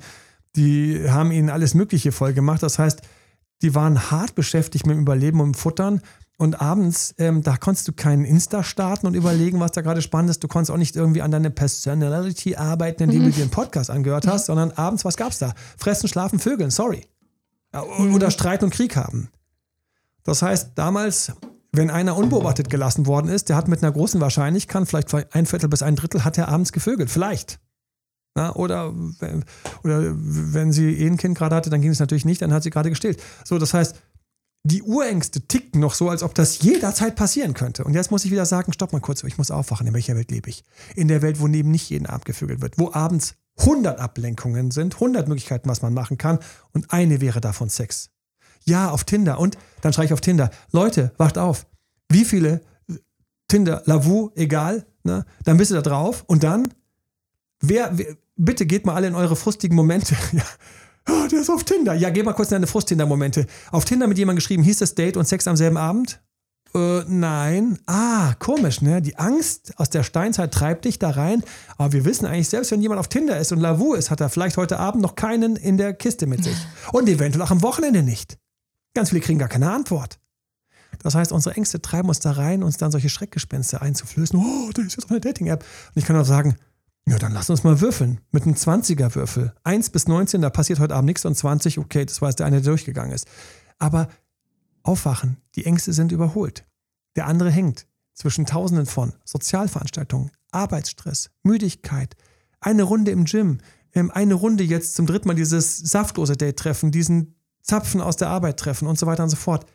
die 0.56 1.10
haben 1.10 1.32
ihnen 1.32 1.50
alles 1.50 1.74
Mögliche 1.74 2.12
voll 2.12 2.34
gemacht. 2.34 2.62
Das 2.62 2.78
heißt, 2.78 3.02
die 3.62 3.76
waren 3.76 4.12
hart 4.12 4.36
beschäftigt 4.36 4.86
mit 4.86 4.96
dem 4.96 5.02
Überleben 5.02 5.40
und 5.40 5.52
dem 5.52 5.54
Futtern. 5.54 6.02
Und 6.38 6.60
abends, 6.60 7.14
ähm, 7.20 7.44
da 7.44 7.56
konntest 7.56 7.88
du 7.88 7.94
keinen 7.94 8.26
Insta 8.26 8.64
starten 8.64 9.06
und 9.06 9.14
überlegen, 9.14 9.60
was 9.60 9.74
da 9.74 9.82
gerade 9.82 10.02
spannend 10.02 10.32
ist. 10.32 10.44
Du 10.44 10.48
konntest 10.48 10.72
auch 10.72 10.78
nicht 10.78 10.96
irgendwie 10.96 11.22
an 11.22 11.30
deine 11.30 11.52
Personality 11.52 12.56
arbeiten, 12.56 13.04
indem 13.04 13.22
mhm. 13.22 13.26
du 13.26 13.32
dir 13.32 13.42
einen 13.44 13.52
Podcast 13.52 13.92
angehört 13.92 14.26
hast, 14.26 14.48
sondern 14.48 14.72
abends, 14.72 15.06
was 15.06 15.18
gab's 15.18 15.38
da? 15.38 15.54
Fressen, 15.78 16.08
schlafen, 16.08 16.40
vögeln, 16.40 16.72
sorry. 16.72 17.06
Mhm. 17.74 18.16
Oder 18.16 18.32
Streit 18.32 18.64
und 18.64 18.72
Krieg 18.72 18.96
haben. 18.96 19.30
Das 20.24 20.42
heißt, 20.42 20.72
damals 20.76 21.34
wenn 21.74 21.90
einer 21.90 22.18
unbeobachtet 22.18 22.70
gelassen 22.70 23.06
worden 23.06 23.30
ist, 23.30 23.50
der 23.50 23.56
hat 23.56 23.68
mit 23.68 23.82
einer 23.82 23.92
großen 23.92 24.20
Wahrscheinlichkeit, 24.20 24.88
vielleicht 24.88 25.14
ein 25.34 25.46
Viertel 25.46 25.70
bis 25.70 25.82
ein 25.82 25.96
Drittel, 25.96 26.26
hat 26.26 26.38
er 26.38 26.50
abends 26.50 26.74
gevögelt. 26.74 27.10
Vielleicht. 27.10 27.60
Na, 28.34 28.56
oder, 28.56 28.94
oder 29.84 30.14
wenn 30.16 30.72
sie 30.72 30.94
eh 30.96 31.08
ein 31.08 31.18
Kind 31.18 31.38
gerade 31.38 31.56
hatte, 31.56 31.70
dann 31.70 31.82
ging 31.82 31.92
es 31.92 32.00
natürlich 32.00 32.24
nicht, 32.24 32.42
dann 32.42 32.54
hat 32.54 32.64
sie 32.64 32.70
gerade 32.70 32.90
gestillt. 32.90 33.22
So, 33.44 33.58
das 33.58 33.74
heißt, 33.74 33.96
die 34.64 34.84
Urängste 34.84 35.42
ticken 35.42 35.82
noch 35.82 35.96
so, 35.96 36.10
als 36.10 36.24
ob 36.24 36.36
das 36.36 36.62
jederzeit 36.62 37.16
passieren 37.16 37.54
könnte. 37.54 37.84
Und 37.84 37.94
jetzt 37.94 38.12
muss 38.12 38.24
ich 38.26 38.32
wieder 38.32 38.46
sagen, 38.46 38.72
stopp 38.74 38.94
mal 38.94 39.02
kurz, 39.02 39.24
ich 39.24 39.38
muss 39.38 39.52
aufwachen. 39.52 39.88
In 39.88 39.94
welcher 39.94 40.16
Welt 40.16 40.32
lebe 40.32 40.50
ich? 40.50 40.64
In 40.96 41.08
der 41.08 41.22
Welt, 41.22 41.40
wo 41.40 41.48
neben 41.48 41.72
nicht 41.72 41.90
jeden 41.90 42.06
Abend 42.06 42.28
wird, 42.42 42.78
wo 42.78 42.94
abends 42.94 43.36
100 43.58 44.00
Ablenkungen 44.00 44.72
sind, 44.72 44.96
100 44.96 45.28
Möglichkeiten, 45.28 45.68
was 45.68 45.82
man 45.82 45.94
machen 45.94 46.18
kann 46.18 46.40
und 46.74 46.94
eine 46.94 47.22
wäre 47.22 47.42
davon 47.42 47.70
Sex. 47.70 48.10
Ja, 48.66 48.92
auf 48.92 49.04
Tinder. 49.04 49.40
Und 49.40 49.58
dann 49.82 49.94
schreibe 49.94 50.06
ich 50.08 50.14
auf 50.14 50.22
Tinder, 50.22 50.52
Leute, 50.72 51.12
wacht 51.18 51.38
auf. 51.38 51.66
Wie 52.10 52.26
viele 52.26 52.62
Tinder, 53.48 53.82
Lavu, 53.86 54.30
egal, 54.36 54.86
ne? 55.04 55.26
dann 55.44 55.58
bist 55.58 55.72
du 55.72 55.76
da 55.76 55.82
drauf 55.82 56.24
und 56.28 56.44
dann, 56.44 56.74
wer, 57.60 57.98
wer 57.98 58.16
bitte 58.36 58.66
geht 58.66 58.86
mal 58.86 58.96
alle 58.96 59.08
in 59.08 59.16
eure 59.16 59.36
frustigen 59.36 59.76
Momente. 59.76 60.16
ja. 60.32 60.44
Oh, 61.10 61.28
der 61.28 61.42
ist 61.42 61.50
auf 61.50 61.64
Tinder. 61.64 61.94
Ja, 61.94 62.10
geh 62.12 62.24
mal 62.24 62.34
kurz 62.34 62.50
in 62.50 62.56
deine 62.56 62.68
Frust-Tinder-Momente. 62.68 63.48
Auf 63.72 63.86
Tinder 63.86 64.08
mit 64.08 64.18
jemandem 64.18 64.38
geschrieben, 64.38 64.64
hieß 64.64 64.80
das 64.80 64.94
Date 64.94 65.18
und 65.18 65.28
Sex 65.28 65.48
am 65.48 65.56
selben 65.56 65.78
Abend? 65.78 66.22
Äh, 66.74 67.04
nein. 67.08 67.80
Ah, 67.86 68.34
komisch, 68.40 68.82
ne? 68.82 69.02
Die 69.02 69.18
Angst 69.18 69.74
aus 69.78 69.90
der 69.90 70.04
Steinzeit 70.04 70.54
treibt 70.54 70.86
dich 70.86 71.00
da 71.00 71.10
rein. 71.10 71.44
Aber 71.78 71.92
wir 71.92 72.06
wissen 72.06 72.26
eigentlich, 72.26 72.50
selbst 72.50 72.72
wenn 72.72 72.82
jemand 72.82 73.00
auf 73.00 73.08
Tinder 73.08 73.38
ist 73.38 73.52
und 73.52 73.60
Lavu 73.60 73.94
ist, 73.94 74.10
hat 74.10 74.22
er 74.22 74.30
vielleicht 74.30 74.58
heute 74.58 74.80
Abend 74.80 75.02
noch 75.02 75.16
keinen 75.16 75.56
in 75.56 75.78
der 75.78 75.94
Kiste 75.94 76.28
mit 76.28 76.44
sich. 76.44 76.56
Und 76.94 77.10
eventuell 77.10 77.44
auch 77.44 77.52
am 77.52 77.62
Wochenende 77.62 78.04
nicht. 78.04 78.38
Ganz 78.94 79.10
viele 79.10 79.22
kriegen 79.22 79.40
gar 79.40 79.50
keine 79.50 79.72
Antwort. 79.72 80.20
Das 81.04 81.16
heißt, 81.16 81.32
unsere 81.32 81.56
Ängste 81.56 81.82
treiben 81.82 82.10
uns 82.10 82.20
da 82.20 82.32
rein, 82.32 82.64
uns 82.64 82.78
dann 82.78 82.92
solche 82.92 83.10
Schreckgespenster 83.10 83.82
einzuflößen. 83.82 84.38
Oh, 84.38 84.70
da 84.74 84.84
ist 84.84 84.96
jetzt 84.96 85.06
auch 85.06 85.10
eine 85.10 85.22
Dating-App. 85.22 85.64
Und 85.64 86.02
ich 86.02 86.06
kann 86.06 86.16
auch 86.16 86.26
sagen, 86.26 86.58
ja, 87.08 87.18
dann 87.18 87.34
lass 87.34 87.50
uns 87.50 87.64
mal 87.64 87.82
würfeln. 87.82 88.22
Mit 88.32 88.44
einem 88.44 88.56
20er-Würfel. 88.56 89.54
1 89.64 89.90
bis 89.90 90.08
19, 90.08 90.42
da 90.42 90.50
passiert 90.50 90.80
heute 90.80 90.96
Abend 90.96 91.08
nichts 91.08 91.26
und 91.26 91.36
20, 91.36 91.80
okay, 91.80 92.06
das 92.06 92.22
war 92.22 92.30
jetzt 92.30 92.40
der 92.40 92.46
eine, 92.46 92.62
der 92.62 92.72
durchgegangen 92.72 93.12
ist. 93.12 93.26
Aber 93.80 94.08
aufwachen, 94.84 95.38
die 95.56 95.66
Ängste 95.66 95.94
sind 95.94 96.12
überholt. 96.12 96.66
Der 97.16 97.26
andere 97.26 97.50
hängt 97.50 97.88
zwischen 98.14 98.46
Tausenden 98.46 98.86
von 98.86 99.14
Sozialveranstaltungen, 99.26 100.32
Arbeitsstress, 100.52 101.32
Müdigkeit, 101.44 102.16
eine 102.60 102.84
Runde 102.84 103.12
im 103.12 103.26
Gym, 103.26 103.60
ähm, 103.94 104.12
eine 104.12 104.36
Runde 104.36 104.64
jetzt 104.64 104.96
zum 104.96 105.08
dritten 105.08 105.28
Mal 105.28 105.34
dieses 105.34 105.78
saftlose 105.78 106.38
Date 106.38 106.58
treffen, 106.58 106.92
diesen 106.92 107.36
Zapfen 107.62 108.02
aus 108.02 108.16
der 108.16 108.30
Arbeit 108.30 108.60
treffen 108.60 108.88
und 108.88 109.00
so 109.00 109.06
weiter 109.08 109.24
und 109.24 109.30
so 109.30 109.36
fort. 109.36 109.66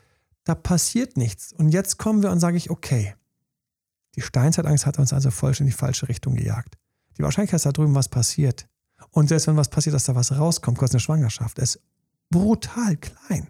Da 0.45 0.55
passiert 0.55 1.17
nichts. 1.17 1.53
Und 1.53 1.71
jetzt 1.71 1.99
kommen 1.99 2.23
wir 2.23 2.31
und 2.31 2.41
sage 2.41 2.57
ich, 2.57 2.71
okay, 2.71 3.15
die 4.15 4.23
Steinzeitangst 4.23 4.87
hat 4.87 4.99
uns 4.99 5.12
also 5.12 5.31
vollständig 5.31 5.75
in 5.75 5.77
die 5.77 5.81
falsche 5.81 6.09
Richtung 6.09 6.37
gejagt. 6.37 6.77
Die 7.19 7.23
Wahrscheinlichkeit, 7.23 7.59
dass 7.59 7.63
da 7.63 7.73
drüben 7.73 7.95
was 7.95 8.09
passiert 8.09 8.69
und 9.11 9.29
selbst 9.29 9.47
wenn 9.47 9.57
was 9.57 9.69
passiert, 9.69 9.95
dass 9.95 10.05
da 10.05 10.15
was 10.15 10.33
rauskommt, 10.33 10.79
kurz 10.79 10.93
eine 10.93 11.01
Schwangerschaft, 11.01 11.59
ist 11.59 11.81
brutal 12.31 12.97
klein. 12.97 13.49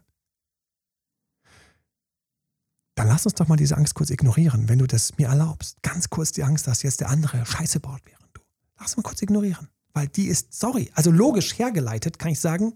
Dann 2.94 3.08
lass 3.08 3.26
uns 3.26 3.34
doch 3.34 3.46
mal 3.46 3.56
diese 3.56 3.76
Angst 3.76 3.94
kurz 3.94 4.10
ignorieren, 4.10 4.68
wenn 4.68 4.78
du 4.78 4.86
das 4.86 5.18
mir 5.18 5.28
erlaubst. 5.28 5.82
Ganz 5.82 6.08
kurz 6.08 6.32
die 6.32 6.44
Angst, 6.44 6.66
dass 6.66 6.82
jetzt 6.82 7.00
der 7.00 7.10
andere 7.10 7.44
Scheiße 7.44 7.80
baut 7.80 8.00
während 8.04 8.28
du. 8.32 8.40
Lass 8.78 8.96
mal 8.96 9.02
kurz 9.02 9.20
ignorieren. 9.22 9.68
Weil 9.92 10.08
die 10.08 10.26
ist, 10.26 10.54
sorry, 10.54 10.90
also 10.94 11.10
logisch 11.10 11.58
hergeleitet 11.58 12.18
kann 12.18 12.30
ich 12.30 12.40
sagen, 12.40 12.74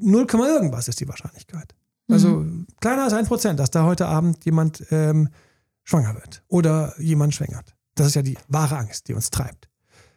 0, 0.00 0.26
äh, 0.30 0.36
irgendwas 0.36 0.88
ist 0.88 1.00
die 1.00 1.08
Wahrscheinlichkeit. 1.08 1.74
Also 2.08 2.40
mhm. 2.40 2.66
kleiner 2.80 3.04
als 3.04 3.14
ein 3.14 3.26
Prozent, 3.26 3.58
dass 3.58 3.70
da 3.70 3.84
heute 3.84 4.06
Abend 4.06 4.44
jemand 4.44 4.84
ähm, 4.90 5.30
schwanger 5.84 6.14
wird 6.14 6.42
oder 6.48 6.98
jemand 7.00 7.34
schwängert. 7.34 7.74
Das 7.94 8.08
ist 8.08 8.14
ja 8.14 8.22
die 8.22 8.36
wahre 8.48 8.76
Angst, 8.76 9.08
die 9.08 9.14
uns 9.14 9.30
treibt. 9.30 9.68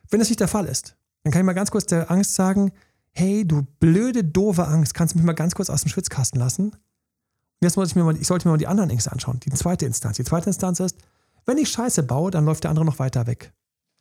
Wenn 0.10 0.20
das 0.20 0.30
nicht 0.30 0.40
der 0.40 0.48
Fall 0.48 0.66
ist, 0.66 0.96
dann 1.24 1.32
kann 1.32 1.42
ich 1.42 1.46
mal 1.46 1.54
ganz 1.54 1.72
kurz 1.72 1.86
der 1.86 2.10
Angst 2.10 2.36
sagen, 2.36 2.72
hey, 3.12 3.46
du 3.46 3.64
blöde, 3.80 4.24
doofe 4.24 4.68
Angst, 4.68 4.94
kannst 4.94 5.14
du 5.14 5.18
mich 5.18 5.26
mal 5.26 5.34
ganz 5.34 5.56
kurz 5.56 5.70
aus 5.70 5.82
dem 5.82 5.90
Schwitzkasten 5.90 6.40
lassen? 6.40 6.70
Und 6.70 7.66
jetzt 7.66 7.76
muss 7.76 7.90
ich 7.90 7.96
mir 7.96 8.04
mal, 8.04 8.16
ich 8.16 8.28
sollte 8.28 8.48
mir 8.48 8.54
mal 8.54 8.58
die 8.58 8.68
anderen 8.68 8.90
Ängste 8.90 9.12
anschauen, 9.12 9.40
die 9.40 9.50
zweite 9.50 9.86
Instanz. 9.86 10.18
Die 10.18 10.24
zweite 10.24 10.48
Instanz 10.48 10.80
ist, 10.80 10.98
wenn 11.46 11.58
ich 11.58 11.70
Scheiße 11.70 12.04
baue, 12.04 12.30
dann 12.30 12.46
läuft 12.46 12.64
der 12.64 12.70
andere 12.70 12.86
noch 12.86 13.00
weiter 13.00 13.26
weg. 13.26 13.54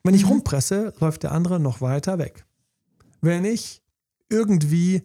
Wenn 0.04 0.14
ich 0.14 0.24
mhm. 0.24 0.32
rumpresse, 0.32 0.92
läuft 1.00 1.22
der 1.22 1.32
andere 1.32 1.58
noch 1.58 1.80
weiter 1.80 2.18
weg. 2.18 2.44
Wenn 3.22 3.44
ich 3.44 3.82
irgendwie 4.28 5.02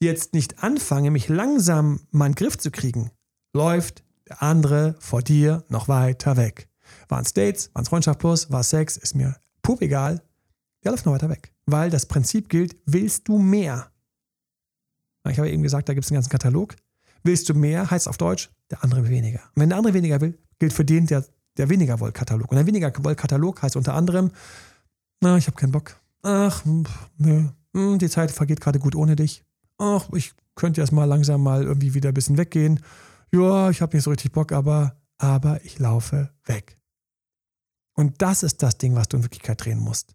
jetzt 0.00 0.34
nicht 0.34 0.62
anfange, 0.62 1.10
mich 1.10 1.28
langsam 1.28 2.00
mal 2.10 2.26
in 2.26 2.32
den 2.32 2.36
Griff 2.36 2.58
zu 2.58 2.70
kriegen, 2.70 3.10
läuft 3.52 4.02
der 4.28 4.42
andere 4.42 4.96
vor 4.98 5.22
dir 5.22 5.64
noch 5.68 5.88
weiter 5.88 6.36
weg. 6.36 6.68
Waren 7.08 7.24
es 7.24 7.32
Dates, 7.32 7.70
waren 7.74 7.82
es 7.82 7.88
Freundschaft 7.88 8.18
plus, 8.18 8.50
war 8.50 8.60
es 8.60 8.70
Sex, 8.70 8.96
ist 8.96 9.14
mir 9.14 9.36
pup 9.62 9.80
egal. 9.82 10.22
Der 10.84 10.92
läuft 10.92 11.06
noch 11.06 11.12
weiter 11.12 11.28
weg. 11.28 11.52
Weil 11.66 11.90
das 11.90 12.06
Prinzip 12.06 12.48
gilt, 12.48 12.76
willst 12.86 13.28
du 13.28 13.38
mehr? 13.38 13.90
Ich 15.28 15.38
habe 15.38 15.50
eben 15.50 15.62
gesagt, 15.62 15.88
da 15.88 15.94
gibt 15.94 16.04
es 16.04 16.10
einen 16.10 16.16
ganzen 16.16 16.30
Katalog. 16.30 16.76
Willst 17.22 17.48
du 17.48 17.54
mehr, 17.54 17.90
heißt 17.90 18.08
auf 18.08 18.18
Deutsch, 18.18 18.50
der 18.70 18.84
andere 18.84 19.08
weniger. 19.08 19.40
Und 19.54 19.62
wenn 19.62 19.70
der 19.70 19.78
andere 19.78 19.94
weniger 19.94 20.20
will, 20.20 20.38
gilt 20.58 20.74
für 20.74 20.84
den 20.84 21.06
der, 21.06 21.24
der 21.56 21.70
weniger 21.70 21.98
Woll-Katalog. 22.00 22.50
Und 22.50 22.56
der 22.56 22.66
weniger 22.66 22.92
Woll-Katalog 23.02 23.62
heißt 23.62 23.76
unter 23.76 23.94
anderem, 23.94 24.30
na, 25.20 25.38
ich 25.38 25.46
habe 25.46 25.56
keinen 25.56 25.72
Bock. 25.72 25.96
Ach, 26.22 26.62
nö, 27.16 27.48
hm, 27.74 27.98
die 27.98 28.10
Zeit 28.10 28.30
vergeht 28.30 28.60
gerade 28.60 28.78
gut 28.78 28.94
ohne 28.94 29.16
dich 29.16 29.42
ach, 29.78 30.08
ich 30.12 30.34
könnte 30.54 30.80
jetzt 30.80 30.92
mal 30.92 31.04
langsam 31.04 31.42
mal 31.42 31.62
irgendwie 31.62 31.94
wieder 31.94 32.10
ein 32.10 32.14
bisschen 32.14 32.38
weggehen. 32.38 32.80
Ja, 33.32 33.70
ich 33.70 33.82
habe 33.82 33.96
nicht 33.96 34.04
so 34.04 34.10
richtig 34.10 34.32
Bock, 34.32 34.52
aber, 34.52 34.96
aber 35.18 35.64
ich 35.64 35.78
laufe 35.78 36.30
weg. 36.44 36.78
Und 37.96 38.22
das 38.22 38.42
ist 38.42 38.62
das 38.62 38.78
Ding, 38.78 38.94
was 38.94 39.08
du 39.08 39.16
in 39.18 39.22
Wirklichkeit 39.24 39.64
drehen 39.64 39.78
musst. 39.78 40.14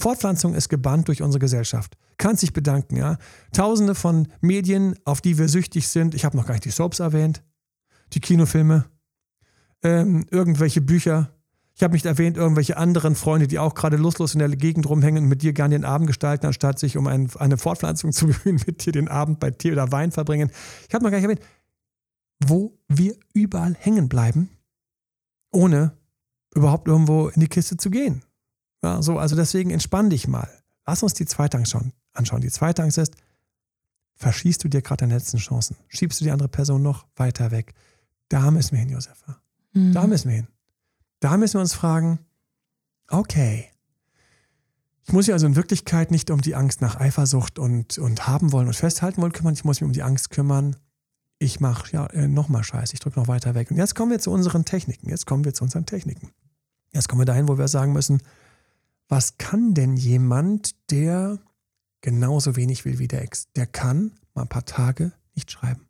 Fortpflanzung 0.00 0.54
ist 0.54 0.68
gebannt 0.68 1.08
durch 1.08 1.22
unsere 1.22 1.40
Gesellschaft. 1.40 1.96
Kannst 2.16 2.42
dich 2.42 2.52
bedanken, 2.52 2.96
ja. 2.96 3.18
Tausende 3.52 3.94
von 3.94 4.28
Medien, 4.40 4.96
auf 5.04 5.20
die 5.20 5.38
wir 5.38 5.48
süchtig 5.48 5.88
sind. 5.88 6.14
Ich 6.14 6.24
habe 6.24 6.36
noch 6.36 6.46
gar 6.46 6.54
nicht 6.54 6.64
die 6.64 6.70
Soaps 6.70 7.00
erwähnt, 7.00 7.42
die 8.12 8.20
Kinofilme, 8.20 8.86
ähm, 9.82 10.26
irgendwelche 10.30 10.80
Bücher, 10.80 11.30
ich 11.74 11.82
habe 11.82 11.94
nicht 11.94 12.04
erwähnt, 12.04 12.36
irgendwelche 12.36 12.76
anderen 12.76 13.14
Freunde, 13.14 13.46
die 13.46 13.58
auch 13.58 13.74
gerade 13.74 13.96
lustlos 13.96 14.34
in 14.34 14.40
der 14.40 14.48
Gegend 14.50 14.88
rumhängen 14.88 15.24
und 15.24 15.28
mit 15.30 15.42
dir 15.42 15.52
gerne 15.52 15.74
den 15.74 15.84
Abend 15.84 16.08
gestalten, 16.08 16.46
anstatt 16.46 16.78
sich 16.78 16.96
um 16.96 17.06
ein, 17.06 17.30
eine 17.38 17.56
Fortpflanzung 17.56 18.12
zu 18.12 18.26
bemühen, 18.26 18.60
mit 18.66 18.84
dir 18.84 18.92
den 18.92 19.08
Abend 19.08 19.40
bei 19.40 19.50
Tee 19.50 19.72
oder 19.72 19.90
Wein 19.92 20.12
verbringen. 20.12 20.50
Ich 20.88 20.94
habe 20.94 21.04
noch 21.04 21.10
gar 21.10 21.18
nicht 21.18 21.24
erwähnt, 21.24 21.40
wo 22.44 22.78
wir 22.88 23.16
überall 23.32 23.74
hängen 23.74 24.08
bleiben, 24.08 24.50
ohne 25.52 25.92
überhaupt 26.54 26.88
irgendwo 26.88 27.28
in 27.28 27.40
die 27.40 27.48
Kiste 27.48 27.76
zu 27.76 27.90
gehen. 27.90 28.22
Ja, 28.82 29.02
so, 29.02 29.18
also 29.18 29.36
deswegen 29.36 29.70
entspann 29.70 30.10
dich 30.10 30.26
mal. 30.26 30.48
Lass 30.86 31.02
uns 31.02 31.14
die 31.14 31.26
zweite 31.26 31.58
Angst 31.58 31.72
schon 31.72 31.92
anschauen. 32.12 32.40
Die 32.40 32.50
zweite 32.50 32.82
Angst 32.82 32.98
ist, 32.98 33.14
verschießt 34.16 34.64
du 34.64 34.68
dir 34.68 34.82
gerade 34.82 35.00
deine 35.00 35.14
letzten 35.14 35.38
Chancen? 35.38 35.76
Schiebst 35.88 36.20
du 36.20 36.24
die 36.24 36.30
andere 36.30 36.48
Person 36.48 36.82
noch 36.82 37.06
weiter 37.16 37.50
weg? 37.50 37.74
Da 38.28 38.50
müssen 38.50 38.72
wir 38.72 38.78
hin, 38.80 38.90
Josefa. 38.90 39.40
Mhm. 39.72 39.92
Da 39.92 40.06
müssen 40.06 40.28
wir 40.28 40.36
hin. 40.36 40.48
Da 41.20 41.36
müssen 41.36 41.54
wir 41.54 41.60
uns 41.60 41.74
fragen, 41.74 42.18
okay, 43.08 43.68
ich 45.06 45.12
muss 45.12 45.26
mich 45.26 45.34
also 45.34 45.46
in 45.46 45.56
Wirklichkeit 45.56 46.10
nicht 46.10 46.30
um 46.30 46.40
die 46.40 46.54
Angst 46.54 46.80
nach 46.80 46.98
Eifersucht 47.00 47.58
und, 47.58 47.98
und 47.98 48.26
haben 48.26 48.52
wollen 48.52 48.68
und 48.68 48.76
festhalten 48.76 49.20
wollen 49.20 49.32
kümmern, 49.32 49.54
ich 49.54 49.64
muss 49.64 49.80
mich 49.80 49.86
um 49.86 49.92
die 49.92 50.02
Angst 50.02 50.30
kümmern, 50.30 50.76
ich 51.38 51.58
mache 51.58 51.92
ja 51.92 52.06
äh, 52.06 52.28
nochmal 52.28 52.62
Scheiße, 52.62 52.94
ich 52.94 53.00
drücke 53.00 53.18
noch 53.18 53.26
weiter 53.26 53.54
weg. 53.54 53.70
Und 53.70 53.76
jetzt 53.76 53.94
kommen 53.94 54.10
wir 54.10 54.20
zu 54.20 54.30
unseren 54.30 54.64
Techniken, 54.64 55.08
jetzt 55.08 55.26
kommen 55.26 55.44
wir 55.44 55.54
zu 55.54 55.64
unseren 55.64 55.86
Techniken. 55.86 56.30
Jetzt 56.92 57.08
kommen 57.08 57.20
wir 57.20 57.26
dahin, 57.26 57.48
wo 57.48 57.58
wir 57.58 57.68
sagen 57.68 57.92
müssen, 57.92 58.22
was 59.10 59.36
kann 59.36 59.74
denn 59.74 59.96
jemand, 59.96 60.74
der 60.90 61.38
genauso 62.00 62.56
wenig 62.56 62.84
will 62.84 62.98
wie 62.98 63.08
der 63.08 63.22
Ex, 63.22 63.52
der 63.52 63.66
kann 63.66 64.12
mal 64.34 64.42
ein 64.42 64.48
paar 64.48 64.64
Tage 64.64 65.12
nicht 65.34 65.50
schreiben. 65.50 65.86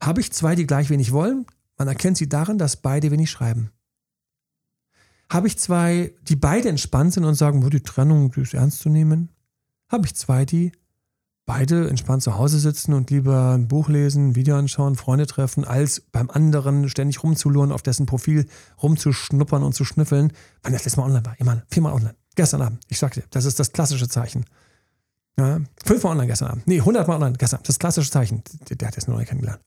Habe 0.00 0.20
ich 0.20 0.32
zwei, 0.32 0.54
die 0.54 0.66
gleich 0.66 0.90
wenig 0.90 1.10
wollen, 1.10 1.46
man 1.78 1.88
erkennt 1.88 2.18
sie 2.18 2.28
daran, 2.28 2.58
dass 2.58 2.76
beide 2.76 3.10
wenig 3.10 3.30
schreiben. 3.30 3.70
Habe 5.30 5.46
ich 5.46 5.58
zwei, 5.58 6.12
die 6.22 6.36
beide 6.36 6.68
entspannt 6.68 7.14
sind 7.14 7.24
und 7.24 7.34
sagen, 7.34 7.64
wo 7.64 7.70
die 7.70 7.82
Trennung 7.82 8.30
ist 8.34 8.52
ernst 8.52 8.80
zu 8.80 8.90
nehmen? 8.90 9.30
Habe 9.88 10.06
ich 10.06 10.14
zwei, 10.14 10.44
die 10.44 10.72
beide 11.52 11.86
entspannt 11.86 12.22
zu 12.22 12.38
Hause 12.38 12.58
sitzen 12.58 12.94
und 12.94 13.10
lieber 13.10 13.52
ein 13.52 13.68
Buch 13.68 13.90
lesen, 13.90 14.28
ein 14.28 14.34
Video 14.36 14.56
anschauen, 14.56 14.96
Freunde 14.96 15.26
treffen, 15.26 15.66
als 15.66 16.00
beim 16.00 16.30
anderen 16.30 16.88
ständig 16.88 17.22
rumzuluren, 17.22 17.72
auf 17.72 17.82
dessen 17.82 18.06
Profil 18.06 18.48
rumzuschnuppern 18.82 19.62
und 19.62 19.74
zu 19.74 19.84
schnüffeln, 19.84 20.32
wann 20.62 20.72
das 20.72 20.86
letzte 20.86 21.00
Mal 21.00 21.06
online 21.08 21.26
war. 21.26 21.38
Immer 21.38 21.62
viermal 21.68 21.92
online. 21.92 22.14
Gestern 22.36 22.62
Abend. 22.62 22.82
Ich 22.88 22.98
sagte, 22.98 23.22
das 23.28 23.44
ist 23.44 23.60
das 23.60 23.72
klassische 23.72 24.08
Zeichen. 24.08 24.46
Ja, 25.38 25.60
fünfmal 25.84 26.12
online 26.12 26.28
gestern 26.28 26.48
Abend. 26.48 26.66
Nee, 26.66 26.80
hundertmal 26.80 27.16
online 27.16 27.36
gestern 27.36 27.58
Abend. 27.58 27.68
Das 27.68 27.78
klassische 27.78 28.10
Zeichen. 28.10 28.42
Der, 28.70 28.76
der 28.76 28.88
hat 28.88 28.96
jetzt 28.96 29.06
nur 29.06 29.18
neu 29.18 29.26
kennengelernt. 29.26 29.60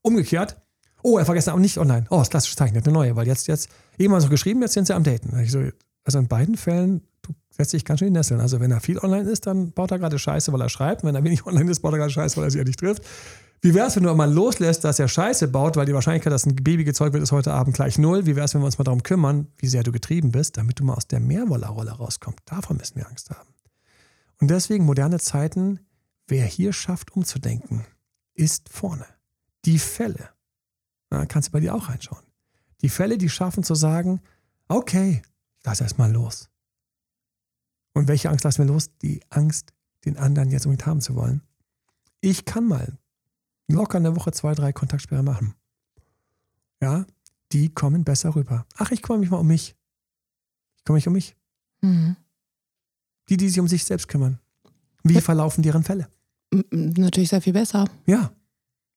Umgekehrt, 0.00 0.56
Oh, 1.02 1.18
er 1.18 1.28
war 1.28 1.34
gestern 1.34 1.54
auch 1.54 1.60
nicht 1.60 1.78
online. 1.78 2.06
Oh, 2.10 2.18
das 2.18 2.30
klassische 2.30 2.56
Zeichen, 2.56 2.76
eine 2.76 2.92
neue, 2.92 3.14
weil 3.14 3.26
jetzt, 3.26 3.46
jetzt, 3.46 3.68
eben 3.98 4.10
mal 4.10 4.20
so 4.20 4.28
geschrieben, 4.28 4.62
jetzt 4.62 4.72
sind 4.72 4.86
sie 4.86 4.94
am 4.94 5.04
Daten. 5.04 5.30
So, 5.46 5.62
also 6.04 6.18
in 6.18 6.26
beiden 6.26 6.56
Fällen, 6.56 7.02
du 7.22 7.34
setzt 7.58 7.72
dich 7.72 7.84
ganz 7.84 7.98
schön 7.98 8.08
in 8.08 8.14
Nesseln. 8.14 8.40
Also 8.40 8.60
wenn 8.60 8.70
er 8.70 8.80
viel 8.80 8.98
online 8.98 9.28
ist, 9.28 9.46
dann 9.46 9.72
baut 9.72 9.90
er 9.90 9.98
gerade 9.98 10.18
Scheiße, 10.18 10.52
weil 10.52 10.60
er 10.60 10.68
schreibt. 10.68 11.04
Wenn 11.04 11.14
er 11.14 11.24
wenig 11.24 11.44
online 11.46 11.70
ist, 11.70 11.80
baut 11.80 11.92
er 11.92 11.98
gerade 11.98 12.12
Scheiße, 12.12 12.36
weil 12.36 12.44
er 12.44 12.50
sich 12.50 12.58
ja 12.58 12.64
nicht 12.64 12.78
trifft. 12.78 13.02
Wie 13.60 13.74
wäre 13.74 13.88
es, 13.88 13.96
wenn 13.96 14.04
du 14.04 14.14
mal 14.14 14.32
loslässt, 14.32 14.84
dass 14.84 15.00
er 15.00 15.08
Scheiße 15.08 15.48
baut, 15.48 15.76
weil 15.76 15.84
die 15.84 15.92
Wahrscheinlichkeit, 15.92 16.32
dass 16.32 16.46
ein 16.46 16.54
Baby 16.54 16.84
gezeugt 16.84 17.12
wird, 17.12 17.24
ist 17.24 17.32
heute 17.32 17.52
Abend 17.52 17.74
gleich 17.74 17.98
null. 17.98 18.24
Wie 18.24 18.36
wäre 18.36 18.44
es, 18.44 18.54
wenn 18.54 18.60
wir 18.60 18.66
uns 18.66 18.78
mal 18.78 18.84
darum 18.84 19.02
kümmern, 19.02 19.48
wie 19.58 19.66
sehr 19.66 19.82
du 19.82 19.90
getrieben 19.90 20.30
bist, 20.30 20.56
damit 20.56 20.78
du 20.78 20.84
mal 20.84 20.94
aus 20.94 21.08
der 21.08 21.18
Mehrwollerrolle 21.18 21.90
rauskommst? 21.90 22.38
Davon 22.44 22.76
müssen 22.76 22.94
wir 22.94 23.08
Angst 23.08 23.30
haben. 23.30 23.48
Und 24.40 24.48
deswegen 24.48 24.84
moderne 24.84 25.18
Zeiten, 25.18 25.80
wer 26.28 26.46
hier 26.46 26.72
schafft, 26.72 27.16
umzudenken, 27.16 27.84
ist 28.34 28.68
vorne. 28.68 29.06
Die 29.64 29.80
Fälle, 29.80 30.28
da 31.10 31.26
kannst 31.26 31.48
du 31.48 31.52
bei 31.52 31.60
dir 31.60 31.74
auch 31.74 31.88
reinschauen. 31.88 32.22
Die 32.82 32.88
Fälle, 32.88 33.18
die 33.18 33.28
schaffen 33.28 33.64
zu 33.64 33.74
sagen, 33.74 34.20
okay, 34.68 35.22
lass 35.64 35.80
erst 35.80 35.98
mal 35.98 36.12
los. 36.12 36.48
Und 37.98 38.06
welche 38.06 38.30
Angst 38.30 38.44
lassen 38.44 38.58
wir 38.58 38.72
los? 38.72 38.96
Die 39.02 39.20
Angst, 39.28 39.72
den 40.04 40.18
anderen 40.18 40.52
jetzt 40.52 40.66
unbedingt 40.66 40.86
haben 40.86 41.00
zu 41.00 41.16
wollen. 41.16 41.42
Ich 42.20 42.44
kann 42.44 42.64
mal 42.64 42.96
locker 43.66 43.98
in 43.98 44.04
der 44.04 44.14
Woche 44.14 44.30
zwei, 44.30 44.54
drei 44.54 44.72
Kontaktsperre 44.72 45.24
machen. 45.24 45.54
Ja, 46.80 47.06
die 47.50 47.74
kommen 47.74 48.04
besser 48.04 48.36
rüber. 48.36 48.66
Ach, 48.76 48.92
ich 48.92 49.02
kümmere 49.02 49.18
mich 49.18 49.30
mal 49.30 49.38
um 49.38 49.48
mich. 49.48 49.74
Ich 50.76 50.84
kümmere 50.84 50.98
mich 50.98 51.08
um 51.08 51.12
mich. 51.12 51.36
Mhm. 51.80 52.16
Die, 53.30 53.36
die 53.36 53.48
sich 53.48 53.58
um 53.58 53.66
sich 53.66 53.84
selbst 53.84 54.06
kümmern. 54.06 54.38
Wie 55.02 55.20
verlaufen 55.20 55.62
deren 55.62 55.82
Fälle? 55.82 56.08
Natürlich 56.70 57.30
sehr 57.30 57.42
viel 57.42 57.52
besser. 57.52 57.84
Ja. 58.06 58.30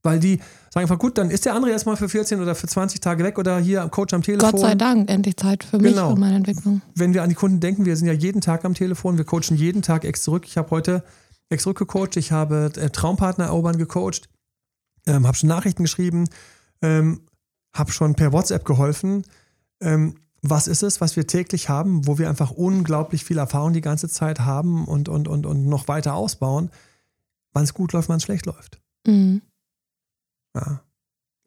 Weil 0.04 0.20
die 0.20 0.40
sagen 0.72 0.86
einfach, 0.86 0.98
gut, 0.98 1.18
dann 1.18 1.30
ist 1.30 1.46
der 1.46 1.54
andere 1.54 1.72
erstmal 1.72 1.96
für 1.96 2.10
14 2.10 2.42
oder 2.42 2.56
für 2.56 2.68
20 2.68 3.02
Tage 3.02 3.24
weg 3.24 3.38
oder 3.38 3.60
hier 3.60 3.84
am 3.84 3.92
Coach 3.92 4.14
am 4.14 4.24
Telefon. 4.24 4.52
Gott 4.52 4.60
sei 4.60 4.76
Dank, 4.76 5.10
endlich 5.10 5.38
Zeit 5.38 5.64
für 5.64 5.78
mich 5.78 5.94
genau. 5.94 6.12
und 6.12 6.20
meine 6.20 6.36
Entwicklung. 6.36 6.82
Wenn 6.96 7.14
wir 7.14 7.22
an 7.22 7.30
die 7.30 7.36
Kunden 7.36 7.60
denken, 7.60 7.86
wir 7.86 7.96
sind 7.96 8.08
ja 8.08 8.14
jeden 8.14 8.42
Tag 8.42 8.66
am 8.66 8.74
Telefon, 8.74 9.18
wir 9.18 9.26
coachen 9.26 9.56
jeden 9.56 9.82
Tag 9.82 10.04
ex 10.06 10.24
zurück. 10.24 10.46
Ich 10.48 10.58
habe 10.58 10.72
heute 10.72 11.04
ex 11.50 11.64
zurückgecoacht, 11.64 12.18
ich 12.18 12.32
habe 12.32 12.72
äh, 12.78 12.90
Traumpartner 12.90 13.46
erobern 13.46 13.78
gecoacht 13.78 14.30
ähm, 15.08 15.26
habe 15.26 15.38
schon 15.38 15.50
Nachrichten 15.50 15.84
geschrieben, 15.84 16.28
ähm, 16.82 17.22
habe 17.74 17.92
schon 17.92 18.16
per 18.16 18.32
WhatsApp 18.34 18.66
geholfen. 18.66 19.24
Ähm, 19.82 20.16
was 20.42 20.68
ist 20.68 20.84
es, 20.84 21.02
was 21.02 21.16
wir 21.16 21.28
täglich 21.28 21.70
haben, 21.70 22.08
wo 22.08 22.18
wir 22.18 22.28
einfach 22.28 22.52
unglaublich 22.52 23.24
viel 23.24 23.38
Erfahrung 23.38 23.74
die 23.74 23.82
ganze 23.82 24.10
Zeit 24.10 24.40
haben 24.40 24.86
und, 24.86 25.08
und, 25.08 25.28
und, 25.28 25.46
und 25.46 25.68
noch 25.68 25.88
weiter 25.88 26.16
ausbauen, 26.16 26.72
wann 27.54 27.64
es 27.64 27.74
gut 27.74 27.94
läuft, 27.94 28.10
wann 28.10 28.18
es 28.18 28.24
schlecht 28.24 28.48
läuft. 28.48 28.82
Mhm. 29.06 29.42
Ja. 30.56 30.84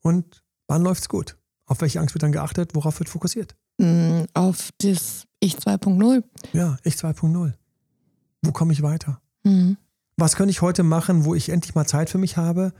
Und 0.00 0.42
wann 0.66 0.82
läuft 0.82 1.02
es 1.02 1.08
gut? 1.08 1.36
Auf 1.66 1.80
welche 1.80 2.00
Angst 2.00 2.14
wird 2.14 2.22
dann 2.22 2.32
geachtet? 2.32 2.74
Worauf 2.74 2.98
wird 3.00 3.08
fokussiert? 3.08 3.56
Mhm, 3.78 4.26
auf 4.34 4.70
das 4.78 5.24
Ich 5.40 5.56
2.0. 5.56 6.22
Ja, 6.52 6.76
Ich 6.84 6.94
2.0. 6.94 7.54
Wo 8.42 8.52
komme 8.52 8.72
ich 8.72 8.82
weiter? 8.82 9.20
Mhm. 9.44 9.76
Was 10.16 10.36
könnte 10.36 10.50
ich 10.50 10.62
heute 10.62 10.82
machen, 10.82 11.24
wo 11.24 11.34
ich 11.34 11.48
endlich 11.48 11.74
mal 11.74 11.86
Zeit 11.86 12.10
für 12.10 12.18
mich 12.18 12.36
habe? 12.36 12.72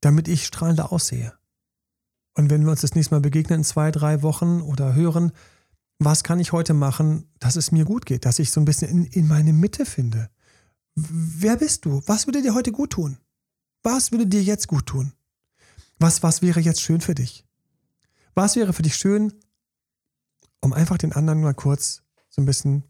damit 0.00 0.28
ich 0.28 0.46
strahlender 0.46 0.92
aussehe. 0.92 1.32
Und 2.34 2.50
wenn 2.50 2.64
wir 2.64 2.70
uns 2.70 2.82
das 2.82 2.94
nächste 2.94 3.14
Mal 3.14 3.20
begegnen 3.20 3.60
in 3.60 3.64
zwei, 3.64 3.90
drei 3.90 4.22
Wochen 4.22 4.60
oder 4.60 4.94
hören, 4.94 5.32
was 5.98 6.22
kann 6.22 6.38
ich 6.38 6.52
heute 6.52 6.74
machen, 6.74 7.28
dass 7.40 7.56
es 7.56 7.72
mir 7.72 7.84
gut 7.84 8.06
geht, 8.06 8.24
dass 8.24 8.38
ich 8.38 8.52
so 8.52 8.60
ein 8.60 8.64
bisschen 8.64 8.90
in, 8.90 9.04
in 9.06 9.26
meine 9.26 9.52
Mitte 9.52 9.84
finde? 9.84 10.30
Wer 10.94 11.56
bist 11.56 11.84
du? 11.84 12.02
Was 12.06 12.26
würde 12.26 12.42
dir 12.42 12.54
heute 12.54 12.70
gut 12.70 12.90
tun? 12.90 13.18
Was 13.82 14.12
würde 14.12 14.26
dir 14.26 14.42
jetzt 14.42 14.68
gut 14.68 14.86
tun? 14.86 15.12
Was, 15.98 16.22
was 16.22 16.42
wäre 16.42 16.60
jetzt 16.60 16.80
schön 16.80 17.00
für 17.00 17.14
dich? 17.14 17.44
Was 18.34 18.56
wäre 18.56 18.72
für 18.72 18.82
dich 18.82 18.96
schön, 18.96 19.32
um 20.60 20.72
einfach 20.72 20.98
den 20.98 21.12
anderen 21.12 21.40
mal 21.40 21.54
kurz 21.54 22.02
so 22.28 22.40
ein 22.40 22.46
bisschen 22.46 22.84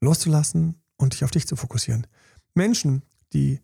loszulassen 0.00 0.82
und 0.96 1.14
dich 1.14 1.24
auf 1.24 1.30
dich 1.30 1.46
zu 1.46 1.56
fokussieren? 1.56 2.06
Menschen, 2.54 3.02
die 3.32 3.60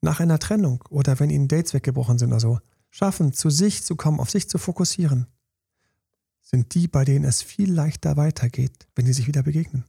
nach 0.00 0.20
einer 0.20 0.38
Trennung 0.38 0.84
oder 0.88 1.18
wenn 1.18 1.30
ihnen 1.30 1.48
Dates 1.48 1.74
weggebrochen 1.74 2.18
sind 2.18 2.30
oder 2.30 2.40
so, 2.40 2.60
schaffen, 2.90 3.32
zu 3.32 3.50
sich 3.50 3.82
zu 3.82 3.96
kommen, 3.96 4.20
auf 4.20 4.30
sich 4.30 4.48
zu 4.48 4.58
fokussieren, 4.58 5.26
sind 6.42 6.74
die, 6.74 6.86
bei 6.86 7.04
denen 7.04 7.24
es 7.24 7.42
viel 7.42 7.72
leichter 7.72 8.16
weitergeht, 8.16 8.86
wenn 8.94 9.06
sie 9.06 9.14
sich 9.14 9.26
wieder 9.26 9.42
begegnen. 9.42 9.84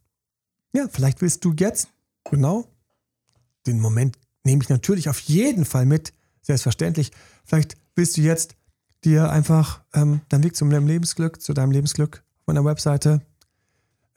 Ja, 0.74 0.88
vielleicht 0.90 1.22
willst 1.22 1.46
du 1.46 1.54
jetzt, 1.54 1.90
genau, 2.24 2.68
den 3.68 3.80
Moment 3.80 4.18
nehme 4.44 4.64
ich 4.64 4.70
natürlich 4.70 5.10
auf 5.10 5.20
jeden 5.20 5.66
Fall 5.66 5.86
mit, 5.86 6.14
selbstverständlich. 6.46 7.12
Vielleicht 7.43 7.76
willst 7.96 8.18
du 8.18 8.22
jetzt 8.22 8.56
dir 9.04 9.30
einfach 9.30 9.84
ähm, 9.93 10.22
deinen 10.30 10.43
Weg 10.43 10.56
zu 10.56 10.66
deinem 10.68 10.88
Lebensglück, 10.88 11.41
zu 11.41 11.54
deinem 11.54 11.72
Lebensglück 11.72 12.24
auf 12.39 12.48
meiner 12.48 12.66
Webseite 12.66 13.22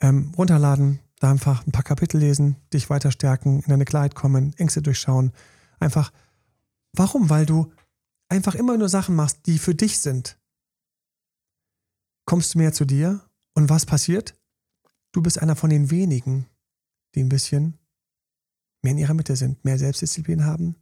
ähm, 0.01 0.33
runterladen, 0.37 1.01
da 1.20 1.31
einfach 1.31 1.66
ein 1.66 1.72
paar 1.72 1.83
Kapitel 1.83 2.18
lesen, 2.18 2.57
dich 2.72 2.89
weiter 2.91 3.11
stärken, 3.11 3.61
in 3.61 3.68
deine 3.68 3.85
Klarheit 3.85 4.14
kommen, 4.14 4.55
Ängste 4.57 4.83
durchschauen, 4.83 5.33
Einfach, 5.81 6.12
warum? 6.93 7.31
Weil 7.31 7.47
du 7.47 7.72
einfach 8.29 8.55
immer 8.55 8.76
nur 8.76 8.89
Sachen 8.89 9.14
machst, 9.14 9.47
die 9.47 9.59
für 9.59 9.74
dich 9.74 9.99
sind. 9.99 10.39
Kommst 12.24 12.55
du 12.55 12.59
mehr 12.59 12.72
zu 12.72 12.85
dir 12.85 13.24
und 13.55 13.70
was 13.70 13.87
passiert? 13.87 14.35
Du 15.12 15.22
bist 15.22 15.41
einer 15.41 15.57
von 15.57 15.70
den 15.70 15.91
wenigen, 15.91 16.47
die 17.14 17.22
ein 17.22 17.31
bisschen 17.31 17.79
mehr 18.83 18.93
in 18.93 18.99
ihrer 18.99 19.14
Mitte 19.14 19.35
sind, 19.37 19.64
mehr 19.64 19.79
Selbstdisziplin 19.79 20.45
haben, 20.45 20.76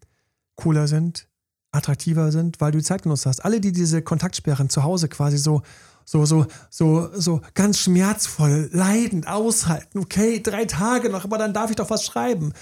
cooler 0.57 0.88
sind, 0.88 1.28
attraktiver 1.77 2.33
sind, 2.33 2.61
weil 2.61 2.72
du 2.72 2.79
die 2.79 2.85
Zeit 2.85 3.03
genutzt 3.03 3.27
hast. 3.27 3.45
Alle, 3.45 3.61
die 3.61 3.72
diese 3.72 4.03
Kontaktsperren 4.03 4.68
zu 4.68 4.83
Hause 4.83 5.09
quasi 5.09 5.39
so, 5.39 5.62
so, 6.05 6.24
so, 6.24 6.47
so, 6.70 7.11
so 7.14 7.41
ganz 7.55 7.79
schmerzvoll, 7.79 8.70
leidend 8.72 9.29
aushalten. 9.29 9.99
Okay, 9.99 10.41
drei 10.43 10.64
Tage 10.64 11.11
noch, 11.11 11.24
aber 11.24 11.39
dann 11.39 11.53
darf 11.53 11.70
ich 11.70 11.77
doch 11.77 11.91
was 11.91 12.05
schreiben 12.05 12.53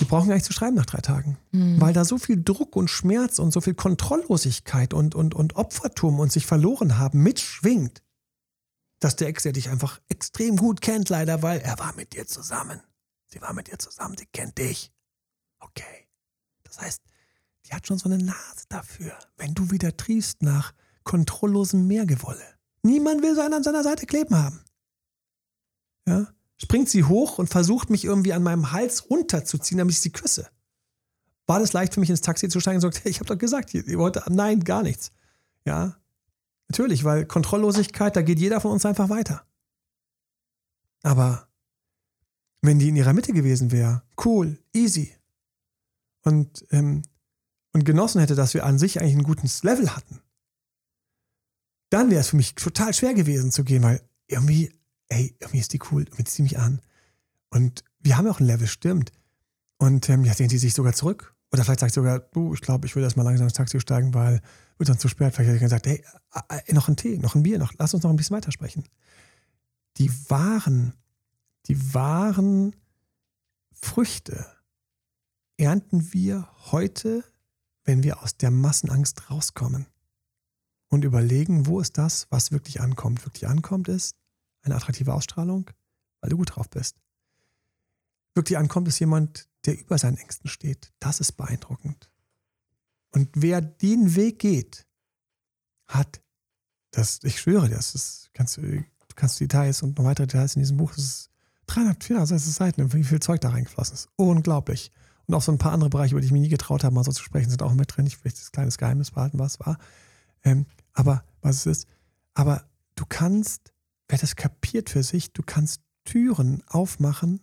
die 0.00 0.04
brauchen 0.04 0.28
gar 0.28 0.34
nicht 0.34 0.44
zu 0.44 0.52
schreiben 0.52 0.76
nach 0.76 0.86
drei 0.86 1.00
Tagen. 1.00 1.38
Mhm. 1.52 1.80
Weil 1.80 1.92
da 1.92 2.04
so 2.04 2.18
viel 2.18 2.42
Druck 2.42 2.76
und 2.76 2.88
Schmerz 2.88 3.38
und 3.38 3.52
so 3.52 3.60
viel 3.60 3.74
Kontrolllosigkeit 3.74 4.92
und, 4.92 5.14
und, 5.14 5.34
und 5.34 5.56
Opfertum 5.56 6.20
und 6.20 6.30
sich 6.30 6.46
verloren 6.46 6.98
haben 6.98 7.22
mitschwingt, 7.22 8.02
dass 9.00 9.16
der 9.16 9.28
Ex, 9.28 9.44
der 9.44 9.52
dich 9.52 9.70
einfach 9.70 10.00
extrem 10.08 10.56
gut 10.56 10.80
kennt, 10.80 11.08
leider, 11.08 11.42
weil 11.42 11.60
er 11.60 11.78
war 11.78 11.94
mit 11.94 12.12
dir 12.12 12.26
zusammen. 12.26 12.82
Sie 13.26 13.40
war 13.40 13.52
mit 13.54 13.68
dir 13.68 13.78
zusammen, 13.78 14.16
sie 14.18 14.26
kennt 14.26 14.58
dich. 14.58 14.92
Okay. 15.60 16.08
Das 16.64 16.80
heißt, 16.80 17.02
die 17.66 17.74
hat 17.74 17.86
schon 17.86 17.98
so 17.98 18.08
eine 18.08 18.18
Nase 18.18 18.64
dafür, 18.68 19.12
wenn 19.36 19.54
du 19.54 19.70
wieder 19.70 19.96
triefst 19.96 20.42
nach 20.42 20.72
kontrolllosem 21.04 21.86
Mehrgewolle. 21.86 22.44
Niemand 22.82 23.22
will 23.22 23.34
so 23.34 23.40
einen 23.40 23.54
an 23.54 23.62
seiner 23.62 23.82
Seite 23.82 24.06
kleben 24.06 24.36
haben. 24.36 24.60
Ja? 26.06 26.28
springt 26.58 26.88
sie 26.88 27.04
hoch 27.04 27.38
und 27.38 27.48
versucht 27.48 27.90
mich 27.90 28.04
irgendwie 28.04 28.32
an 28.32 28.42
meinem 28.42 28.72
Hals 28.72 29.10
runterzuziehen, 29.10 29.78
damit 29.78 29.94
ich 29.94 30.00
sie 30.00 30.10
küsse. 30.10 30.48
War 31.46 31.60
das 31.60 31.72
leicht 31.72 31.94
für 31.94 32.00
mich 32.00 32.10
ins 32.10 32.22
Taxi 32.22 32.48
zu 32.48 32.60
steigen 32.60 32.76
und 32.76 32.80
sagt, 32.80 33.04
hey, 33.04 33.10
ich 33.10 33.20
habe 33.20 33.28
doch 33.28 33.38
gesagt, 33.38 33.74
ihr 33.74 33.98
wollt, 33.98 34.20
nein, 34.28 34.60
gar 34.60 34.82
nichts. 34.82 35.12
Ja, 35.64 35.96
natürlich, 36.68 37.04
weil 37.04 37.26
Kontrolllosigkeit, 37.26 38.16
da 38.16 38.22
geht 38.22 38.38
jeder 38.38 38.60
von 38.60 38.72
uns 38.72 38.86
einfach 38.86 39.08
weiter. 39.08 39.44
Aber 41.02 41.48
wenn 42.62 42.78
die 42.78 42.88
in 42.88 42.96
ihrer 42.96 43.12
Mitte 43.12 43.32
gewesen 43.32 43.70
wäre, 43.70 44.02
cool, 44.24 44.58
easy 44.72 45.14
und, 46.22 46.64
ähm, 46.70 47.02
und 47.76 47.84
genossen 47.84 48.20
hätte, 48.20 48.34
dass 48.34 48.54
wir 48.54 48.66
an 48.66 48.78
sich 48.78 49.00
eigentlich 49.00 49.16
ein 49.16 49.22
gutes 49.22 49.62
Level 49.62 49.94
hatten, 49.94 50.20
dann 51.90 52.10
wäre 52.10 52.20
es 52.20 52.30
für 52.30 52.36
mich 52.36 52.54
total 52.56 52.92
schwer 52.92 53.14
gewesen 53.14 53.52
zu 53.52 53.62
gehen, 53.62 53.82
weil 53.82 54.02
irgendwie 54.26 54.72
ey, 55.08 55.36
irgendwie 55.40 55.60
ist 55.60 55.72
die 55.72 55.80
cool, 55.90 56.02
irgendwie 56.02 56.24
zieht 56.24 56.42
mich 56.42 56.58
an. 56.58 56.80
Und 57.50 57.84
wir 58.00 58.16
haben 58.16 58.26
ja 58.26 58.32
auch 58.32 58.40
ein 58.40 58.46
Level, 58.46 58.66
stimmt. 58.66 59.12
Und 59.78 60.08
ähm, 60.08 60.24
ja, 60.24 60.34
sehen 60.34 60.48
sie 60.48 60.58
sich 60.58 60.74
sogar 60.74 60.92
zurück. 60.92 61.34
Oder 61.52 61.64
vielleicht 61.64 61.80
sagt 61.80 61.94
sogar, 61.94 62.18
du, 62.18 62.54
ich 62.54 62.60
glaube, 62.60 62.86
ich 62.86 62.96
würde 62.96 63.04
erst 63.06 63.16
mal 63.16 63.22
langsam 63.22 63.46
ins 63.46 63.54
Taxi 63.54 63.78
steigen, 63.80 64.14
weil 64.14 64.40
wird 64.78 64.88
dann 64.88 64.98
zu 64.98 65.08
spät. 65.08 65.34
Vielleicht 65.34 65.48
hätte 65.48 65.56
ich 65.56 65.62
gesagt, 65.62 65.86
hey, 65.86 66.04
noch 66.72 66.88
ein 66.88 66.96
Tee, 66.96 67.18
noch 67.18 67.34
ein 67.34 67.42
Bier, 67.42 67.58
noch, 67.58 67.72
lass 67.78 67.94
uns 67.94 68.02
noch 68.02 68.10
ein 68.10 68.16
bisschen 68.16 68.36
weitersprechen. 68.36 68.84
Die 69.98 70.10
wahren, 70.28 70.94
die 71.66 71.94
wahren 71.94 72.74
Früchte 73.72 74.46
ernten 75.56 76.12
wir 76.12 76.48
heute, 76.70 77.24
wenn 77.86 78.02
wir 78.02 78.22
aus 78.22 78.36
der 78.36 78.50
Massenangst 78.50 79.30
rauskommen 79.30 79.86
und 80.88 81.04
überlegen, 81.04 81.66
wo 81.66 81.80
ist 81.80 81.96
das, 81.96 82.26
was 82.30 82.52
wirklich 82.52 82.80
ankommt. 82.80 83.24
Wirklich 83.24 83.46
ankommt 83.46 83.88
ist, 83.88 84.16
eine 84.62 84.74
attraktive 84.74 85.14
Ausstrahlung, 85.14 85.70
weil 86.20 86.30
du 86.30 86.36
gut 86.36 86.56
drauf 86.56 86.68
bist. 86.68 86.96
Wirklich 88.34 88.58
ankommt, 88.58 88.88
ist 88.88 88.98
jemand, 88.98 89.48
der 89.64 89.80
über 89.80 89.98
seinen 89.98 90.18
Ängsten 90.18 90.50
steht. 90.50 90.92
Das 90.98 91.20
ist 91.20 91.32
beeindruckend. 91.32 92.10
Und 93.12 93.30
wer 93.34 93.60
den 93.60 94.14
Weg 94.14 94.40
geht, 94.40 94.86
hat 95.86 96.20
das, 96.90 97.20
ich 97.22 97.40
schwöre, 97.40 97.68
das 97.68 97.94
ist, 97.94 98.30
kannst 98.34 98.56
du, 98.56 98.84
kannst 99.14 99.40
Details 99.40 99.82
und 99.82 99.96
noch 99.96 100.04
weitere 100.04 100.26
Details 100.26 100.56
in 100.56 100.60
diesem 100.60 100.76
Buch, 100.76 100.92
das 100.94 101.04
ist 101.04 101.30
300, 101.66 102.02
460 102.04 102.52
Seiten, 102.52 102.92
wie 102.92 103.04
viel 103.04 103.20
Zeug 103.20 103.40
da 103.40 103.50
reingeflossen 103.50 103.94
ist. 103.94 104.08
Unglaublich. 104.16 104.92
Und 105.26 105.34
auch 105.34 105.42
so 105.42 105.52
ein 105.52 105.58
paar 105.58 105.72
andere 105.72 105.90
Bereiche, 105.90 106.12
über 106.12 106.20
die 106.20 106.26
ich 106.26 106.32
mir 106.32 106.40
nie 106.40 106.48
getraut 106.48 106.84
habe, 106.84 106.94
mal 106.94 107.04
so 107.04 107.12
zu 107.12 107.22
sprechen, 107.22 107.50
sind 107.50 107.62
auch 107.62 107.74
mit 107.74 107.96
drin. 107.96 108.06
Ich 108.06 108.24
will 108.24 108.32
das 108.32 108.52
kleines 108.52 108.78
Geheimnis 108.78 109.10
behalten, 109.10 109.38
was 109.38 109.58
war. 109.60 109.78
Ähm, 110.44 110.66
aber 110.92 111.24
was 111.40 111.56
es 111.56 111.66
ist. 111.66 111.88
Aber 112.34 112.64
du 112.94 113.04
kannst 113.08 113.72
wer 114.08 114.18
das 114.18 114.36
kapiert 114.36 114.90
für 114.90 115.02
sich, 115.02 115.32
du 115.32 115.42
kannst 115.42 115.82
Türen 116.04 116.62
aufmachen, 116.66 117.40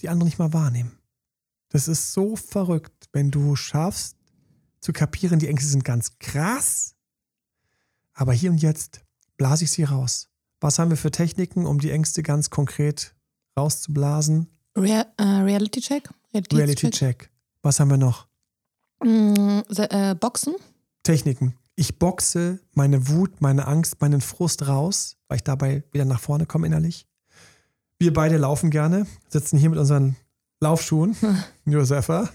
die 0.00 0.08
andere 0.08 0.26
nicht 0.26 0.38
mal 0.38 0.52
wahrnehmen. 0.52 0.98
Das 1.70 1.88
ist 1.88 2.12
so 2.12 2.36
verrückt, 2.36 3.08
wenn 3.12 3.30
du 3.30 3.56
schaffst, 3.56 4.16
zu 4.80 4.92
kapieren, 4.92 5.38
die 5.38 5.48
Ängste 5.48 5.68
sind 5.68 5.84
ganz 5.84 6.18
krass, 6.18 6.94
aber 8.12 8.32
hier 8.32 8.50
und 8.50 8.62
jetzt 8.62 9.00
blase 9.36 9.64
ich 9.64 9.70
sie 9.70 9.84
raus. 9.84 10.28
Was 10.60 10.78
haben 10.78 10.90
wir 10.90 10.96
für 10.96 11.10
Techniken, 11.10 11.66
um 11.66 11.80
die 11.80 11.90
Ängste 11.90 12.22
ganz 12.22 12.50
konkret 12.50 13.14
rauszublasen? 13.58 14.48
Real, 14.76 15.06
äh, 15.16 15.22
Reality 15.22 15.80
Check? 15.80 16.10
Reality 16.34 16.90
Check. 16.90 17.30
Was 17.62 17.80
haben 17.80 17.90
wir 17.90 17.96
noch? 17.96 18.26
Mm, 19.02 19.60
äh, 19.76 20.14
Boxen? 20.14 20.54
Techniken. 21.02 21.54
Ich 21.74 21.98
boxe 21.98 22.60
meine 22.72 23.08
Wut, 23.08 23.40
meine 23.40 23.66
Angst, 23.66 24.00
meinen 24.00 24.20
Frust 24.20 24.66
raus, 24.66 25.16
weil 25.28 25.36
ich 25.36 25.44
dabei 25.44 25.84
wieder 25.92 26.04
nach 26.04 26.20
vorne 26.20 26.46
komme 26.46 26.66
innerlich. 26.66 27.06
Wir 27.98 28.12
beide 28.12 28.38
laufen 28.38 28.70
gerne, 28.70 29.06
sitzen 29.28 29.58
hier 29.58 29.70
mit 29.70 29.78
unseren 29.78 30.16
Laufschuhen. 30.60 31.16
Josefa. 31.66 32.28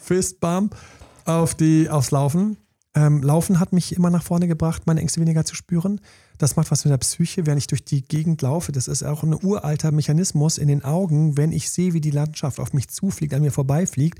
Fistbump 0.00 0.76
auf 1.24 1.54
die, 1.54 1.88
aufs 1.90 2.10
Laufen. 2.10 2.56
Ähm, 2.94 3.22
Laufen 3.22 3.58
hat 3.58 3.72
mich 3.72 3.96
immer 3.96 4.10
nach 4.10 4.22
vorne 4.22 4.46
gebracht, 4.46 4.82
meine 4.86 5.00
Ängste 5.00 5.20
weniger 5.20 5.44
zu 5.44 5.56
spüren. 5.56 6.00
Das 6.38 6.56
macht 6.56 6.70
was 6.70 6.84
mit 6.84 6.90
der 6.90 6.98
Psyche, 6.98 7.46
wenn 7.46 7.58
ich 7.58 7.66
durch 7.66 7.84
die 7.84 8.02
Gegend 8.02 8.42
laufe. 8.42 8.72
Das 8.72 8.88
ist 8.88 9.02
auch 9.02 9.22
ein 9.22 9.34
uralter 9.34 9.92
Mechanismus 9.92 10.58
in 10.58 10.68
den 10.68 10.84
Augen, 10.84 11.36
wenn 11.36 11.52
ich 11.52 11.70
sehe, 11.70 11.92
wie 11.92 12.00
die 12.00 12.10
Landschaft 12.10 12.58
auf 12.58 12.72
mich 12.72 12.88
zufliegt, 12.88 13.34
an 13.34 13.42
mir 13.42 13.52
vorbeifliegt, 13.52 14.18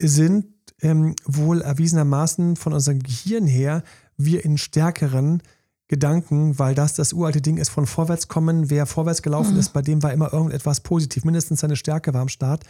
sind 0.00 0.46
ähm, 0.80 1.16
wohl 1.24 1.60
erwiesenermaßen 1.60 2.56
von 2.56 2.72
unserem 2.72 3.00
Gehirn 3.00 3.46
her 3.46 3.82
wir 4.16 4.44
in 4.44 4.58
stärkeren 4.58 5.42
Gedanken, 5.88 6.58
weil 6.58 6.74
das 6.74 6.94
das 6.94 7.12
uralte 7.12 7.40
Ding 7.40 7.56
ist 7.56 7.70
von 7.70 7.86
Vorwärtskommen. 7.86 8.68
Wer 8.68 8.84
vorwärts 8.86 9.22
gelaufen 9.22 9.56
ist, 9.56 9.72
bei 9.72 9.80
dem 9.80 10.02
war 10.02 10.12
immer 10.12 10.32
irgendetwas 10.32 10.80
positiv, 10.80 11.24
mindestens 11.24 11.60
seine 11.60 11.76
Stärke 11.76 12.12
war 12.12 12.20
am 12.20 12.28
Start. 12.28 12.64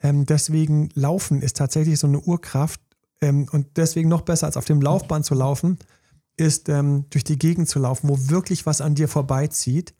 Ähm, 0.00 0.26
deswegen 0.26 0.90
Laufen 0.94 1.40
ist 1.40 1.56
tatsächlich 1.56 1.98
so 1.98 2.06
eine 2.06 2.20
Urkraft 2.20 2.80
ähm, 3.20 3.48
und 3.50 3.76
deswegen 3.76 4.08
noch 4.08 4.20
besser 4.20 4.46
als 4.46 4.56
auf 4.56 4.66
dem 4.66 4.82
Laufband 4.82 5.24
zu 5.24 5.34
laufen, 5.34 5.78
ist 6.38 6.68
ähm, 6.68 7.04
durch 7.10 7.24
die 7.24 7.38
Gegend 7.38 7.68
zu 7.68 7.78
laufen, 7.78 8.08
wo 8.08 8.30
wirklich 8.30 8.64
was 8.64 8.80
an 8.80 8.94
dir 8.94 9.08
vorbeizieht. 9.08 9.94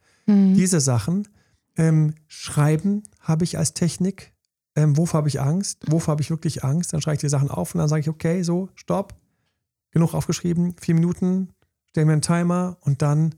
Diese 0.55 0.80
Sachen. 0.80 1.28
Ähm, 1.76 2.14
schreiben 2.26 3.03
habe 3.20 3.45
ich 3.45 3.57
als 3.57 3.72
Technik. 3.72 4.32
Ähm, 4.74 4.97
wovor 4.97 5.18
habe 5.18 5.28
ich 5.28 5.41
Angst? 5.41 5.91
Wovor 5.91 6.12
habe 6.12 6.22
ich 6.22 6.30
wirklich 6.30 6.64
Angst? 6.64 6.93
Dann 6.93 7.01
schreibe 7.01 7.14
ich 7.14 7.20
die 7.20 7.28
Sachen 7.28 7.51
auf 7.51 7.74
und 7.74 7.78
dann 7.78 7.89
sage 7.89 8.01
ich, 8.01 8.09
okay, 8.09 8.43
so, 8.43 8.68
stopp. 8.74 9.14
Genug 9.91 10.14
aufgeschrieben, 10.14 10.74
vier 10.80 10.95
Minuten, 10.95 11.49
stell 11.86 12.05
mir 12.05 12.12
einen 12.12 12.22
Timer 12.22 12.76
und 12.82 13.01
dann, 13.01 13.34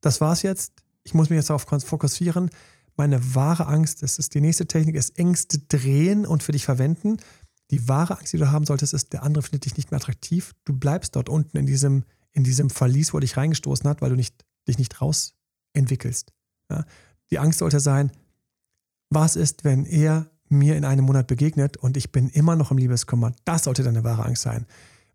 das 0.00 0.20
war's 0.20 0.42
jetzt. 0.42 0.72
Ich 1.02 1.14
muss 1.14 1.30
mich 1.30 1.36
jetzt 1.36 1.50
darauf 1.50 1.66
fokussieren. 1.84 2.50
Meine 2.96 3.34
wahre 3.34 3.66
Angst, 3.66 4.02
das 4.02 4.18
ist 4.18 4.34
die 4.34 4.40
nächste 4.40 4.66
Technik, 4.66 4.94
ist 4.96 5.18
Ängste 5.18 5.58
drehen 5.58 6.26
und 6.26 6.42
für 6.42 6.52
dich 6.52 6.64
verwenden. 6.64 7.18
Die 7.70 7.88
wahre 7.88 8.18
Angst, 8.18 8.32
die 8.32 8.38
du 8.38 8.50
haben 8.50 8.66
solltest, 8.66 8.94
ist, 8.94 9.12
der 9.12 9.22
andere 9.22 9.42
findet 9.42 9.64
dich 9.66 9.76
nicht 9.76 9.90
mehr 9.90 9.98
attraktiv. 9.98 10.54
Du 10.64 10.72
bleibst 10.72 11.16
dort 11.16 11.28
unten 11.28 11.56
in 11.56 11.66
diesem, 11.66 12.04
in 12.32 12.44
diesem 12.44 12.70
Verlies, 12.70 13.12
wo 13.12 13.18
er 13.18 13.22
dich 13.22 13.36
reingestoßen 13.36 13.88
hat, 13.88 14.02
weil 14.02 14.10
du 14.10 14.16
nicht, 14.16 14.44
dich 14.68 14.78
nicht 14.78 15.00
rausentwickelst. 15.00 16.32
Ja? 16.70 16.84
Die 17.30 17.38
Angst 17.38 17.58
sollte 17.58 17.80
sein, 17.80 18.12
was 19.10 19.36
ist, 19.36 19.64
wenn 19.64 19.84
er 19.84 20.30
mir 20.48 20.76
in 20.76 20.84
einem 20.84 21.04
Monat 21.04 21.26
begegnet 21.26 21.76
und 21.76 21.96
ich 21.96 22.12
bin 22.12 22.28
immer 22.28 22.56
noch 22.56 22.70
im 22.70 22.78
Liebeskummer? 22.78 23.32
Das 23.44 23.64
sollte 23.64 23.82
deine 23.82 24.04
wahre 24.04 24.24
Angst 24.24 24.42
sein. 24.42 24.66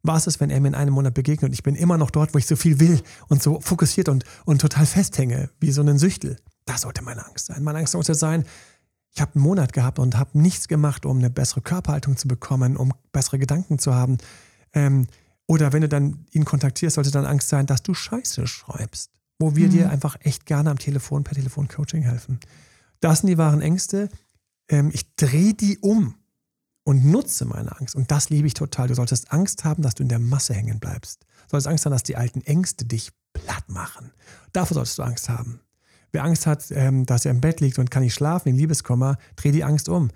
Was 0.03 0.28
ist, 0.28 0.39
wenn 0.39 0.49
er 0.49 0.59
mir 0.59 0.68
in 0.68 0.76
einem 0.76 0.93
Monat 0.93 1.13
begegnet 1.13 1.49
und 1.49 1.53
ich 1.53 1.63
bin 1.63 1.76
immer 1.76 1.97
noch 1.97 2.11
dort, 2.11 2.34
wo 2.34 2.38
ich 2.38 2.45
so 2.45 2.55
viel 2.55 2.80
will 2.80 3.01
und 3.28 3.41
so 3.41 3.59
fokussiert 3.59 4.07
und, 4.07 4.24
und 4.45 4.61
total 4.61 4.86
festhänge, 4.86 5.49
wie 5.59 5.72
so 5.72 5.82
ein 5.82 5.97
Süchtel? 5.97 6.38
Das 6.66 6.82
sollte 6.82 7.01
meine 7.01 7.26
Angst 7.26 7.47
sein. 7.47 7.63
Meine 7.63 7.80
Angst 7.80 7.93
sollte 7.93 8.16
sein, 8.16 8.45
ich 9.16 9.22
habe 9.22 9.36
einen 9.36 9.43
Monat 9.43 9.74
gehabt 9.74 9.97
und 9.97 10.18
habe 10.18 10.38
nichts 10.38 10.68
gemacht, 10.68 11.05
um 11.05 11.18
eine 11.18 11.30
bessere 11.30 11.61
Körperhaltung 11.61 12.18
zu 12.18 12.28
bekommen, 12.28 12.76
um 12.76 12.93
bessere 13.13 13.39
Gedanken 13.39 13.80
zu 13.80 13.95
haben. 13.95 14.18
Ähm, 14.74 15.07
oder 15.48 15.74
wenn 15.74 15.82
du 15.82 15.89
dann 15.89 16.26
ihn 16.32 16.46
kontaktierst, 16.46 16.96
sollte 16.96 17.12
dann 17.12 17.26
Angst 17.26 17.50
sein, 17.50 17.66
dass 17.66 17.84
du 17.84 17.93
Scheiße 17.93 18.48
schreibst, 18.48 19.12
wo 19.39 19.56
wir 19.56 19.70
dir 19.70 19.89
einfach 19.89 20.18
echt 20.22 20.46
gerne 20.46 20.72
am 20.72 20.80
Telefon 20.80 21.24
per 21.24 21.36
Telefon-Coaching 21.36 22.02
helfen. 22.02 22.39
Das 23.00 23.20
sind 23.20 23.28
die 23.28 23.38
wahren 23.38 23.62
Ängste. 23.62 24.10
Ähm, 24.70 24.89
ich 24.93 25.16
drehe 25.16 25.54
die 25.54 25.78
um 25.80 26.16
und 26.84 27.06
nutze 27.06 27.46
meine 27.46 27.78
Angst. 27.80 27.96
Und 27.96 28.12
das 28.12 28.30
liebe 28.30 28.48
ich 28.48 28.54
total. 28.54 28.88
Du 28.88 28.96
solltest 28.96 29.32
Angst 29.32 29.64
haben, 29.64 29.84
dass 29.84 29.96
du 29.96 30.04
in 30.04 30.10
der 30.10 30.20
Masse 30.20 30.54
hängen 30.54 30.80
bleibst. 30.80 31.24
Du 31.24 31.52
solltest 31.52 31.68
Angst 31.68 31.86
haben, 31.86 31.91
dass 31.91 32.04
die 32.04 32.16
alten 32.16 32.41
Ängste 32.41 32.86
dich 32.86 33.12
platt 33.34 33.68
machen. 33.68 34.12
Davor 34.54 34.76
solltest 34.76 34.98
du 34.98 35.04
Angst 35.04 35.30
haben. 35.30 35.60
Wer 36.12 36.24
Angst 36.24 36.48
hat, 36.48 36.72
ähm, 36.72 37.06
dass 37.06 37.26
er 37.26 37.32
im 37.32 37.41
Bett 37.41 37.60
liegt 37.60 37.78
und 37.78 37.91
kann 37.91 38.04
nicht 38.04 38.14
schlafen, 38.14 38.50
in 38.50 38.56
Liebeskummer, 38.56 39.18
dreh 39.36 39.52
die 39.52 39.64
Angst 39.64 39.89
um. 39.89 40.10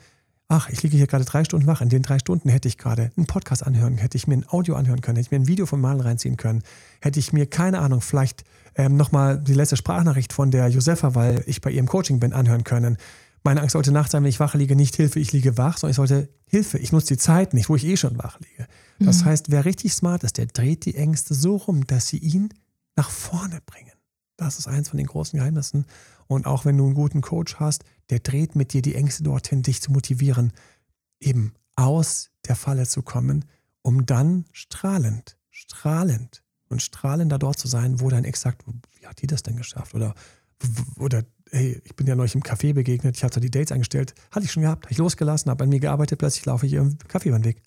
Ach, 0.51 0.67
ich 0.69 0.81
liege 0.81 0.97
hier 0.97 1.05
gerade 1.05 1.25
drei 1.25 1.43
Stunden 1.43 1.67
wach. 1.67 1.81
In 1.81 1.89
den 1.89 2.01
drei 2.01 2.17
Stunden 2.17 2.49
hätte 2.49 2.67
ich 2.67 2.79
gerade 2.79 3.11
einen 3.15 3.27
Podcast 3.27 3.63
anhören, 3.63 3.99
hätte 3.99 4.17
ich 4.17 4.25
mir 4.25 4.33
ein 4.33 4.49
Audio 4.49 4.75
anhören 4.75 4.99
können, 4.99 5.17
hätte 5.17 5.27
ich 5.27 5.31
mir 5.31 5.37
ein 5.37 5.47
Video 5.47 5.67
vom 5.67 5.79
Malen 5.79 6.01
reinziehen 6.01 6.37
können, 6.37 6.63
hätte 7.01 7.19
ich 7.19 7.31
mir, 7.31 7.45
keine 7.45 7.79
Ahnung, 7.79 8.01
vielleicht 8.01 8.43
ähm, 8.73 8.97
nochmal 8.97 9.37
die 9.39 9.53
letzte 9.53 9.77
Sprachnachricht 9.77 10.33
von 10.33 10.49
der 10.49 10.67
Josefa, 10.67 11.13
weil 11.13 11.43
ich 11.45 11.61
bei 11.61 11.69
ihrem 11.69 11.85
Coaching 11.85 12.19
bin, 12.19 12.33
anhören 12.33 12.63
können. 12.63 12.97
Meine 13.43 13.61
Angst 13.61 13.73
sollte 13.73 13.91
nachts 13.91 14.11
sein, 14.11 14.23
wenn 14.23 14.29
ich 14.29 14.39
wach 14.39 14.55
liege, 14.55 14.75
nicht 14.75 14.95
Hilfe, 14.95 15.19
ich 15.19 15.31
liege 15.33 15.55
wach, 15.59 15.77
sondern 15.77 15.91
ich 15.91 15.97
sollte 15.97 16.29
Hilfe, 16.47 16.79
ich 16.79 16.91
nutze 16.91 17.13
die 17.13 17.19
Zeit 17.19 17.53
nicht, 17.53 17.69
wo 17.69 17.75
ich 17.75 17.85
eh 17.85 17.95
schon 17.95 18.17
wach 18.17 18.39
liege. 18.39 18.67
Das 18.99 19.23
heißt, 19.23 19.51
wer 19.51 19.65
richtig 19.65 19.93
smart 19.93 20.23
ist, 20.23 20.37
der 20.37 20.47
dreht 20.47 20.83
die 20.85 20.95
Ängste 20.95 21.35
so 21.35 21.57
rum, 21.57 21.85
dass 21.85 22.07
sie 22.07 22.17
ihn 22.17 22.49
nach 22.95 23.11
vorne 23.11 23.59
bringen. 23.65 23.93
Das 24.35 24.57
ist 24.57 24.67
eins 24.67 24.89
von 24.89 24.97
den 24.97 25.07
großen 25.07 25.37
Geheimnissen. 25.37 25.85
Und 26.27 26.45
auch 26.45 26.65
wenn 26.65 26.77
du 26.77 26.85
einen 26.85 26.95
guten 26.95 27.21
Coach 27.21 27.55
hast, 27.57 27.83
der 28.09 28.19
dreht 28.19 28.55
mit 28.55 28.73
dir 28.73 28.81
die 28.81 28.95
Ängste 28.95 29.23
dorthin, 29.23 29.63
dich 29.63 29.81
zu 29.81 29.91
motivieren, 29.91 30.53
eben 31.19 31.53
aus 31.75 32.31
der 32.47 32.55
Falle 32.55 32.87
zu 32.87 33.01
kommen, 33.01 33.45
um 33.81 34.05
dann 34.05 34.45
strahlend, 34.51 35.37
strahlend 35.49 36.43
und 36.67 36.81
strahlender 36.81 37.39
dort 37.39 37.59
zu 37.59 37.67
sein, 37.67 37.99
wo 37.99 38.09
dein 38.09 38.25
Ex 38.25 38.41
sagt, 38.41 38.63
wie 38.67 39.07
hat 39.07 39.21
die 39.21 39.27
das 39.27 39.43
denn 39.43 39.57
geschafft? 39.57 39.95
Oder, 39.95 40.13
oder 40.97 41.23
hey, 41.51 41.81
ich 41.83 41.95
bin 41.95 42.07
ja 42.07 42.15
neulich 42.15 42.35
im 42.35 42.43
Café 42.43 42.73
begegnet, 42.73 43.17
ich 43.17 43.23
habe 43.23 43.33
da 43.33 43.39
die 43.39 43.51
Dates 43.51 43.71
eingestellt, 43.71 44.13
hatte 44.31 44.45
ich 44.45 44.51
schon 44.51 44.63
gehabt, 44.63 44.85
habe 44.85 44.91
ich 44.91 44.97
losgelassen, 44.97 45.49
habe 45.49 45.63
an 45.63 45.69
mir 45.69 45.79
gearbeitet, 45.79 46.19
plötzlich 46.19 46.45
laufe 46.45 46.65
ich 46.65 46.73
im 46.73 46.97
Kaffee 47.07 47.29
über 47.29 47.39
den 47.39 47.45
Weg. 47.45 47.61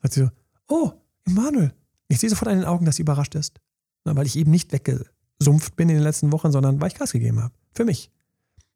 Sagt 0.00 0.14
sie 0.14 0.20
so, 0.20 0.30
oh, 0.68 0.92
Emanuel. 1.26 1.72
Ich 2.08 2.18
sehe 2.18 2.30
sofort 2.30 2.48
an 2.48 2.58
den 2.58 2.66
Augen, 2.66 2.84
dass 2.84 2.96
sie 2.96 3.02
überrascht 3.02 3.34
ist. 3.34 3.60
Weil 4.04 4.26
ich 4.26 4.36
eben 4.36 4.50
nicht 4.50 4.72
weggesumpft 4.72 5.76
bin 5.76 5.88
in 5.88 5.96
den 5.96 6.04
letzten 6.04 6.32
Wochen, 6.32 6.52
sondern 6.52 6.80
weil 6.80 6.88
ich 6.88 6.96
Gas 6.96 7.12
gegeben 7.12 7.40
habe. 7.40 7.54
Für 7.74 7.84
mich. 7.84 8.10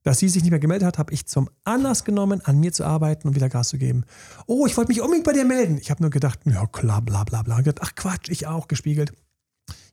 Dass 0.06 0.20
sie 0.20 0.28
sich 0.28 0.44
nicht 0.44 0.52
mehr 0.52 0.60
gemeldet 0.60 0.86
hat, 0.86 0.98
habe 0.98 1.12
ich 1.12 1.26
zum 1.26 1.50
Anlass 1.64 2.04
genommen, 2.04 2.40
an 2.44 2.60
mir 2.60 2.72
zu 2.72 2.84
arbeiten 2.84 3.26
und 3.26 3.34
wieder 3.34 3.48
Gas 3.48 3.70
zu 3.70 3.76
geben. 3.76 4.04
Oh, 4.46 4.64
ich 4.64 4.76
wollte 4.76 4.92
mich 4.92 5.00
unbedingt 5.00 5.24
bei 5.24 5.32
dir 5.32 5.44
melden. 5.44 5.78
Ich 5.78 5.90
habe 5.90 6.00
nur 6.00 6.10
gedacht, 6.10 6.38
ja 6.44 6.64
klar, 6.66 7.02
bla 7.02 7.24
bla 7.24 7.42
bla. 7.42 7.56
Und 7.56 7.64
gedacht, 7.64 7.84
ach 7.84 7.96
Quatsch, 7.96 8.28
ich 8.28 8.46
auch, 8.46 8.68
gespiegelt. 8.68 9.12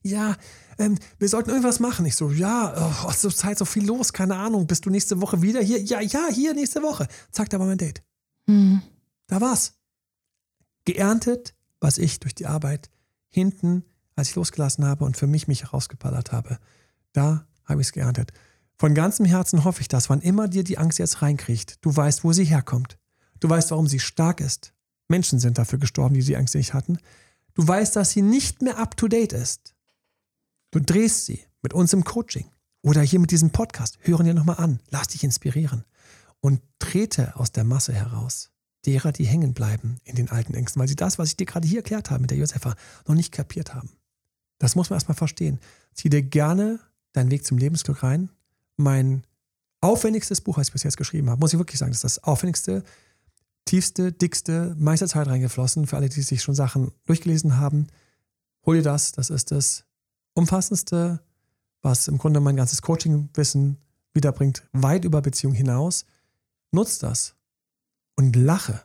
Ja, 0.04 0.36
ähm, 0.78 1.00
wir 1.18 1.28
sollten 1.28 1.50
irgendwas 1.50 1.80
machen. 1.80 2.06
Ich 2.06 2.14
so, 2.14 2.30
ja, 2.30 2.94
oh, 3.04 3.10
zur 3.10 3.34
Zeit 3.34 3.58
so 3.58 3.64
viel 3.64 3.84
los, 3.84 4.12
keine 4.12 4.36
Ahnung. 4.36 4.68
Bist 4.68 4.86
du 4.86 4.90
nächste 4.90 5.20
Woche 5.20 5.42
wieder 5.42 5.60
hier? 5.60 5.80
Ja, 5.82 6.00
ja, 6.00 6.28
hier 6.30 6.54
nächste 6.54 6.84
Woche. 6.84 7.08
Zack, 7.32 7.50
da 7.50 7.58
war 7.58 7.66
mein 7.66 7.78
Date. 7.78 8.04
Hm. 8.46 8.82
Da 9.26 9.40
war's. 9.40 9.72
Geerntet, 10.84 11.56
was 11.80 11.98
ich 11.98 12.20
durch 12.20 12.36
die 12.36 12.46
Arbeit 12.46 12.88
hinten, 13.30 13.82
als 14.14 14.28
ich 14.28 14.36
losgelassen 14.36 14.84
habe 14.86 15.04
und 15.04 15.16
für 15.16 15.26
mich 15.26 15.48
mich 15.48 15.72
rausgeballert 15.72 16.30
habe. 16.30 16.60
Da 17.12 17.48
habe 17.64 17.80
ich 17.80 17.88
es 17.88 17.92
geerntet. 17.92 18.32
Von 18.76 18.94
ganzem 18.94 19.24
Herzen 19.24 19.64
hoffe 19.64 19.80
ich, 19.80 19.88
dass 19.88 20.10
wann 20.10 20.20
immer 20.20 20.48
dir 20.48 20.64
die 20.64 20.78
Angst 20.78 20.98
jetzt 20.98 21.22
reinkriegt, 21.22 21.78
du 21.84 21.94
weißt, 21.94 22.24
wo 22.24 22.32
sie 22.32 22.44
herkommt. 22.44 22.98
Du 23.40 23.48
weißt, 23.48 23.70
warum 23.70 23.86
sie 23.86 24.00
stark 24.00 24.40
ist. 24.40 24.72
Menschen 25.08 25.38
sind 25.38 25.58
dafür 25.58 25.78
gestorben, 25.78 26.14
die 26.14 26.22
die 26.22 26.36
Angst 26.36 26.54
nicht 26.54 26.74
hatten. 26.74 26.98
Du 27.54 27.66
weißt, 27.66 27.94
dass 27.94 28.10
sie 28.10 28.22
nicht 28.22 28.62
mehr 28.62 28.78
up 28.78 28.96
to 28.96 29.06
date 29.06 29.32
ist. 29.32 29.74
Du 30.70 30.80
drehst 30.80 31.26
sie 31.26 31.44
mit 31.62 31.72
uns 31.72 31.92
im 31.92 32.04
Coaching 32.04 32.50
oder 32.82 33.00
hier 33.02 33.20
mit 33.20 33.30
diesem 33.30 33.50
Podcast. 33.50 33.98
Hören 34.00 34.26
dir 34.26 34.34
nochmal 34.34 34.56
an. 34.58 34.80
Lass 34.90 35.08
dich 35.08 35.22
inspirieren 35.22 35.84
und 36.40 36.60
trete 36.78 37.36
aus 37.36 37.52
der 37.52 37.64
Masse 37.64 37.92
heraus. 37.92 38.50
Derer, 38.86 39.12
die 39.12 39.24
hängen 39.24 39.54
bleiben 39.54 39.98
in 40.04 40.16
den 40.16 40.30
alten 40.30 40.52
Ängsten, 40.52 40.80
weil 40.80 40.88
sie 40.88 40.96
das, 40.96 41.18
was 41.18 41.28
ich 41.28 41.36
dir 41.36 41.46
gerade 41.46 41.66
hier 41.66 41.78
erklärt 41.78 42.10
habe 42.10 42.20
mit 42.20 42.30
der 42.30 42.38
Josefa, 42.38 42.74
noch 43.06 43.14
nicht 43.14 43.32
kapiert 43.32 43.74
haben. 43.74 43.90
Das 44.58 44.74
muss 44.74 44.90
man 44.90 44.96
erstmal 44.96 45.16
verstehen. 45.16 45.58
Zieh 45.94 46.10
dir 46.10 46.22
gerne 46.22 46.80
deinen 47.12 47.30
Weg 47.30 47.46
zum 47.46 47.56
Lebensglück 47.56 48.02
rein. 48.02 48.30
Mein 48.76 49.24
aufwendigstes 49.80 50.40
Buch, 50.40 50.56
was 50.56 50.68
ich 50.68 50.72
bis 50.72 50.82
jetzt 50.82 50.96
geschrieben 50.96 51.30
habe, 51.30 51.40
muss 51.40 51.52
ich 51.52 51.58
wirklich 51.58 51.78
sagen, 51.78 51.92
das 51.92 51.98
ist 51.98 52.04
das 52.04 52.24
aufwendigste, 52.24 52.82
tiefste, 53.64 54.12
dickste, 54.12 54.74
meiste 54.78 55.06
Zeit 55.08 55.26
reingeflossen. 55.26 55.86
Für 55.86 55.96
alle, 55.96 56.08
die 56.08 56.22
sich 56.22 56.42
schon 56.42 56.54
Sachen 56.54 56.92
durchgelesen 57.04 57.58
haben, 57.58 57.86
hol 58.64 58.76
dir 58.76 58.82
das. 58.82 59.12
Das 59.12 59.30
ist 59.30 59.50
das 59.50 59.84
umfassendste, 60.34 61.20
was 61.82 62.08
im 62.08 62.18
Grunde 62.18 62.40
mein 62.40 62.56
ganzes 62.56 62.82
Coaching-Wissen 62.82 63.76
wiederbringt, 64.12 64.66
weit 64.72 65.04
über 65.04 65.20
Beziehung 65.20 65.52
hinaus. 65.54 66.06
Nutz 66.72 66.98
das 66.98 67.34
und 68.16 68.36
lache, 68.36 68.82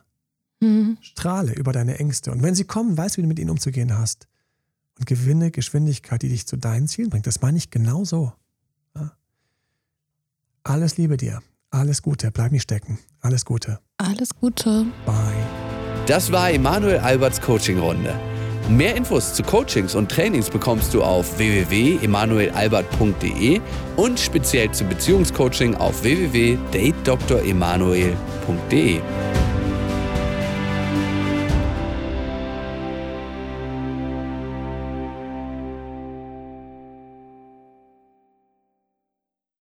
Hm. 0.62 0.98
strahle 1.00 1.54
über 1.54 1.72
deine 1.72 1.98
Ängste. 1.98 2.30
Und 2.30 2.42
wenn 2.42 2.54
sie 2.54 2.64
kommen, 2.64 2.96
weißt 2.96 3.16
du, 3.16 3.18
wie 3.18 3.22
du 3.22 3.28
mit 3.28 3.38
ihnen 3.38 3.50
umzugehen 3.50 3.96
hast. 3.96 4.28
Und 4.98 5.06
gewinne 5.06 5.50
Geschwindigkeit, 5.50 6.20
die 6.20 6.28
dich 6.28 6.46
zu 6.46 6.58
deinen 6.58 6.86
Zielen 6.86 7.08
bringt. 7.08 7.26
Das 7.26 7.40
meine 7.40 7.56
ich 7.56 7.70
genau 7.70 8.04
so. 8.04 8.34
Alles 10.64 10.98
Liebe 10.98 11.16
dir. 11.16 11.40
Alles 11.70 12.02
Gute. 12.02 12.30
Bleib 12.30 12.52
nicht 12.52 12.62
stecken. 12.62 12.98
Alles 13.20 13.44
Gute. 13.44 13.80
Alles 13.98 14.30
Gute. 14.34 14.86
Bye. 15.06 15.44
Das 16.06 16.32
war 16.32 16.50
Emanuel 16.50 16.98
Alberts 16.98 17.40
Coaching-Runde. 17.40 18.14
Mehr 18.68 18.96
Infos 18.96 19.32
zu 19.34 19.42
Coachings 19.42 19.94
und 19.94 20.10
Trainings 20.10 20.50
bekommst 20.50 20.92
du 20.94 21.02
auf 21.02 21.38
www.emanuelalbert.de 21.38 23.60
und 23.96 24.20
speziell 24.20 24.70
zum 24.70 24.88
Beziehungscoaching 24.88 25.74
auf 25.74 26.02
www.datedremanuel.de. 26.02 29.00